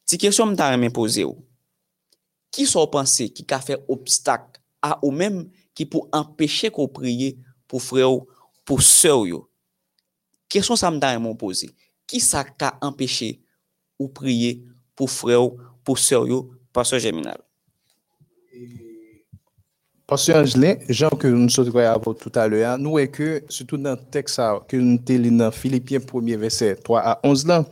Si 0.05 0.17
question 0.17 0.45
me 0.45 0.89
poser 0.89 1.25
qui 2.51 2.65
sont 2.65 2.87
pensés 2.87 3.29
qui 3.29 3.45
a 3.49 3.59
fait 3.59 3.83
obstacle 3.87 4.59
à 4.81 4.99
eux-mêmes 5.03 5.49
qui 5.73 5.85
pour 5.85 6.09
empêcher 6.11 6.71
qu'on 6.71 6.87
prie 6.87 7.37
pour 7.67 7.81
frère 7.81 8.09
pour 8.65 8.81
sœur 8.81 9.23
Question 10.47 10.75
ça 10.75 10.89
me 10.89 11.33
posé. 11.35 11.69
Qui 12.07 12.19
ça 12.19 12.43
a 12.61 12.77
empêché 12.81 13.41
ou 13.99 14.07
prier 14.07 14.63
pour 14.95 15.11
frère 15.11 15.51
pour 15.83 15.99
sœur 15.99 16.25
pasteur 16.73 16.99
Germinal? 16.99 17.39
Pasteur 20.09 20.37
Angelin, 20.37 20.75
Jean 20.89 21.11
que 21.11 21.27
nous 21.27 21.49
sommes 21.49 21.77
avant 21.77 22.15
tout 22.15 22.31
à 22.33 22.47
l'heure, 22.47 22.79
nous 22.79 22.97
est 22.97 23.09
que, 23.09 23.43
surtout 23.47 23.77
dans 23.77 23.91
le 23.91 24.09
texte 24.09 24.41
que 24.67 24.75
nous 24.75 24.99
avons 25.07 25.37
dans 25.37 25.51
Philippiens 25.51 25.99
1er 25.99 26.35
verset 26.35 26.77
3 26.77 26.99
à 26.99 27.19
11 27.23 27.45
là, 27.45 27.63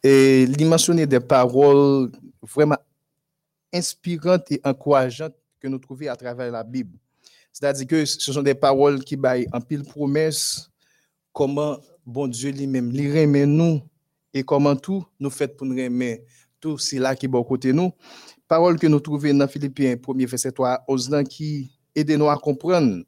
et 0.00 0.44
il 0.44 0.66
mentionné 0.68 1.04
des 1.04 1.18
paroles 1.18 2.12
vraiment 2.42 2.76
inspirantes 3.72 4.52
et 4.52 4.60
encourageantes 4.62 5.34
que 5.58 5.66
nous 5.66 5.78
trouvons 5.78 6.06
à 6.06 6.14
travers 6.14 6.52
la 6.52 6.62
Bible. 6.62 6.96
C'est-à-dire 7.52 7.88
que 7.88 8.04
ce 8.04 8.32
sont 8.32 8.42
des 8.42 8.54
paroles 8.54 9.02
qui 9.02 9.16
baillent 9.16 9.48
en 9.52 9.60
pile 9.60 9.82
promesse, 9.82 10.70
comment 11.32 11.78
bon 12.06 12.28
Dieu 12.28 12.52
lui-même, 12.52 12.92
lui 12.92 13.10
remet 13.20 13.46
nous 13.46 13.82
et 14.32 14.44
comment 14.44 14.76
tout 14.76 15.04
nous 15.18 15.30
fait 15.30 15.48
pour 15.48 15.66
nous 15.66 15.74
remettre 15.74 16.22
tout 16.64 16.78
cela 16.78 17.14
qui 17.14 17.26
est 17.26 17.28
bon 17.28 17.44
côté 17.44 17.74
nous. 17.74 17.92
Parole 18.48 18.78
que 18.78 18.86
nous 18.86 18.98
trouvons 18.98 19.34
dans 19.34 19.46
Philippiens 19.46 19.96
1er 19.96 20.26
verset 20.26 20.50
3 20.50 20.84
aux 20.88 20.96
qui 21.28 21.70
aide 21.94 22.10
nous 22.12 22.30
à 22.30 22.38
comprendre 22.38 23.04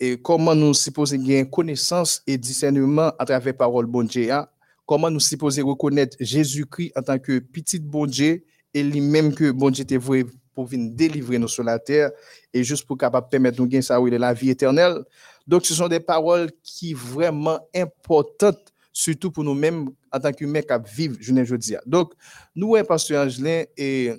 et 0.00 0.16
comment 0.16 0.54
nous 0.54 0.72
supposons 0.72 1.16
gagner 1.16 1.48
connaissance 1.48 2.22
et 2.26 2.38
discernement 2.38 3.12
à 3.18 3.26
travers 3.26 3.54
parole 3.54 3.84
bon 3.84 4.04
Dieu, 4.04 4.32
hein. 4.32 4.46
comment 4.86 5.10
nous 5.10 5.20
supposons 5.20 5.66
reconnaître 5.66 6.16
Jésus-Christ 6.18 6.92
en 6.96 7.02
tant 7.02 7.18
que 7.18 7.40
petit 7.40 7.78
bon 7.78 8.06
Dieu 8.06 8.42
et 8.72 8.82
lui-même 8.82 9.34
que 9.34 9.50
bon 9.50 9.68
Dieu 9.68 9.82
était 9.82 9.98
voué 9.98 10.24
pour 10.54 10.64
venir 10.64 10.90
délivrer 10.94 11.38
nous 11.38 11.48
sur 11.48 11.62
la 11.62 11.78
terre 11.78 12.10
et 12.54 12.64
juste 12.64 12.86
pour 12.86 12.96
capable 12.96 13.28
permettre 13.28 13.60
nous 13.60 13.66
gagner 13.66 13.82
ça 13.82 14.00
la 14.00 14.32
vie 14.32 14.48
éternelle. 14.48 15.04
Donc, 15.46 15.66
ce 15.66 15.74
sont 15.74 15.88
des 15.88 16.00
paroles 16.00 16.50
qui 16.62 16.94
vraiment 16.94 17.60
importantes, 17.74 18.72
surtout 18.94 19.32
pour 19.32 19.42
nous-mêmes 19.42 19.90
en 20.12 20.20
tant 20.20 20.32
qu'humains 20.32 20.62
qui 20.62 20.94
vivent, 20.94 21.16
je 21.20 21.32
ne 21.32 21.56
dis. 21.56 21.74
Donc, 21.84 22.14
nous, 22.54 22.76
Pasteur 22.84 23.26
Angelin, 23.26 23.64
et 23.76 24.12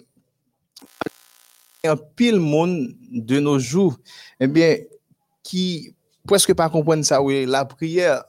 un 1.86 1.96
pile 1.96 2.40
monde 2.40 2.94
de 3.10 3.40
nos 3.40 3.58
jours, 3.58 3.98
eh 4.40 4.48
bien, 4.48 4.78
qui 5.42 5.96
presque 6.28 6.54
pas 6.54 6.70
comprennent 6.70 7.04
ça, 7.04 7.22
oui, 7.22 7.46
la 7.46 7.64
prière, 7.64 8.24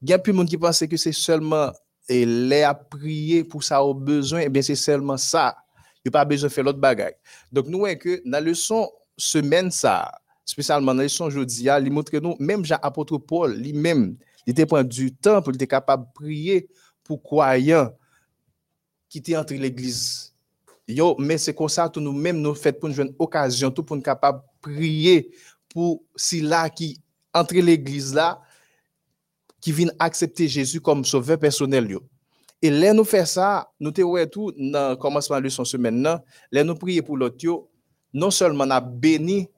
il 0.00 0.08
y 0.08 0.12
a 0.12 0.18
plus 0.18 0.32
de 0.32 0.36
monde 0.36 0.48
qui 0.48 0.56
pense 0.56 0.86
que 0.86 0.96
c'est 0.96 1.12
seulement 1.12 1.72
et 2.08 2.24
les 2.24 2.62
à 2.62 2.74
prier 2.74 3.44
pour 3.44 3.62
ça 3.62 3.82
au 3.82 3.94
besoin, 3.94 4.40
eh 4.40 4.48
bien, 4.48 4.62
c'est 4.62 4.74
seulement 4.74 5.16
ça. 5.16 5.56
Il 5.96 6.08
n'y 6.08 6.10
a 6.10 6.12
pas 6.12 6.24
besoin 6.24 6.48
de 6.48 6.52
faire 6.52 6.64
l'autre 6.64 6.78
bagaille. 6.78 7.14
Donc, 7.52 7.66
nous, 7.66 7.84
que 7.96 8.22
dans 8.24 8.32
la 8.32 8.40
leçon 8.40 8.90
semaine, 9.16 9.70
ça, 9.70 10.10
spécialement 10.44 10.92
dans 10.92 10.98
la 10.98 11.04
leçon 11.04 11.30
jeudi, 11.30 11.68
il 11.68 11.92
montre 11.92 12.16
nous, 12.18 12.36
même 12.40 12.64
Jean-Apôtre 12.64 13.18
Paul, 13.18 13.56
lui-même, 13.56 14.16
il 14.46 14.52
était 14.52 14.66
pris 14.66 14.84
du 14.84 15.14
temps 15.14 15.42
pour 15.42 15.54
être 15.54 15.64
capable 15.66 16.06
de 16.06 16.12
prier 16.14 16.68
pour 17.04 17.22
croyants 17.22 17.90
qui 19.08 19.18
étaient 19.18 19.36
entre 19.36 19.54
l'église. 19.54 20.34
Mais 21.18 21.38
c'est 21.38 21.54
comme 21.54 21.68
ça 21.68 21.88
que 21.88 22.00
nous-mêmes 22.00 22.40
nous 22.40 22.54
faisons 22.54 22.78
pour 22.80 22.88
nous 22.88 23.00
une 23.00 23.14
occasion, 23.18 23.70
pour 23.70 23.96
nous 23.96 24.02
capable 24.02 24.40
de 24.40 24.44
prier 24.60 25.30
pour 25.68 26.02
si 26.16 26.40
là 26.40 26.68
qui 26.68 27.00
entre 27.32 27.54
l'église 27.54 28.12
là, 28.12 28.40
qui 29.60 29.72
viennent 29.72 29.94
accepter 29.98 30.48
Jésus 30.48 30.80
comme 30.80 31.04
sauveur 31.04 31.38
personnel. 31.38 31.96
Et 32.62 32.70
là, 32.70 32.92
nous 32.92 33.04
faisons 33.04 33.24
ça, 33.24 33.70
nous 33.78 33.92
te 33.92 34.24
tout 34.26 34.52
dans 34.52 34.90
le 34.90 34.96
commencement 34.96 35.36
de 35.38 35.44
leçon 35.44 35.64
semaine, 35.64 36.02
là, 36.02 36.64
nous 36.64 36.74
prions 36.74 37.02
pour 37.02 37.16
l'autre, 37.16 37.68
non 38.12 38.30
seulement 38.30 38.64
a 38.64 38.80
béni, 38.80 39.48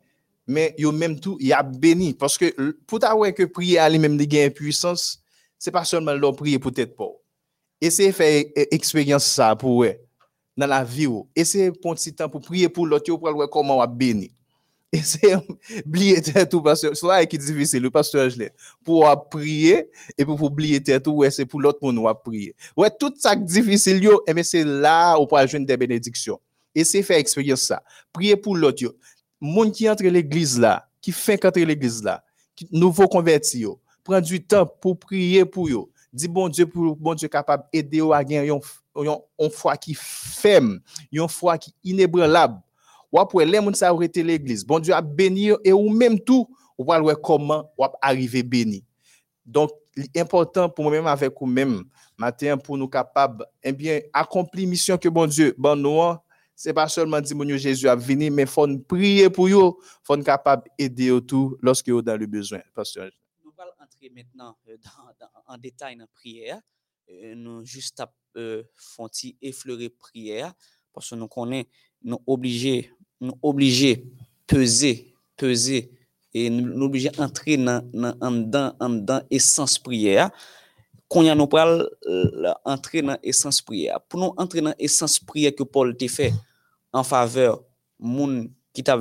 mais 0.47 0.75
yo 0.79 0.93
même 0.93 1.19
tout, 1.21 1.37
il 1.41 1.53
a 1.53 1.63
béni. 1.63 2.15
Parce 2.15 2.37
que 2.37 2.73
pour 2.87 2.99
ta 2.99 3.15
que 3.33 3.45
prier 3.45 3.79
à 3.79 3.89
lui-même 3.89 4.17
de 4.17 4.25
gagner 4.25 4.51
puissance, 4.51 5.23
c'est 5.59 5.71
pas 5.71 5.85
seulement 5.85 6.15
l'on 6.15 6.33
prier 6.33 6.59
pour 6.59 6.73
être 6.77 6.97
pauvre. 6.97 7.21
Essayez 7.81 8.11
de 8.11 8.15
faire 8.15 8.45
expérience 8.71 9.25
ça 9.25 9.57
pour 9.57 9.85
dans 10.57 10.67
la 10.67 10.85
vie. 10.85 11.09
Essayez 11.35 11.71
de 11.71 11.77
prendre 11.79 11.97
petit 11.97 12.15
temps 12.15 12.29
pour 12.29 12.41
prier 12.41 12.69
pour 12.69 12.87
l'autre, 12.87 13.05
pour 13.15 13.33
voir 13.33 13.49
comment 13.51 13.79
on 13.79 13.81
a 13.81 13.87
béni. 13.87 14.33
Essayez 14.93 15.37
oublier 15.87 16.21
tout 16.51 16.61
parce 16.61 16.83
que 16.83 17.25
qui 17.25 17.37
est 17.37 17.39
difficile, 17.39 17.83
le 17.83 17.91
pasteur 17.91 18.31
Pour 18.85 19.29
prier 19.31 19.89
et 20.19 20.25
pour 20.25 20.43
oublier 20.43 20.83
tout, 20.83 21.13
ouais, 21.13 21.31
c'est 21.31 21.47
pour 21.47 21.63
l'autre 21.63 21.79
monde 21.81 22.07
à 22.07 22.15
prier. 22.15 22.55
Ouais, 22.77 22.91
tout 22.91 23.15
ça 23.17 23.35
difficile, 23.35 24.05
et 24.05 24.11
eh 24.27 24.43
c'est 24.43 24.65
là 24.65 25.19
où 25.19 25.27
peut 25.27 25.47
jouer 25.47 25.61
des 25.61 25.77
bénédictions. 25.79 26.39
Essayez 26.75 27.03
de 27.03 27.07
faire 27.07 27.19
expérience 27.19 27.63
ça. 27.63 27.83
Priez 28.13 28.37
pour 28.37 28.55
l'autre, 28.55 28.95
monde 29.43 29.73
qui 29.73 29.89
entre 29.89 30.05
l'église 30.05 30.59
là, 30.59 30.89
qui 31.01 31.13
fait 31.13 31.39
qu'entrer 31.39 31.65
l'église 31.65 32.03
là, 32.03 32.23
qui 32.55 32.69
nouveau 32.71 33.09
converti 33.09 33.65
prend 34.05 34.21
du 34.21 34.43
temps 34.45 34.67
pour 34.67 34.99
prier 34.99 35.45
pour 35.45 35.69
eux. 35.69 35.91
Dis 36.13 36.29
bon 36.29 36.49
Dieu 36.49 36.67
pour 36.67 36.97
bon 36.97 37.15
Dieu 37.15 37.29
capable 37.29 37.65
aider 37.73 38.01
à 38.13 38.23
gagner 38.23 38.49
une 38.49 39.51
foi 39.51 39.77
qui 39.77 39.95
ferme, 39.95 40.81
une 41.11 41.29
foi 41.29 41.59
qui 41.59 41.75
inébranlable. 41.83 42.61
Ou 43.11 43.19
après 43.19 43.45
les 43.45 43.59
gens 43.59 43.75
ça 43.75 43.95
été 44.01 44.23
l'église. 44.23 44.65
Bon 44.65 44.79
Dieu 44.79 44.95
a 44.95 45.01
béni 45.01 45.51
et 45.65 45.73
ou 45.73 45.89
même 45.89 46.21
tout, 46.21 46.49
ou 46.79 46.85
va 46.85 47.01
comment 47.15 47.71
ou 47.79 47.85
arriver 48.01 48.43
béni. 48.43 48.85
Donc 49.45 49.71
important 50.17 50.69
pour 50.69 50.85
moi-même 50.85 51.07
avec 51.07 51.33
vous-même 51.39 51.85
pour 52.63 52.79
nous 52.79 52.89
capable 52.89 53.45
eh 53.63 53.73
bien 53.73 54.01
accomplir 54.13 54.69
mission 54.69 54.97
que 54.97 55.09
bon 55.09 55.27
Dieu 55.27 55.55
bon 55.59 55.77
nous 55.77 56.17
c'est 56.55 56.73
pas 56.73 56.89
seulement 56.89 57.21
dire 57.21 57.37
que 57.37 57.57
Jésus 57.57 57.89
a 57.89 57.97
venu, 57.97 58.31
mais 58.31 58.43
il 58.43 58.49
faut 58.49 58.67
prier 58.79 59.31
pour 59.31 59.47
eux, 59.47 59.51
il 59.51 59.85
faut 60.05 60.15
être 60.17 60.25
capable 60.25 60.65
d'aider 60.79 61.19
tout 61.27 61.57
lorsque 61.61 61.89
vous 61.89 62.03
dans 62.03 62.19
le 62.19 62.27
besoin. 62.27 62.61
Pasteur. 62.75 63.11
Nous 63.45 63.53
allons 63.59 63.73
entrer 63.81 64.11
maintenant 64.11 64.57
euh, 64.69 64.77
en 65.47 65.59
détail 65.59 65.97
dans 65.97 66.03
la 66.03 66.07
prière. 66.09 66.61
Euh, 67.11 67.35
nous 67.35 67.65
juste 67.65 68.03
euh, 68.37 68.63
font 68.77 69.09
effleurer 69.41 69.89
prière 69.91 70.53
parce 70.93 71.11
que 71.11 71.15
nous 71.15 71.29
connaissons, 71.29 71.69
obligés, 72.27 72.93
nous 73.21 73.39
obligés 73.43 74.05
peser, 74.47 75.15
peser 75.37 75.91
et 76.35 76.49
nous 76.49 76.85
obligés 76.85 77.11
entrer 77.19 77.57
dans 77.57 77.83
en 78.21 78.31
dedans, 78.31 78.75
en 78.81 78.91
dedans 78.91 79.23
essence 79.31 79.79
prière. 79.79 80.31
Quand 81.13 81.35
nous 81.35 81.47
parle 81.47 81.91
entrer 82.65 83.03
dans 83.03 83.19
essence 83.23 83.61
prière. 83.61 84.01
Pour 84.09 84.19
nous 84.19 84.33
entrer 84.39 84.63
dans 84.63 84.73
essence 84.79 85.19
prière 85.19 85.55
que 85.55 85.63
Paul 85.63 85.95
t'a 85.95 86.09
fait 86.09 86.33
en 86.91 87.05
faveur 87.05 87.63
moun 87.99 88.51
qui 88.73 88.83
t'a 88.83 88.99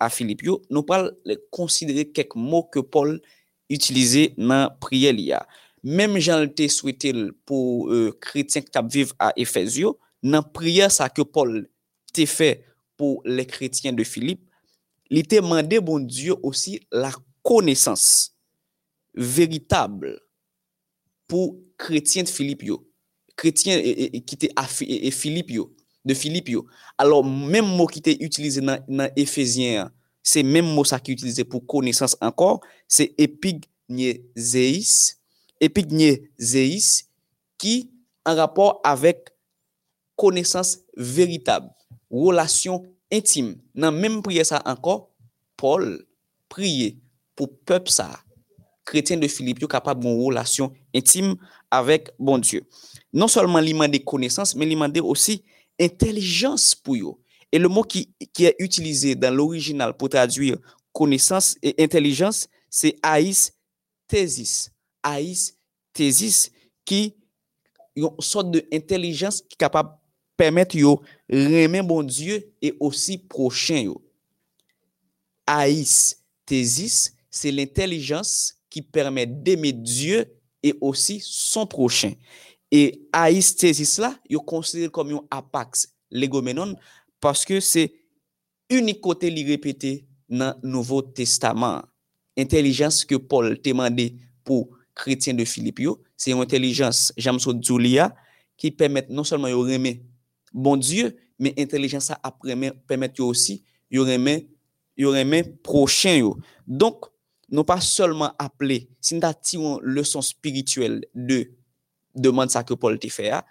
à 0.00 0.10
Philippe, 0.10 0.42
nous 0.68 0.82
parlons 0.82 1.12
considérer 1.50 2.06
quelques 2.06 2.34
mots 2.34 2.64
que 2.64 2.80
Paul 2.80 3.20
utilisait 3.70 4.34
dans 4.36 4.76
prière. 4.80 5.46
Même 5.84 6.18
Jean 6.18 6.48
te 6.48 6.66
souhaité 6.66 7.14
pour 7.46 7.92
euh, 7.92 8.10
chrétiens 8.20 8.62
qui 8.62 8.70
t'a 8.70 8.82
vivre 8.82 9.14
à 9.20 9.32
Éphésio, 9.36 10.00
dans 10.20 10.42
prière 10.42 10.90
ça 10.90 11.08
que 11.08 11.22
Paul 11.22 11.68
t'a 12.12 12.26
fait 12.26 12.64
pour 12.96 13.22
les 13.24 13.46
chrétiens 13.46 13.92
de 13.92 14.02
Philippe, 14.02 14.42
il 15.10 15.24
t'a 15.28 15.36
demandé 15.36 15.78
bon 15.78 16.00
Dieu 16.00 16.34
aussi 16.42 16.80
la 16.90 17.12
connaissance 17.40 18.34
véritable 19.14 20.20
pou 21.30 21.58
kretien 21.80 22.26
de 22.26 22.32
Filip 22.32 22.64
yo. 22.66 22.80
Kretien 23.38 23.78
e, 23.78 23.92
e, 23.92 24.08
e, 24.18 24.20
ki 24.26 24.38
te 24.44 24.50
afi, 24.58 24.86
e, 24.86 25.00
e 25.08 25.12
Filip 25.14 25.50
yo. 25.54 25.70
De 26.04 26.14
Filip 26.18 26.50
yo. 26.50 26.66
Alors, 26.98 27.24
menm 27.24 27.68
mou 27.76 27.90
ki 27.90 28.02
te 28.04 28.14
utilize 28.24 28.62
nan, 28.64 28.82
nan 28.90 29.12
Efesien, 29.18 29.90
se 30.22 30.42
menm 30.46 30.72
mou 30.74 30.86
sa 30.88 30.98
ki 31.02 31.16
utilize 31.16 31.44
pou 31.48 31.62
konesans 31.66 32.16
ankor, 32.22 32.60
se 32.90 33.08
epignye 33.20 34.16
zeis, 34.34 35.16
epignye 35.62 36.16
zeis, 36.38 37.04
ki 37.62 37.92
an 38.26 38.38
rapor 38.38 38.80
avek 38.86 39.30
konesans 40.18 40.76
veritab, 40.96 41.70
relasyon 42.12 42.82
intime. 43.14 43.56
Nan 43.74 43.94
menm 43.98 44.20
priye 44.26 44.44
sa 44.46 44.60
ankor, 44.68 45.08
Paul 45.58 45.86
priye 46.50 46.96
pou 47.38 47.46
pep 47.66 47.88
sa, 47.90 48.10
kretien 48.88 49.22
de 49.22 49.30
Filip 49.30 49.62
yo 49.62 49.70
kapab 49.70 50.02
moun 50.02 50.18
relasyon 50.26 50.74
intime 50.94 51.36
avec 51.70 52.10
bon 52.18 52.38
Dieu. 52.38 52.62
Non 53.12 53.28
seulement 53.28 53.58
il 53.58 53.90
des 53.90 54.02
connaissances, 54.02 54.54
mais 54.54 54.66
il 54.66 55.00
aussi 55.00 55.44
intelligence 55.80 56.74
pour 56.74 56.94
eux. 56.96 57.14
Et 57.50 57.58
le 57.58 57.68
mot 57.68 57.82
qui, 57.82 58.14
qui 58.32 58.46
est 58.46 58.56
utilisé 58.58 59.14
dans 59.14 59.34
l'original 59.34 59.94
pour 59.94 60.08
traduire 60.08 60.56
connaissance 60.92 61.56
et 61.62 61.74
intelligence, 61.82 62.48
c'est 62.70 62.96
aïs 63.02 63.52
thesis. 64.08 64.70
Aïs 65.02 65.58
thesis, 65.92 66.50
qui 66.84 67.14
une 67.94 68.10
sorte 68.20 68.50
d'intelligence 68.50 69.42
qui 69.42 69.54
est 69.54 69.56
capable 69.56 69.90
de 69.90 69.94
permettre 70.36 70.76
de 70.76 70.84
remettre 71.30 71.86
bon 71.86 72.02
Dieu 72.02 72.52
et 72.62 72.74
aussi 72.80 73.18
prochain. 73.18 73.82
Yo. 73.82 74.02
Aïs 75.46 76.16
thesis, 76.46 77.14
c'est 77.30 77.50
l'intelligence 77.50 78.54
qui 78.70 78.80
permet 78.80 79.26
d'aimer 79.26 79.72
Dieu 79.72 80.26
et 80.62 80.74
aussi 80.80 81.20
son 81.22 81.66
prochain. 81.66 82.12
Et 82.70 83.06
aïstésis 83.12 83.98
là, 83.98 84.18
il 84.28 84.38
considère 84.38 84.90
comme 84.90 85.12
un 85.12 85.20
apax 85.30 85.94
légoménon 86.10 86.74
parce 87.20 87.44
que 87.44 87.60
c'est 87.60 87.92
unique 88.70 89.00
côté 89.00 89.30
li 89.30 89.44
répété 89.44 90.06
dans 90.28 90.54
le 90.62 90.68
Nouveau 90.68 91.02
Testament. 91.02 91.82
Intelligence 92.36 93.04
que 93.04 93.16
Paul 93.16 93.60
demandé 93.62 94.16
pour 94.44 94.70
chrétiens 94.94 95.34
de 95.34 95.44
Philippe, 95.44 95.80
c'est 96.16 96.30
une 96.30 96.40
intelligence, 96.40 97.12
j'aime 97.16 97.38
so 97.38 97.52
qui 98.56 98.70
permet 98.70 99.06
non 99.10 99.24
seulement 99.24 99.48
de 99.48 99.54
remet 99.54 100.02
bon 100.52 100.76
Dieu, 100.76 101.16
mais 101.38 101.54
intelligence 101.58 102.04
ça 102.04 102.20
permet 102.42 103.20
aussi 103.20 103.64
de 103.90 103.98
remet 103.98 105.42
prochain. 105.62 106.30
Donc 106.66 107.06
nous 107.52 107.64
pas 107.64 107.80
seulement 107.80 108.32
appeler, 108.38 108.88
si 109.00 109.14
nous 109.14 109.20
une 109.52 109.78
leçon 109.82 110.22
spirituelle 110.22 111.04
de 111.14 111.52
demande 112.14 112.50
ça 112.50 112.64
que 112.64 112.74
Paul 112.74 112.98
te 112.98 113.08
fait, 113.08 113.30
hein. 113.30 113.42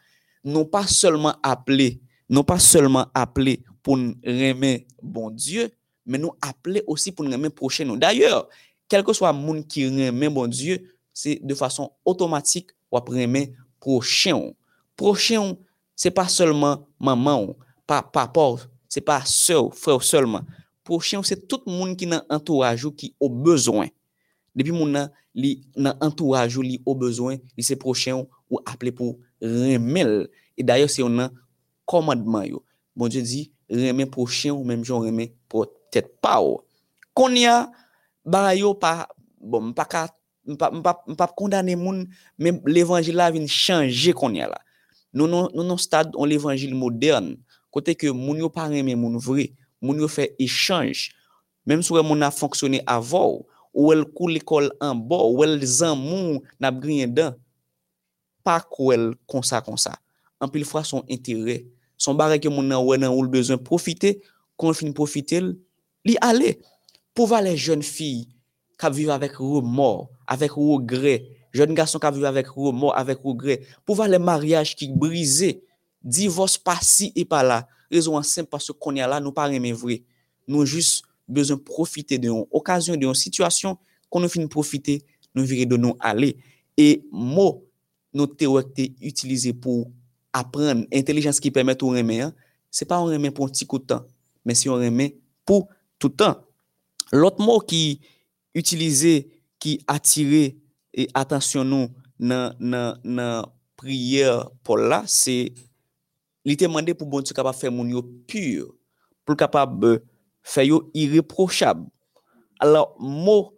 non 0.43 0.65
pas 0.65 0.87
seulement 0.87 1.35
appeler, 1.43 2.01
non 2.27 2.43
pas 2.43 2.59
seulement 2.59 3.05
appeler 3.13 3.63
pour 3.83 3.97
nous 3.97 4.15
remettre 4.25 4.85
bon 5.01 5.29
Dieu, 5.29 5.69
mais 6.05 6.17
nous 6.17 6.31
appeler 6.41 6.83
aussi 6.87 7.11
pour 7.11 7.25
nous 7.25 7.31
remettre 7.31 7.55
prochain. 7.55 7.85
D'ailleurs, 7.95 8.49
quel 8.89 9.03
que 9.03 9.13
soit 9.13 9.31
le 9.31 9.37
monde 9.37 9.67
qui 9.67 9.85
remet 9.85 10.29
bon 10.29 10.47
Dieu, 10.47 10.95
c'est 11.13 11.39
de 11.43 11.53
façon 11.53 11.91
automatique 12.03 12.71
ou 12.91 12.97
remet 12.97 13.53
prochain. 13.79 14.51
Prochain, 14.95 15.55
c'est 15.95 16.11
pas 16.11 16.27
seulement 16.27 16.87
maman, 16.99 17.55
pas 17.85 18.01
papa, 18.01 18.55
c'est 18.89 19.01
pas 19.01 19.23
soeur, 19.25 19.73
frère 19.75 20.01
seulement. 20.01 20.41
Pochien, 20.87 21.21
se 21.23 21.35
tout 21.37 21.63
moun 21.69 21.93
ki 21.97 22.07
nan 22.09 22.25
entourajou 22.33 22.93
ki 22.97 23.11
ou 23.21 23.29
bezwen. 23.45 23.91
Depi 24.57 24.73
moun 24.73 24.95
nan, 24.95 25.11
li 25.37 25.59
nan 25.77 25.99
entourajou 26.03 26.65
li 26.65 26.79
ou 26.85 26.97
bezwen, 26.97 27.39
li 27.57 27.65
se 27.65 27.77
pochien 27.79 28.23
ou 28.49 28.61
aple 28.65 28.93
pou 28.95 29.19
remel. 29.41 30.25
E 30.57 30.65
dayo 30.65 30.89
se 30.91 31.03
yon 31.03 31.19
nan 31.21 31.37
komadman 31.89 32.49
yo. 32.49 32.63
Bon 32.97 33.11
Dje 33.11 33.21
di, 33.23 33.43
remen 33.71 34.09
pochien 34.11 34.55
ou 34.55 34.65
menm 34.67 34.83
jon 34.87 35.05
remen 35.05 35.31
pou 35.51 35.69
tet 35.93 36.09
pa 36.23 36.39
ou. 36.41 36.59
Oh. 36.59 36.65
Kon 37.15 37.35
ya, 37.35 37.69
ba 38.23 38.51
yo 38.55 38.73
pa, 38.79 39.05
bon, 39.37 39.71
pa 39.75 39.85
ka, 39.85 40.07
pa 40.57 41.27
kondane 41.37 41.75
moun, 41.79 42.05
men 42.39 42.59
l'Evangil 42.65 43.19
la 43.19 43.29
vin 43.31 43.47
chanje 43.51 44.15
kon 44.17 44.35
ya 44.35 44.49
la. 44.51 44.59
Nou 45.13 45.27
nou, 45.27 45.51
nou, 45.51 45.65
nou 45.67 45.79
stad 45.79 46.15
on 46.15 46.29
l'Evangil 46.29 46.73
modern, 46.75 47.33
kote 47.71 47.95
ke 47.99 48.11
moun 48.15 48.39
yo 48.39 48.49
pa 48.51 48.69
remen 48.71 48.99
moun 48.99 49.19
vre, 49.19 49.49
moun 49.81 49.99
yo 50.01 50.09
fè 50.11 50.29
echange, 50.41 51.09
mèm 51.67 51.81
sou 51.85 51.97
wè 51.97 52.05
moun 52.05 52.23
a 52.25 52.31
fonksyonè 52.33 52.83
avò, 52.89 53.25
ou 53.71 53.91
el 53.93 54.03
kou 54.11 54.29
l'ekol 54.31 54.69
anbo, 54.83 55.17
ou 55.31 55.43
el 55.45 55.59
zan 55.65 55.97
moun 55.99 56.41
nap 56.61 56.79
grinyen 56.83 57.13
dan, 57.15 57.37
pa 58.45 58.59
kou 58.63 58.91
el 58.95 59.11
konsa 59.29 59.61
konsa. 59.65 59.95
Anpil 60.41 60.65
fwa 60.67 60.83
son 60.87 61.05
entere, 61.11 61.61
son 62.01 62.17
barek 62.17 62.47
yo 62.47 62.53
moun 62.53 62.69
nan 62.69 62.83
wè 62.85 62.97
nan 63.01 63.13
ou 63.13 63.25
l'bezon 63.25 63.61
profite, 63.61 64.17
kon 64.59 64.75
fin 64.77 64.93
profite 64.95 65.41
li 65.41 66.17
ale. 66.21 66.57
Po 67.15 67.27
va 67.29 67.41
le 67.43 67.55
jen 67.57 67.83
fi 67.85 68.27
kap 68.81 68.95
vive 68.97 69.13
avèk 69.13 69.37
remor, 69.39 70.09
avèk 70.31 70.55
rogre, 70.57 71.19
jen 71.55 71.75
gason 71.77 72.01
kap 72.01 72.15
vive 72.15 72.29
avèk 72.29 72.49
remor, 72.55 72.95
avèk 72.97 73.21
rogre, 73.25 73.59
po 73.85 73.95
va 73.97 74.07
le 74.09 74.19
mariage 74.21 74.77
ki 74.79 74.89
brize, 74.97 75.53
divos 76.01 76.57
pa 76.57 76.79
si 76.81 77.11
e 77.13 77.25
pa 77.27 77.43
la, 77.45 77.61
Rezon 77.91 78.19
ansen 78.19 78.47
paske 78.49 78.75
konye 78.79 79.05
la 79.09 79.19
nou 79.23 79.35
pa 79.35 79.47
remen 79.51 79.75
vre. 79.77 79.99
Nou 80.49 80.65
jist 80.67 81.05
bezon 81.31 81.59
profite 81.63 82.17
de 82.19 82.31
yon 82.31 82.45
okasyon, 82.51 82.99
de 82.99 83.07
yon 83.07 83.17
situasyon 83.17 83.77
kon 84.11 84.23
nou 84.23 84.31
fin 84.31 84.47
profite, 84.51 84.99
nou 85.35 85.47
vire 85.47 85.67
de 85.69 85.79
nou 85.79 85.95
ale. 86.03 86.33
E 86.79 87.01
mo 87.11 87.61
nou 88.15 88.27
te 88.27 88.47
wak 88.51 88.71
te 88.75 88.89
utilize 89.07 89.53
pou 89.63 89.87
apren, 90.35 90.85
intelijans 90.91 91.39
ki 91.43 91.51
pemet 91.55 91.83
ou 91.83 91.95
remen, 91.95 92.31
se 92.71 92.87
pa 92.87 92.99
ou 92.99 93.11
remen 93.11 93.33
pou 93.35 93.51
ti 93.51 93.67
koutan, 93.67 94.03
men 94.47 94.57
se 94.57 94.71
ou 94.71 94.79
remen 94.79 95.13
pou 95.47 95.67
toutan. 96.01 96.39
Lot 97.11 97.39
mo 97.43 97.59
ki 97.67 97.99
utilize, 98.55 99.21
ki 99.61 99.77
atire 99.89 100.55
e 100.91 101.05
atensyon 101.17 101.67
nou 101.69 101.89
nan, 102.17 102.55
nan, 102.57 102.97
nan 103.05 103.45
priyer 103.79 104.47
pou 104.65 104.79
la, 104.79 105.03
se 105.05 105.51
li 106.47 106.57
te 106.57 106.69
mande 106.71 106.95
pou 106.97 107.09
bon 107.09 107.25
Diyo 107.25 107.37
kapab 107.37 107.57
fè 107.57 107.71
moun 107.73 107.91
yo 107.93 108.03
pur, 108.29 108.71
pou 109.25 109.37
kapab 109.39 109.85
euh, 109.87 109.99
fè 110.41 110.65
yo 110.67 110.83
irreprochab. 110.97 111.83
Alors, 112.61 112.95
mò 112.99 113.51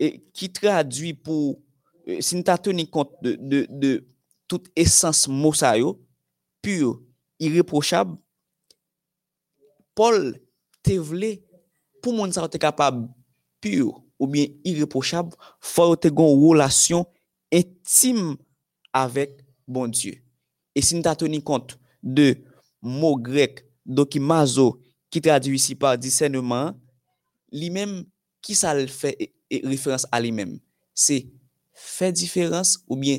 ki 0.00 0.48
euh, 0.48 0.54
tradwi 0.56 1.12
pou, 1.16 1.56
euh, 2.08 2.20
si 2.20 2.36
nou 2.36 2.46
ta 2.46 2.58
teni 2.60 2.86
kont 2.88 3.12
de, 3.24 3.36
de, 3.40 3.64
de 3.68 3.92
tout 4.50 4.68
esans 4.76 5.26
mò 5.30 5.54
sa 5.56 5.74
yo, 5.80 5.96
pur, 6.64 7.00
irreprochab, 7.42 8.16
Paul 9.96 10.32
te 10.80 10.96
vle 10.96 11.34
pou 12.00 12.16
moun 12.16 12.32
sa 12.32 12.46
yo 12.46 12.52
te 12.52 12.60
kapab 12.60 13.04
pur 13.62 14.00
ou 14.20 14.28
bien 14.30 14.52
irreprochab, 14.68 15.32
fò 15.60 15.90
yo 15.90 15.98
te 16.00 16.12
gon 16.12 16.32
relasyon 16.40 17.04
intime 17.52 18.36
avèk 18.96 19.40
bon 19.68 19.92
Diyo. 19.92 20.16
E 20.72 20.80
si 20.80 20.96
nou 20.96 21.04
ta 21.04 21.14
teni 21.18 21.42
kont 21.44 21.76
de 22.02 22.36
mot 22.80 23.16
grec 23.16 23.64
dokimazo 23.86 24.80
qui 25.10 25.20
traduit 25.20 25.56
ici 25.56 25.74
par 25.74 25.98
discernement, 25.98 26.74
lui-même, 27.52 28.04
qui 28.40 28.54
ça 28.54 28.74
le 28.74 28.86
fait 28.86 29.34
référence 29.50 30.06
à 30.10 30.20
lui-même 30.20 30.58
C'est 30.94 31.28
faire 31.74 32.12
différence 32.12 32.78
ou 32.88 32.96
bien 32.96 33.18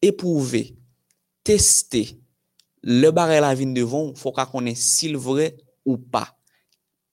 éprouver, 0.00 0.76
tester. 1.42 2.20
Le 2.82 3.10
barrel 3.10 3.40
la 3.40 3.54
vin 3.54 3.72
devant, 3.72 4.10
il 4.10 4.16
faut 4.16 4.32
qu'on 4.32 4.66
ait 4.66 4.74
s'il 4.74 5.16
vrai 5.16 5.56
ou 5.84 5.98
pas. 5.98 6.38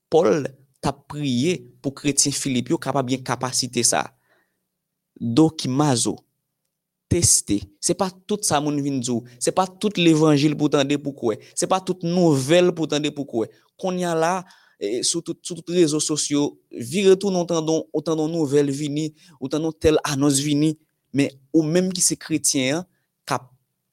Paul 0.10 0.48
t'a 0.80 0.94
prié 0.94 1.74
pour 1.82 1.96
chrétien 1.96 2.32
Philippe, 2.32 2.78
capable 2.80 3.08
bien 3.08 3.18
capacité 3.18 3.82
ça. 3.82 4.16
Dokimazo. 5.20 6.18
Tester. 7.14 7.62
C'est 7.80 7.94
pas 7.94 8.10
tout 8.26 8.40
ça 8.42 8.60
mon 8.60 8.76
vin 8.76 9.00
c'est 9.40 9.52
pas 9.52 9.68
tout 9.68 9.92
l'évangile 9.98 10.58
pour 10.58 10.72
tendre 10.72 10.96
pourquoi. 10.98 11.36
C'est 11.54 11.68
pas 11.68 11.80
toute 11.80 12.02
nouvelle 12.02 12.72
pour 12.72 12.88
tendre 12.88 13.08
pourquoi. 13.12 13.46
Qu'on 13.78 13.96
y 13.96 14.04
a 14.04 14.16
là 14.16 14.44
sur 15.04 15.22
tous 15.24 15.64
les 15.68 15.82
réseaux 15.82 16.00
sociaux, 16.00 16.60
vire 16.72 17.18
tout 17.18 17.28
entendons 17.28 17.86
autant 17.94 18.16
de 18.16 18.32
nouvelles 18.32 18.72
vini, 18.72 19.14
autant 19.40 19.60
de 19.60 19.72
telle 19.72 20.00
annonce 20.04 20.40
vini, 20.40 20.80
mais 21.14 21.32
ou 21.54 21.62
même 21.62 21.94
qui 21.94 22.02
c'est 22.02 22.18
chrétien 22.18 22.84
cap 23.28 23.44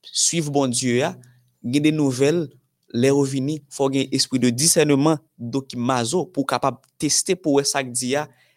suivre 0.02 0.50
bon 0.50 0.66
Dieu 0.66 0.96
ya, 0.96 1.14
des 1.62 1.92
nouvelles 1.92 2.48
les 2.92 3.10
revini, 3.10 3.62
faut 3.68 3.88
un 3.88 4.04
esprit 4.12 4.38
de 4.38 4.48
discernement 4.48 5.18
dokimazo 5.38 6.24
pour 6.24 6.46
capable 6.46 6.78
tester 6.98 7.36
pour 7.36 7.64
ça 7.66 7.82
dit 7.82 8.14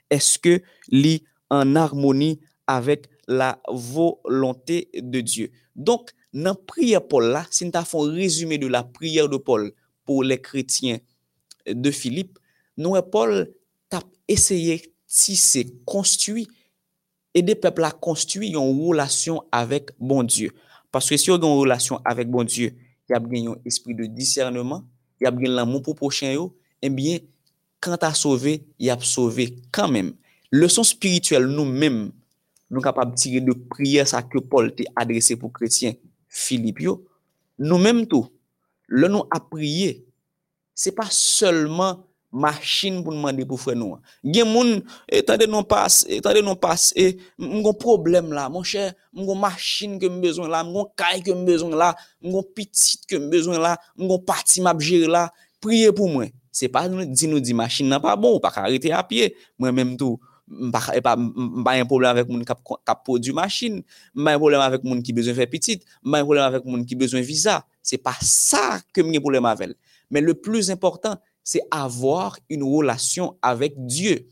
est-ce 0.09 0.39
que 0.39 0.61
li 0.88 1.24
en 1.49 1.76
harmonie 1.76 2.39
avec 2.66 3.09
la 3.28 3.61
volonté 3.67 4.89
de 4.93 5.21
Dieu. 5.21 5.51
Donc, 5.76 6.11
dans 6.34 6.49
la 6.49 6.55
prière 6.55 7.07
Paul 7.07 7.26
là, 7.32 7.45
si 7.49 7.65
nous 7.65 7.71
avons 7.74 8.09
un 8.09 8.13
résumé 8.13 8.57
de 8.57 8.67
la 8.67 8.84
prière 8.84 9.30
de 9.30 9.38
Paul 9.38 9.71
pour 10.05 10.24
les 10.24 10.41
chrétiens 10.41 10.97
de 11.67 11.91
Philippe, 11.91 12.39
nous 12.78 12.99
Paul 13.03 13.53
a 13.91 13.99
essayé 14.28 14.93
tisser, 15.07 15.76
construire 15.86 16.47
et 17.34 17.41
des 17.41 17.55
peuples 17.55 17.84
à 17.84 17.91
construire 17.91 18.59
une 18.59 18.86
relation 18.88 19.43
avec 19.51 19.91
bon 19.99 20.24
Dieu. 20.24 20.51
Parce 20.91 21.09
que 21.09 21.17
si 21.17 21.32
on 21.32 21.36
a 21.36 21.38
une 21.38 21.59
relation 21.59 21.99
avec 22.05 22.30
bon 22.30 22.43
Dieu, 22.43 22.76
il 23.09 23.13
y 23.13 23.15
a 23.15 23.19
bien 23.19 23.51
un 23.51 23.55
esprit 23.65 23.95
de 23.95 24.05
discernement, 24.05 24.84
il 25.19 25.26
y 25.26 25.28
a 25.28 25.32
bien 25.32 25.51
l'amour 25.51 25.82
pour 25.82 25.95
prochain, 25.95 26.36
eh 26.82 26.89
bien, 26.89 27.17
quand 27.80 27.97
tu 27.97 28.05
as 28.05 28.13
sauvé, 28.13 28.63
il 28.80 28.89
a 28.89 28.99
sauvé 28.99 29.55
quand 29.71 29.88
même. 29.88 30.13
Leçon 30.51 30.84
spirituelle, 30.84 31.45
nous-mêmes, 31.47 32.11
nou 32.74 32.84
kapab 32.84 33.13
tire 33.19 33.43
de 33.45 33.53
priye 33.71 34.03
sa 34.09 34.24
ke 34.26 34.41
Paul 34.49 34.71
te 34.76 34.88
adrese 34.99 35.38
pou 35.39 35.53
kretien 35.53 35.95
Filip 36.34 36.82
yo, 36.82 36.97
nou 37.61 37.78
menm 37.78 38.07
tou, 38.09 38.26
le 38.89 39.05
nou 39.11 39.30
ap 39.34 39.51
priye, 39.53 39.99
se 40.74 40.89
pa 40.95 41.05
seulement 41.13 42.01
machin 42.34 43.03
pou 43.05 43.13
nou 43.13 43.21
mande 43.21 43.45
pou 43.45 43.61
fwe 43.61 43.76
nou. 43.78 43.99
Gen 44.26 44.49
moun, 44.49 44.80
eh, 45.05 45.19
etande 45.21 45.45
nou 45.45 45.61
eh, 45.61 45.61
non 45.61 45.67
eh, 45.67 45.69
pas, 45.69 45.99
etande 46.17 46.41
nou 46.41 46.57
pas, 46.57 46.89
et, 46.97 47.21
mgon 47.38 47.78
problem 47.78 48.34
la, 48.34 48.47
moun 48.49 48.65
chè, 48.65 48.89
mgon 49.13 49.38
machin 49.43 49.99
ke 50.01 50.09
mbezon 50.09 50.49
la, 50.49 50.63
mgon 50.65 50.89
kay 50.97 51.21
ke 51.21 51.38
mbezon 51.38 51.78
la, 51.78 51.91
mgon 52.26 52.49
pitit 52.57 53.05
ke 53.05 53.21
mbezon 53.21 53.61
la, 53.61 53.76
mgon 54.01 54.26
pati 54.26 54.65
mabjir 54.65 55.05
la, 55.13 55.28
priye 55.61 55.93
pou 55.93 56.09
mwen. 56.09 56.34
Se 56.53 56.65
pa 56.74 56.88
nou 56.89 57.05
di 57.05 57.30
nou 57.30 57.41
di 57.41 57.53
machin 57.57 57.93
nan 57.93 58.01
pa 58.01 58.17
bon, 58.17 58.39
ou 58.39 58.41
pa 58.41 58.51
karite 58.53 58.89
apye, 58.93 59.32
mwen 59.61 59.78
menm 59.78 59.93
tou, 60.01 60.17
tout 60.50 60.72
pas 60.72 61.02
pas 61.02 61.74
un 61.74 61.86
problème 61.86 62.12
avec 62.12 62.28
moun 62.28 62.44
qui 62.44 62.54
produit 63.04 63.34
machine, 63.34 63.84
pas 64.16 64.34
un 64.34 64.38
problème 64.38 64.62
avec 64.62 64.84
moun 64.84 65.02
qui 65.02 65.14
besoin 65.14 65.34
faire 65.34 65.50
petite, 65.50 65.86
pas 66.04 66.20
un 66.20 66.24
problème 66.24 66.44
avec 66.44 66.66
moun 66.66 66.86
qui 66.86 66.96
besoin 66.96 67.22
visa. 67.22 67.66
C'est 67.82 67.98
pas 67.98 68.16
ça 68.22 68.80
que 68.94 69.02
j'ai 69.12 69.20
problème 69.20 69.46
avec. 69.46 69.72
Mais 70.10 70.22
le 70.22 70.34
plus 70.34 70.70
important, 70.70 71.18
c'est 71.44 71.62
avoir 71.72 72.38
une 72.50 72.64
relation 72.64 73.38
avec 73.41 73.74
Dieu. 73.78 74.28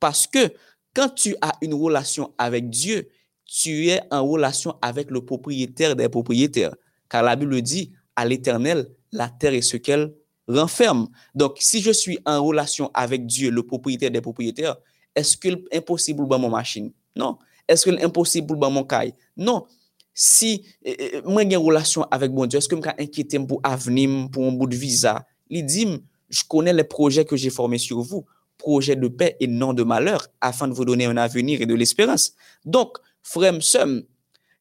Parce 0.00 0.26
que 0.26 0.52
quand 0.94 1.08
tu 1.14 1.34
as 1.40 1.52
une 1.60 1.74
relation 1.74 2.32
avec 2.38 2.70
Dieu, 2.70 3.08
tu 3.44 3.88
es 3.88 4.00
en 4.10 4.26
relation 4.26 4.76
avec 4.80 5.10
le 5.10 5.24
propriétaire 5.24 5.96
des 5.96 6.08
propriétaires. 6.08 6.74
Car 7.08 7.22
la 7.22 7.36
Bible 7.36 7.60
dit, 7.62 7.92
à 8.16 8.24
l'éternel, 8.24 8.88
la 9.12 9.28
terre 9.28 9.54
est 9.54 9.62
ce 9.62 9.76
qu'elle 9.76 10.14
renferme. 10.48 11.08
Donc, 11.34 11.56
si 11.60 11.80
je 11.80 11.90
suis 11.90 12.18
en 12.24 12.44
relation 12.44 12.90
avec 12.94 13.26
Dieu, 13.26 13.50
le 13.50 13.62
propriétaire 13.62 14.10
des 14.10 14.20
propriétaires, 14.20 14.76
est-ce 15.14 15.36
qu'il 15.36 15.64
est 15.70 15.76
impossible 15.78 16.26
pour 16.26 16.38
mon 16.38 16.50
machine? 16.50 16.92
Non. 17.14 17.38
Est-ce 17.66 17.84
qu'il 17.84 17.94
est 17.94 18.04
impossible 18.04 18.58
pour 18.58 18.70
mon 18.70 18.84
caille? 18.84 19.14
Non. 19.36 19.64
Si 20.12 20.64
eh, 20.84 21.16
eh, 21.16 21.22
moi 21.24 21.42
j'ai 21.42 21.54
une 21.54 21.56
relation 21.56 22.02
avec 22.10 22.30
mon 22.30 22.46
Dieu, 22.46 22.58
est-ce 22.58 22.68
que 22.68 22.76
je 22.76 22.82
suis 22.82 22.90
inquiété 22.98 23.38
pour 23.38 23.60
avenir, 23.62 24.30
pour 24.30 24.44
un 24.44 24.52
bout 24.52 24.66
de 24.66 24.76
visa? 24.76 25.26
Il 25.48 25.66
dit, 25.66 26.00
je 26.28 26.42
connais 26.48 26.72
les 26.72 26.84
projets 26.84 27.24
que 27.24 27.36
j'ai 27.36 27.50
formés 27.50 27.78
sur 27.78 28.00
vous, 28.00 28.24
projets 28.58 28.96
de 28.96 29.08
paix 29.08 29.36
et 29.40 29.46
non 29.46 29.72
de 29.72 29.82
malheur, 29.82 30.26
afin 30.40 30.68
de 30.68 30.72
vous 30.72 30.84
donner 30.84 31.06
un 31.06 31.16
avenir 31.16 31.60
et 31.60 31.66
de 31.66 31.74
l'espérance. 31.74 32.32
Donc, 32.64 32.98
frère, 33.22 33.54
somme, 33.60 34.04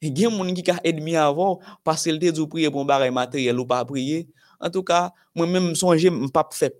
il 0.02 0.08
y 0.20 0.26
a 0.26 0.30
des 0.30 0.36
gens 0.36 0.54
qui 0.54 0.72
ont 0.72 0.78
ennemi 0.84 1.16
avant 1.16 1.60
parce 1.84 2.04
qu'ils 2.04 2.42
ont 2.42 2.48
prier 2.48 2.70
pour 2.70 2.82
un 2.82 2.86
baril 2.86 3.12
matériel 3.12 3.60
ou 3.60 3.66
pas 3.66 3.86
prier. 3.86 4.28
En 4.60 4.70
tout 4.70 4.84
cas, 4.84 5.14
moi-même, 5.36 5.76
je 5.76 6.08
ne 6.08 6.28
pas 6.30 6.50
faire 6.52 6.72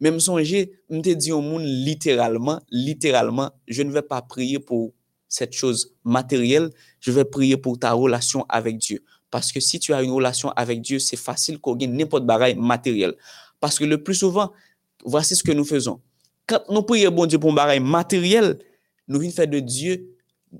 Même 0.00 0.20
songer, 0.20 0.72
me 0.90 1.14
dis 1.14 1.32
au 1.32 1.40
monde 1.40 1.62
littéralement, 1.64 2.60
littéralement, 2.70 3.50
je 3.66 3.82
ne 3.82 3.90
vais 3.90 4.02
pas 4.02 4.22
prier 4.22 4.58
pour 4.58 4.92
cette 5.28 5.52
chose 5.52 5.94
matérielle, 6.04 6.70
je 7.00 7.12
vais 7.12 7.24
prier 7.24 7.56
pour 7.56 7.78
ta 7.78 7.92
relation 7.92 8.46
avec 8.48 8.78
Dieu. 8.78 9.02
Parce 9.30 9.52
que 9.52 9.60
si 9.60 9.78
tu 9.78 9.92
as 9.92 10.02
une 10.02 10.12
relation 10.12 10.50
avec 10.50 10.80
Dieu, 10.80 10.98
c'est 10.98 11.16
facile 11.16 11.58
qu'on 11.58 11.76
gagne 11.76 11.92
n'importe 11.92 12.24
bagaille 12.24 12.54
matériel. 12.54 13.14
Parce 13.60 13.78
que 13.78 13.84
le 13.84 14.02
plus 14.02 14.14
souvent, 14.14 14.52
voici 15.04 15.36
ce 15.36 15.42
que 15.42 15.52
nous 15.52 15.64
faisons. 15.64 16.00
Quand 16.46 16.62
nous 16.70 16.82
prions 16.82 17.10
bon 17.10 17.26
Dieu 17.26 17.38
pour 17.38 17.50
un 17.50 17.54
bagaille 17.54 17.80
matériel, 17.80 18.58
nous 19.06 19.18
venons 19.20 19.30
faire 19.30 19.48
de 19.48 19.60
Dieu 19.60 20.18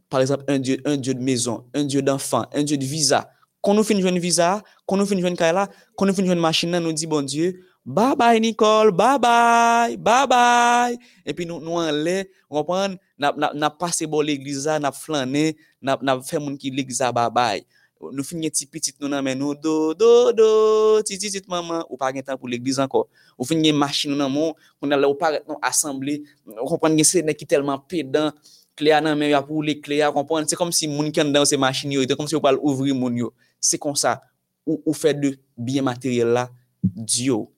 par 0.09 0.21
exemple, 0.21 0.45
un 0.49 0.59
Dieu, 0.59 0.77
de 0.77 1.23
maison, 1.23 1.65
un 1.75 1.85
Dieu 1.85 2.03
d'enfant, 2.03 2.47
un 2.53 2.63
Dieu 2.63 2.77
de 2.77 2.85
visa. 2.85 3.31
Quand 3.61 3.75
nous 3.75 3.83
finissons 3.83 4.09
une 4.09 4.19
visa, 4.19 4.63
quand 4.87 4.97
nous 4.97 5.07
finissons 5.07 5.29
une 5.29 5.37
là, 5.37 5.69
quand 5.97 6.07
nous 6.07 6.15
finissons 6.15 6.35
une 6.35 6.41
machine, 6.41 6.79
nous 6.79 6.93
dit, 6.93 7.07
bon 7.07 7.23
Dieu, 7.23 7.65
bye 7.89 8.15
bye 8.15 8.39
Nicole, 8.39 8.93
bye 8.93 9.19
bye, 9.19 9.97
bye 9.97 10.27
bye. 10.27 10.99
Et 11.25 11.33
puis 11.33 11.47
nous, 11.47 11.59
nous 11.59 11.73
en 11.73 11.91
l'air, 11.91 12.27
on 12.51 12.59
comprend, 12.59 12.95
n'a, 13.19 13.71
passé 13.71 14.07
bon 14.07 14.21
l'église, 14.21 14.67
n'a 14.67 14.93
flâné, 14.93 15.57
n'a, 15.81 15.99
n'a 16.03 16.21
fait 16.21 16.39
mon 16.39 16.55
qui 16.55 16.71
l'église, 16.71 17.03
bye 17.15 17.31
bye. 17.31 17.65
Nous 18.13 18.23
finissons 18.23 18.67
petit 18.67 18.67
petit, 18.67 18.95
nous 19.01 19.09
nous, 19.09 19.55
do, 19.55 19.95
do, 19.95 20.33
do, 20.33 21.03
ti, 21.03 21.19
ti, 21.19 21.31
ti, 21.31 21.43
maman, 21.49 21.85
ou 21.89 21.97
pas 21.97 22.13
temps 22.13 22.37
pour 22.37 22.47
l'église 22.47 22.79
encore. 22.79 23.09
Ou 23.39 23.45
finissons 23.45 23.77
machine 23.77 24.17
nan 24.17 24.31
mon, 24.31 24.55
on 24.83 24.91
a 24.91 25.09
ou 25.09 25.15
pas 25.15 25.41
assemblée, 25.63 26.23
on 26.47 26.67
comprend 26.67 26.95
que 26.95 27.03
c'est 27.03 27.35
qui 27.35 27.47
tellement 27.47 27.79
pédant, 27.79 28.33
clé 28.77 28.91
y 28.91 29.33
a 29.33 29.43
pour 29.43 29.63
les 29.63 29.81
clés, 29.81 30.07
comprendre, 30.13 30.47
c'est 30.49 30.57
comme 30.57 30.73
si 30.73 30.87
moun 30.87 31.11
qui 31.11 31.25
dans 31.33 31.45
ces 31.47 31.57
machines, 31.57 31.91
yo, 31.91 32.07
comme 32.17 32.29
si 32.29 32.37
on 32.37 32.41
parle 32.41 32.59
ouvrir 32.61 32.95
moun 32.95 33.17
yo. 33.17 33.33
C'est 33.61 33.79
comme 33.79 33.97
ça, 33.97 34.21
ou, 34.67 34.81
ou 34.85 34.93
fait 34.93 35.15
de 35.15 35.37
bien 35.57 35.83
matériel 35.83 36.29
là, 36.29 36.51
Dieu. 36.85 37.49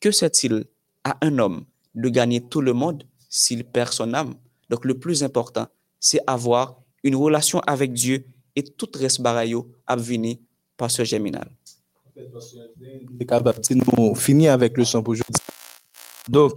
Que 0.00 0.10
sert-il 0.10 0.64
à 1.04 1.16
un 1.22 1.38
homme 1.38 1.64
de 1.94 2.08
gagner 2.08 2.40
tout 2.40 2.60
le 2.60 2.72
monde 2.72 3.04
s'il 3.28 3.64
perd 3.64 3.92
son 3.92 4.12
âme? 4.14 4.34
Donc, 4.68 4.84
le 4.84 4.98
plus 4.98 5.22
important, 5.22 5.66
c'est 6.00 6.20
avoir 6.26 6.80
une 7.02 7.16
relation 7.16 7.60
avec 7.60 7.92
Dieu 7.92 8.26
et 8.54 8.62
tout 8.62 8.88
reste 8.94 9.20
barayo 9.20 9.70
à 9.86 9.96
venir 9.96 10.36
par 10.76 10.90
ce 10.90 11.04
Géminal. 11.04 11.48
Avec 14.48 14.76
le 14.76 14.84
son. 14.84 15.04
Donc, 16.28 16.52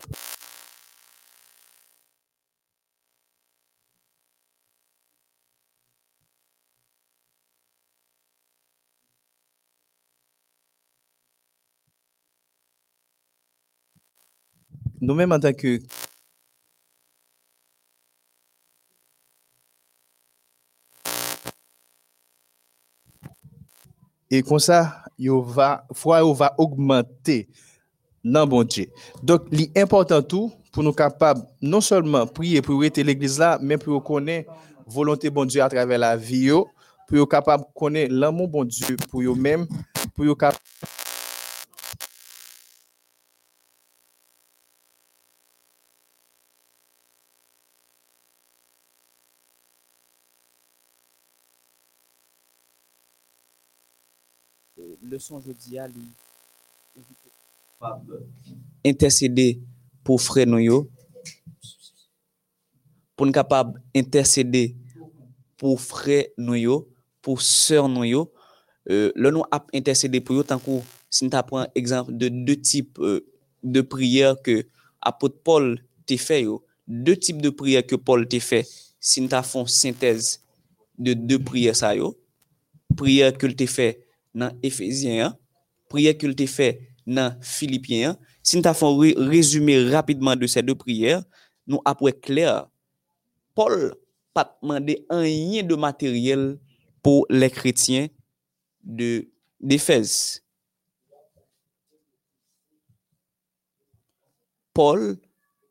nous-mêmes 15.10 15.32
en 15.32 15.40
tant 15.40 15.54
que 15.54 15.80
et 24.30 24.44
comme 24.44 24.60
ça, 24.60 25.04
va, 25.18 25.88
foi 25.94 26.22
va 26.34 26.54
augmenter 26.60 27.50
dans 28.24 28.46
bon 28.46 28.64
Dieu. 28.64 28.86
Donc, 29.24 29.48
l'important 29.76 30.22
tout 30.22 30.52
pour 30.72 30.84
nous 30.84 30.94
capables 30.94 31.42
non 31.60 31.82
seulement 31.82 32.28
prier 32.28 32.62
pour 32.62 32.86
être 32.86 33.02
l'église 33.02 33.40
là, 33.40 33.58
mais 33.60 33.80
pour 33.80 34.04
connaître 34.04 34.52
volonté 34.86 35.32
bon 35.32 35.46
Dieu 35.46 35.64
à 35.64 35.70
travers 35.70 35.98
la 35.98 36.16
vie, 36.16 36.52
pour 37.08 37.18
être 37.18 37.26
capable 37.26 37.64
de 37.64 37.70
connaître 37.74 38.14
l'amour 38.14 38.48
bon 38.48 38.64
Dieu 38.64 38.96
pour 39.10 39.22
eux-mêmes, 39.22 39.66
pour 40.16 40.26
être 40.26 40.38
capable 40.38 40.60
leçon 55.10 55.42
jeudi 55.42 55.78
à 55.80 55.88
lui 55.88 56.06
intercéder 58.86 59.60
pour 60.04 60.22
frère 60.22 60.48
nous 60.48 60.90
pour 63.16 63.26
nous 63.26 63.32
capable 63.32 63.82
intercéder 63.96 64.76
pour 65.58 65.82
frère 65.82 66.26
nous 66.38 66.88
pour 67.22 67.42
sœur 67.42 67.90
nous 67.90 68.30
euh, 68.90 69.12
le 69.16 69.32
nous 69.32 69.44
a 69.52 69.66
intercéder 69.74 70.22
pour 70.22 70.36
yo 70.36 70.44
tant 70.44 70.60
que 70.60 70.72
si 71.10 71.26
nous 71.26 71.30
prend 71.30 71.66
exemple 71.76 72.16
de 72.16 72.30
deux 72.30 72.56
types 72.56 72.98
euh, 73.00 73.26
de 73.64 73.82
prières 73.82 74.42
que 74.42 74.66
apôtre 75.02 75.38
Paul 75.44 75.84
t'a 76.06 76.18
fait 76.18 76.46
deux 76.88 77.16
types 77.18 77.42
de 77.42 77.50
prières 77.50 77.86
que 77.86 77.96
Paul 77.96 78.28
t'a 78.28 78.40
fait 78.40 78.68
si 79.00 79.22
nous 79.22 79.30
fait 79.30 79.68
synthèse 79.68 80.42
de 80.98 81.14
deux 81.14 81.40
prières 81.40 81.76
ça 81.76 81.96
yo, 81.96 82.18
prière 82.96 83.38
que 83.38 83.48
t'a 83.48 83.68
fait 83.68 84.09
dans 84.34 84.52
Éphésiens, 84.62 85.38
prière 85.88 86.18
qu'il 86.18 86.36
t'a 86.36 86.48
fait 86.48 86.90
dans 87.06 87.36
Philippiens. 87.42 88.18
Si 88.44 88.58
nous 88.58 88.68
avons 88.68 88.98
résumé 88.98 89.90
rapidement 89.90 90.36
de 90.36 90.48
ces 90.48 90.62
deux 90.62 90.76
prières, 90.76 91.24
nous 91.68 91.82
après 91.86 92.14
clair, 92.14 92.68
Paul 93.56 93.96
pas 94.34 94.58
demandé 94.62 95.06
rien 95.10 95.64
de 95.64 95.76
matériel 95.76 96.60
pour 97.02 97.26
les 97.30 97.50
chrétiens 97.50 98.08
de 98.84 99.28
d'Éphèse. 99.60 100.42
Paul 104.74 105.18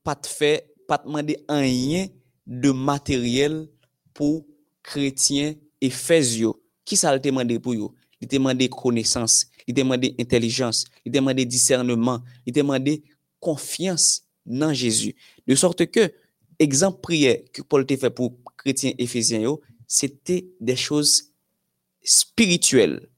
pas 0.04 0.18
fait 0.26 0.74
pas 0.86 0.98
demandé 0.98 1.38
rien 1.48 2.08
de 2.46 2.70
matériel 2.70 3.68
pour 4.12 4.44
chrétiens 4.82 5.54
éphésio. 5.80 6.62
Qui 6.84 6.96
ça 6.96 7.12
le 7.12 7.20
demandé 7.20 7.58
pour 7.58 7.74
eux? 7.74 7.90
Il 8.20 8.28
demandé 8.28 8.68
connaissance, 8.68 9.46
il 9.66 9.74
demandé 9.74 10.14
intelligence, 10.18 10.84
il 11.04 11.12
demandé 11.12 11.44
discernement, 11.44 12.22
il 12.46 12.52
demandé 12.52 13.02
confiance 13.40 14.24
dans 14.44 14.72
Jésus. 14.72 15.14
De 15.46 15.54
sorte 15.54 15.86
que, 15.86 16.12
exemple 16.58 17.00
prière 17.00 17.38
que 17.52 17.62
Paul 17.62 17.86
t'a 17.86 17.96
fait 17.96 18.10
pour 18.10 18.34
chrétiens 18.56 18.92
éphésiens, 18.98 19.56
c'était 19.86 20.48
des 20.60 20.76
choses 20.76 21.32
spirituelles. 22.02 23.08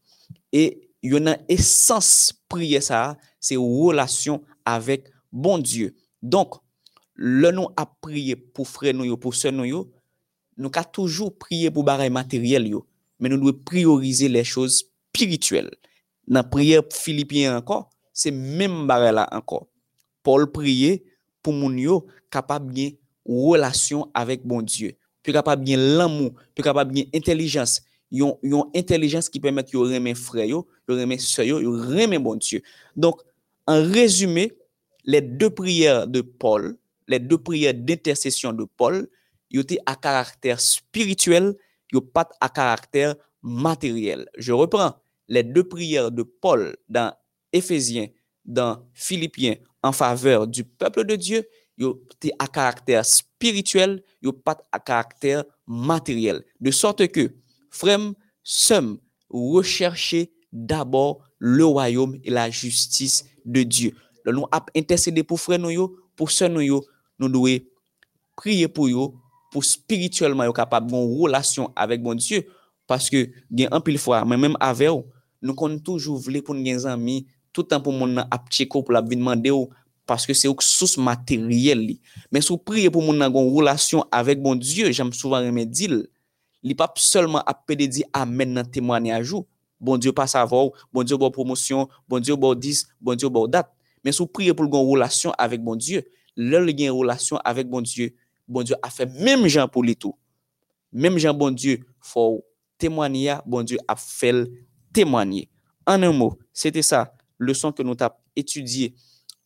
Et 0.53 0.91
il 1.03 1.13
y 1.13 1.15
a 1.15 1.19
une 1.19 1.39
essence 1.49 2.33
prière 2.49 2.83
ça, 2.83 3.17
c'est 3.39 3.57
relation 3.57 4.43
avec 4.65 5.09
bon 5.33 5.59
Dieu. 5.59 5.95
Donc, 6.23 6.55
le 7.15 7.51
nom 7.51 7.71
à 7.77 7.87
prier 7.87 8.37
pour 8.37 8.69
frère 8.69 8.95
nous, 8.95 9.17
pour 9.17 9.35
sœur 9.35 9.53
nous, 9.53 9.91
nous 10.57 10.71
avons 10.75 10.89
toujours 10.93 11.37
prier 11.37 11.71
pour 11.71 11.85
bagaille 11.85 12.11
matériel, 12.11 12.71
mais 13.19 13.29
nous 13.29 13.39
devons 13.39 13.59
prioriser 13.65 14.29
les 14.29 14.45
choses 14.45 14.90
spirituel. 15.13 15.71
Dans 16.27 16.41
la 16.41 16.45
prière 16.45 16.83
philippien 16.93 17.57
encore, 17.57 17.91
c'est 18.13 18.31
même 18.31 18.87
barre 18.87 19.13
là 19.13 19.29
encore. 19.33 19.67
Paul 20.23 20.51
priait 20.51 21.03
pour 21.43 21.53
mon 21.53 21.77
yo 21.77 22.07
capable 22.31 22.73
bien 22.73 22.91
relation 23.27 24.11
avec 24.15 24.45
bon 24.47 24.63
Dieu, 24.63 24.93
puis 25.23 25.33
capable 25.33 25.65
bien 25.65 25.77
l'amour, 25.77 26.33
puis 26.55 26.63
capable 26.63 26.93
bien 26.93 27.05
intelligence, 27.15 27.83
yon, 28.11 28.39
yon 28.43 28.71
intelligence 28.75 29.29
qui 29.29 29.41
permet 29.41 29.63
de 29.63 29.77
remettre 29.77 30.21
frère 30.21 30.45
yo, 30.45 30.69
remettre 30.89 31.23
sœur 31.23 31.45
yo, 31.45 31.59
remettre 31.59 32.23
bon 32.23 32.37
Dieu. 32.37 32.63
Donc 32.97 33.21
en 33.67 33.83
résumé, 33.83 34.53
les 35.05 35.21
deux 35.21 35.51
prières 35.51 36.07
de 36.07 36.21
Paul, 36.21 36.77
les 37.09 37.19
deux 37.19 37.39
prières 37.39 37.75
d'intercession 37.75 38.53
de 38.53 38.65
Paul, 38.65 39.09
yo 39.51 39.63
étaient 39.63 39.81
à 39.87 39.97
caractère 39.97 40.61
spirituel, 40.61 41.57
yo 41.93 42.01
pas 42.01 42.29
à 42.41 42.49
caractère 42.49 43.17
matériel. 43.43 44.29
Je 44.37 44.53
reprends 44.53 44.95
les 45.29 45.43
deux 45.43 45.65
prières 45.65 46.11
de 46.11 46.23
Paul 46.23 46.77
dans 46.89 47.15
Éphésiens, 47.53 48.09
dans 48.45 48.85
Philippiens 48.95 49.57
en 49.83 49.93
faveur 49.93 50.47
du 50.47 50.65
peuple 50.65 51.05
de 51.05 51.17
Dieu, 51.17 51.47
yo 51.79 52.03
à 52.39 52.47
caractère 52.47 53.05
spirituel, 53.07 54.03
yo 54.21 54.33
pas 54.33 54.59
à 54.73 54.79
caractère 54.79 55.45
matériel. 55.67 56.45
De 56.61 56.71
sorte 56.71 57.09
que, 57.09 57.35
frère, 57.71 58.13
sommes 58.43 58.99
rechercher 59.31 60.33
d'abord 60.53 61.25
le 61.39 61.65
royaume 61.65 62.19
et 62.25 62.31
la 62.31 62.51
justice 62.51 63.25
de 63.45 63.63
Dieu. 63.63 63.95
Nous 64.27 64.45
a 64.53 64.65
intercédé 64.77 65.23
pour 65.23 65.41
frère 65.41 65.59
nous 65.59 65.97
pour 66.15 66.31
sœur 66.31 66.51
nous 66.51 66.83
nous 67.19 67.29
devons 67.29 67.65
prier 68.37 68.69
pour 68.69 68.89
eux, 68.89 69.15
pour 69.51 69.65
spirituellement 69.65 70.45
yo 70.45 70.53
capable 70.53 70.93
une 70.95 71.21
relation 71.21 71.73
avec 71.75 72.03
bon 72.03 72.15
Dieu 72.15 72.45
Paske 72.91 73.29
gen 73.47 73.71
an 73.71 73.83
pil 73.87 74.01
fwa, 74.03 74.25
men 74.27 74.41
menm 74.43 74.57
ave 74.63 74.89
ou, 74.91 75.05
nou 75.41 75.55
kon 75.59 75.77
toujou 75.79 76.19
vle 76.19 76.43
pou 76.43 76.57
nou 76.57 76.67
gen 76.67 76.81
zami, 76.83 77.23
toutan 77.55 77.83
pou 77.83 77.95
moun 77.95 78.17
nan 78.19 78.27
ap 78.35 78.49
tcheko 78.51 78.83
pou 78.83 78.95
la 78.97 79.03
binman 79.05 79.39
de 79.43 79.53
ou, 79.55 79.69
paske 80.11 80.35
se 80.35 80.51
ou 80.51 80.59
ksous 80.59 80.97
materyel 80.99 81.85
li. 81.87 81.97
Men 82.35 82.43
sou 82.43 82.59
priye 82.59 82.91
pou 82.91 83.05
moun 83.05 83.21
nan 83.21 83.31
gon 83.33 83.47
roulasyon 83.53 84.09
avek 84.15 84.43
bon 84.43 84.59
Diyo, 84.59 84.91
jam 84.91 85.13
souvan 85.15 85.47
reme 85.47 85.65
dil, 85.71 86.03
li 86.67 86.75
pap 86.77 86.99
solman 87.01 87.47
ap 87.47 87.63
pede 87.71 87.87
di 87.91 88.05
amen 88.17 88.57
nan 88.59 88.67
temwane 88.67 89.15
ajou. 89.15 89.47
Bon 89.81 90.01
Diyo 90.01 90.13
pa 90.17 90.27
savou, 90.29 90.75
bon 90.93 91.07
Diyo 91.07 91.17
bo 91.21 91.31
promosyon, 91.33 91.87
bon 92.11 92.21
Diyo 92.21 92.37
bo 92.41 92.53
dis, 92.59 92.85
bon 93.01 93.17
Diyo 93.17 93.31
bo 93.33 93.47
dat. 93.49 93.71
Men 94.05 94.17
sou 94.17 94.29
priye 94.29 94.53
pou 94.57 94.69
gon 94.69 94.85
roulasyon 94.89 95.37
avek 95.41 95.63
bon 95.65 95.79
Diyo, 95.79 96.03
lèl 96.37 96.69
gen 96.75 96.93
roulasyon 96.97 97.41
avek 97.47 97.71
bon 97.71 97.87
Diyo, 97.87 98.11
bon 98.51 98.67
Diyo 98.67 98.81
a 98.83 98.91
fe 98.93 99.07
mèm 99.07 99.47
jan 99.49 99.71
pou 99.71 99.87
li 99.87 99.95
tou. 99.95 100.17
Mèm 100.93 101.17
jan 101.23 101.37
bon 101.39 101.55
Diyo 101.55 101.79
fò 102.03 102.27
ou 102.35 102.45
témoigner, 102.81 103.37
bon 103.47 103.63
Dieu 103.63 103.79
a 103.87 103.95
fait 103.95 104.51
témoigner. 104.93 105.49
En 105.87 106.03
un 106.03 106.13
mot, 106.13 106.37
c'était 106.53 106.83
ça, 106.83 107.15
leçon 107.39 107.71
que 107.71 107.83
nous 107.83 107.95
avons 108.01 108.15
étudié 108.35 108.95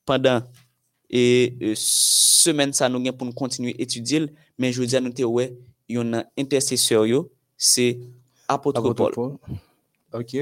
pendant 0.06 0.42
et 1.10 1.56
euh, 1.62 1.74
semaine 1.76 2.72
ça 2.72 2.88
nous 2.88 3.02
pour 3.12 3.26
nous 3.26 3.32
continuer 3.32 3.76
à 3.78 3.82
étudier 3.82 4.26
mais 4.58 4.72
je 4.72 4.82
dis 4.82 4.96
à 4.96 5.00
nous 5.00 5.12
ouais 5.26 5.54
yon 5.88 6.04
nan 6.04 6.24
intercesseur 6.36 7.06
yo, 7.06 7.30
c'est 7.56 8.00
apôtre 8.48 8.80
Apôtre 8.80 9.10
Paul. 9.10 9.38
Paul. 10.12 10.20
OK. 10.20 10.36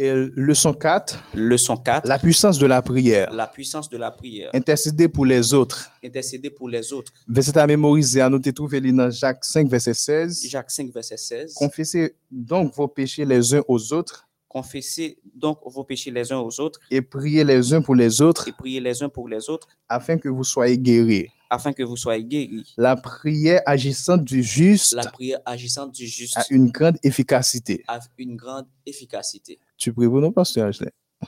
Et 0.00 0.12
leçon 0.14 0.72
4, 0.74 1.18
Leçon 1.34 1.76
4, 1.76 2.06
la 2.06 2.20
puissance 2.20 2.56
de 2.56 2.66
la 2.66 2.80
prière. 2.82 3.32
la 3.32 3.48
puissance 3.48 3.88
de 3.88 3.96
la 3.96 4.12
prière. 4.12 4.48
Intercéder 4.54 5.08
pour 5.08 5.26
les 5.26 5.52
autres. 5.52 5.90
Intercéder 6.04 6.50
pour 6.50 6.68
les 6.68 6.92
autres. 6.92 7.12
Verset 7.26 7.58
à 7.58 7.66
mémoriser, 7.66 8.20
à 8.20 8.30
noter 8.30 8.52
trouver 8.52 8.80
dans 8.80 9.10
Jacques 9.10 9.44
5, 9.44 9.68
verset 9.68 9.94
16. 9.94 10.46
Jacques 10.46 10.70
5, 10.70 10.92
verset 10.92 11.16
16. 11.16 11.54
Confessez 11.54 12.14
donc 12.30 12.72
vos 12.76 12.86
péchés 12.86 13.24
les 13.24 13.54
uns 13.54 13.62
aux 13.66 13.92
autres 13.92 14.28
Confessez 14.48 15.18
donc 15.34 15.58
vos 15.66 15.84
péchés 15.84 16.10
les 16.10 16.32
uns 16.32 16.38
aux 16.38 16.58
autres 16.58 16.80
et 16.90 17.02
priez 17.02 17.44
les 17.44 17.74
uns 17.74 17.82
pour 17.82 17.94
les 17.94 18.22
autres 18.22 18.48
et 18.48 18.52
priez 18.52 18.80
les 18.80 19.02
uns 19.02 19.10
pour 19.10 19.28
les 19.28 19.50
autres 19.50 19.68
afin 19.90 20.16
que 20.16 20.30
vous 20.30 20.42
soyez 20.42 20.78
guéris. 20.78 21.26
afin 21.50 21.74
que 21.74 21.82
vous 21.82 21.98
soyez 21.98 22.24
guéris. 22.24 22.74
La 22.78 22.96
prière 22.96 23.60
agissante 23.66 24.24
du 24.24 24.42
juste 24.42 24.94
La 24.94 25.02
prière 25.04 25.40
agissante 25.44 25.92
du 25.92 26.06
juste 26.06 26.38
a 26.38 26.44
une 26.48 26.70
grande 26.70 26.96
efficacité. 27.02 27.84
a 27.88 28.00
une 28.16 28.36
grande 28.36 28.66
efficacité. 28.86 29.58
Tu 29.78 29.92
pries 29.92 30.08
pour 30.08 30.20
nous, 30.20 30.32
pasteur? 30.32 30.70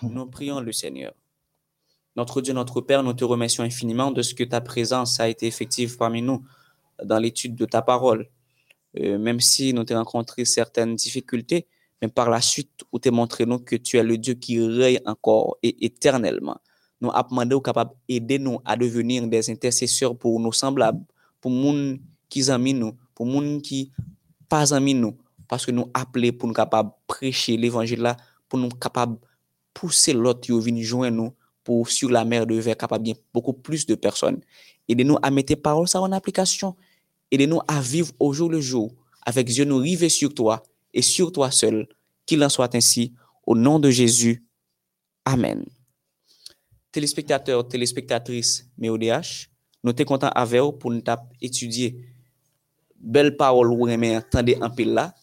Nous 0.02 0.26
prions 0.26 0.60
le 0.60 0.72
Seigneur. 0.72 1.14
Notre 2.16 2.42
Dieu, 2.42 2.52
notre 2.52 2.80
Père, 2.80 3.04
nous 3.04 3.12
te 3.12 3.24
remercions 3.24 3.62
infiniment 3.62 4.10
de 4.10 4.22
ce 4.22 4.34
que 4.34 4.42
ta 4.42 4.60
présence 4.60 5.20
a 5.20 5.28
été 5.28 5.46
effective 5.46 5.96
parmi 5.96 6.20
nous 6.20 6.44
dans 7.02 7.18
l'étude 7.18 7.54
de 7.54 7.64
ta 7.64 7.80
parole. 7.80 8.28
Euh, 8.98 9.18
même 9.18 9.38
si 9.38 9.72
nous 9.72 9.84
t'avons 9.84 10.00
rencontré 10.00 10.44
certaines 10.44 10.96
difficultés, 10.96 11.68
mais 12.02 12.08
par 12.08 12.28
la 12.28 12.40
suite, 12.40 12.82
où 12.90 12.98
t'es 12.98 13.12
montré 13.12 13.46
nous 13.46 13.60
que 13.60 13.76
tu 13.76 13.98
es 13.98 14.02
le 14.02 14.18
Dieu 14.18 14.34
qui 14.34 14.60
règne 14.60 14.98
encore 15.06 15.56
et 15.62 15.84
éternellement. 15.84 16.58
Nous 17.00 17.10
avons 17.12 17.28
demandé 17.28 17.54
au 17.54 17.60
capable 17.60 17.92
aider 18.08 18.40
nous 18.40 18.58
à 18.64 18.76
devenir 18.76 19.26
des 19.28 19.48
intercesseurs 19.48 20.18
pour 20.18 20.40
nos 20.40 20.50
semblables, 20.50 21.04
pour 21.40 21.52
moun 21.52 22.00
qui 22.28 22.50
aiment 22.50 22.72
nous, 22.72 22.96
pour 23.14 23.26
moun 23.26 23.62
qui 23.62 23.92
pas 24.48 24.74
amis 24.74 24.94
nous, 24.94 25.16
parce 25.46 25.64
que 25.64 25.70
nous 25.70 25.88
appelés 25.94 26.32
pour 26.32 26.48
nous 26.48 26.54
capables 26.54 26.90
prêcher 27.06 27.56
l'évangile 27.56 28.00
là, 28.00 28.16
pour 28.50 28.58
nous 28.58 28.68
capables 28.68 29.16
pousser 29.72 30.12
l'autre 30.12 30.40
qui 30.40 30.52
venir 30.52 30.84
joindre 30.84 31.16
nous 31.16 31.32
pour 31.64 31.88
sur 31.88 32.10
la 32.10 32.26
mer 32.26 32.46
de 32.46 32.54
verre 32.56 32.76
capable 32.76 33.04
bien 33.04 33.14
beaucoup 33.32 33.54
plus 33.54 33.86
de 33.86 33.94
personnes. 33.94 34.40
Aidez-nous 34.88 35.16
à 35.22 35.30
mettre 35.30 35.48
tes 35.48 35.56
paroles 35.56 35.88
ça 35.88 36.02
en 36.02 36.12
application. 36.12 36.76
Aidez-nous 37.30 37.60
à 37.66 37.80
vivre 37.80 38.12
au 38.18 38.34
jour 38.34 38.50
le 38.50 38.60
jour 38.60 38.92
avec 39.24 39.46
Dieu 39.46 39.64
nous 39.64 39.78
river 39.78 40.08
sur 40.08 40.34
toi 40.34 40.62
et 40.92 41.00
sur 41.00 41.32
toi 41.32 41.50
seul. 41.50 41.86
Qu'il 42.26 42.44
en 42.44 42.48
soit 42.48 42.74
ainsi 42.74 43.14
au 43.46 43.56
nom 43.56 43.78
de 43.78 43.90
Jésus. 43.90 44.44
Amen. 45.24 45.64
Téléspectateurs, 46.92 47.66
téléspectatrices, 47.66 48.68
MEODH, 48.78 49.48
nous 49.84 49.92
sommes 49.96 50.06
contents 50.06 50.28
avec 50.28 50.60
vous 50.60 50.72
pour 50.72 50.90
nous 50.90 51.02
étudier 51.40 52.04
belle 53.00 53.36
parole 53.36 53.72
ou 53.72 53.84
remet 53.84 54.16
attendez 54.16 54.58
en 54.60 54.70
pile 54.70 54.92
là. 54.92 55.14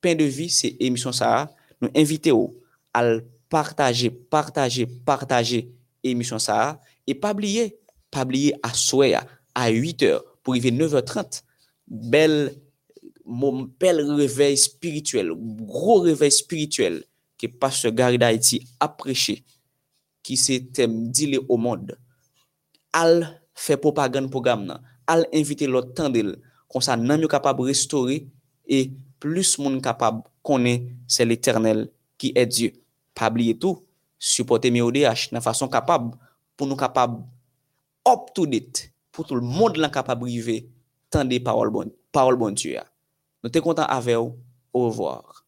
Pain 0.00 0.14
de 0.14 0.24
vie, 0.24 0.50
c'est 0.50 0.76
émission 0.78 1.12
ça. 1.12 1.50
Nou 1.82 1.90
invite 1.94 2.32
ou 2.34 2.52
al 2.96 3.22
partaje, 3.48 4.10
partaje, 4.10 4.86
partaje 5.06 5.66
emisyon 6.04 6.42
sa. 6.42 6.78
E 7.08 7.14
pabliye, 7.16 7.70
pabliye 8.12 8.56
a 8.64 8.72
souè 8.76 9.12
ya, 9.14 9.22
a 9.54 9.68
8h 9.70 10.18
pou 10.42 10.56
rive 10.56 10.72
9h30. 10.74 11.42
Bel, 11.88 12.34
mou 13.24 13.68
bel 13.80 14.02
revey 14.18 14.56
spirituel, 14.60 15.34
gro 15.36 16.02
revey 16.06 16.32
spirituel 16.32 17.02
ke 17.38 17.48
pa 17.48 17.70
se 17.72 17.90
gari 17.94 18.18
da 18.20 18.32
iti 18.34 18.58
apreche 18.82 19.38
ki 20.26 20.36
se 20.36 20.58
tem 20.74 21.06
dile 21.14 21.40
o 21.46 21.56
mod. 21.60 21.94
Al 22.96 23.22
fe 23.58 23.78
propagande 23.80 24.32
program 24.32 24.66
nan, 24.66 24.82
al 25.08 25.24
invite 25.32 25.68
lot 25.70 25.94
tendel 25.96 26.34
kon 26.68 26.84
sa 26.84 26.98
nan 26.98 27.22
yo 27.24 27.30
kapab 27.30 27.60
restore 27.64 28.20
e 28.68 28.78
plus 29.22 29.56
moun 29.60 29.80
kapab 29.84 30.24
konen 30.48 30.88
se 31.10 31.26
l'Eternel 31.28 31.86
ki 32.18 32.32
e 32.32 32.46
Diyo. 32.48 32.72
Pabli 33.18 33.50
etou, 33.52 33.82
supporte 34.18 34.70
MEODH 34.72 35.28
nan 35.34 35.44
fason 35.44 35.70
kapab 35.70 36.12
pou 36.58 36.66
nou 36.66 36.78
kapab 36.78 37.20
up 38.08 38.30
to 38.34 38.46
date 38.50 38.88
pou 39.12 39.26
tout 39.26 39.38
l'monde 39.38 39.80
lan 39.82 39.92
kapab 39.94 40.22
rive 40.26 40.62
tan 41.12 41.28
de 41.28 41.40
parol 41.42 41.72
bon, 41.74 41.92
parol 42.14 42.38
bon 42.40 42.56
Diyo 42.56 42.78
ya. 42.78 42.86
Nou 43.42 43.52
te 43.54 43.62
kontan 43.62 43.86
ave 43.90 44.16
ou, 44.18 44.34
au 44.72 44.88
revoir. 44.88 45.44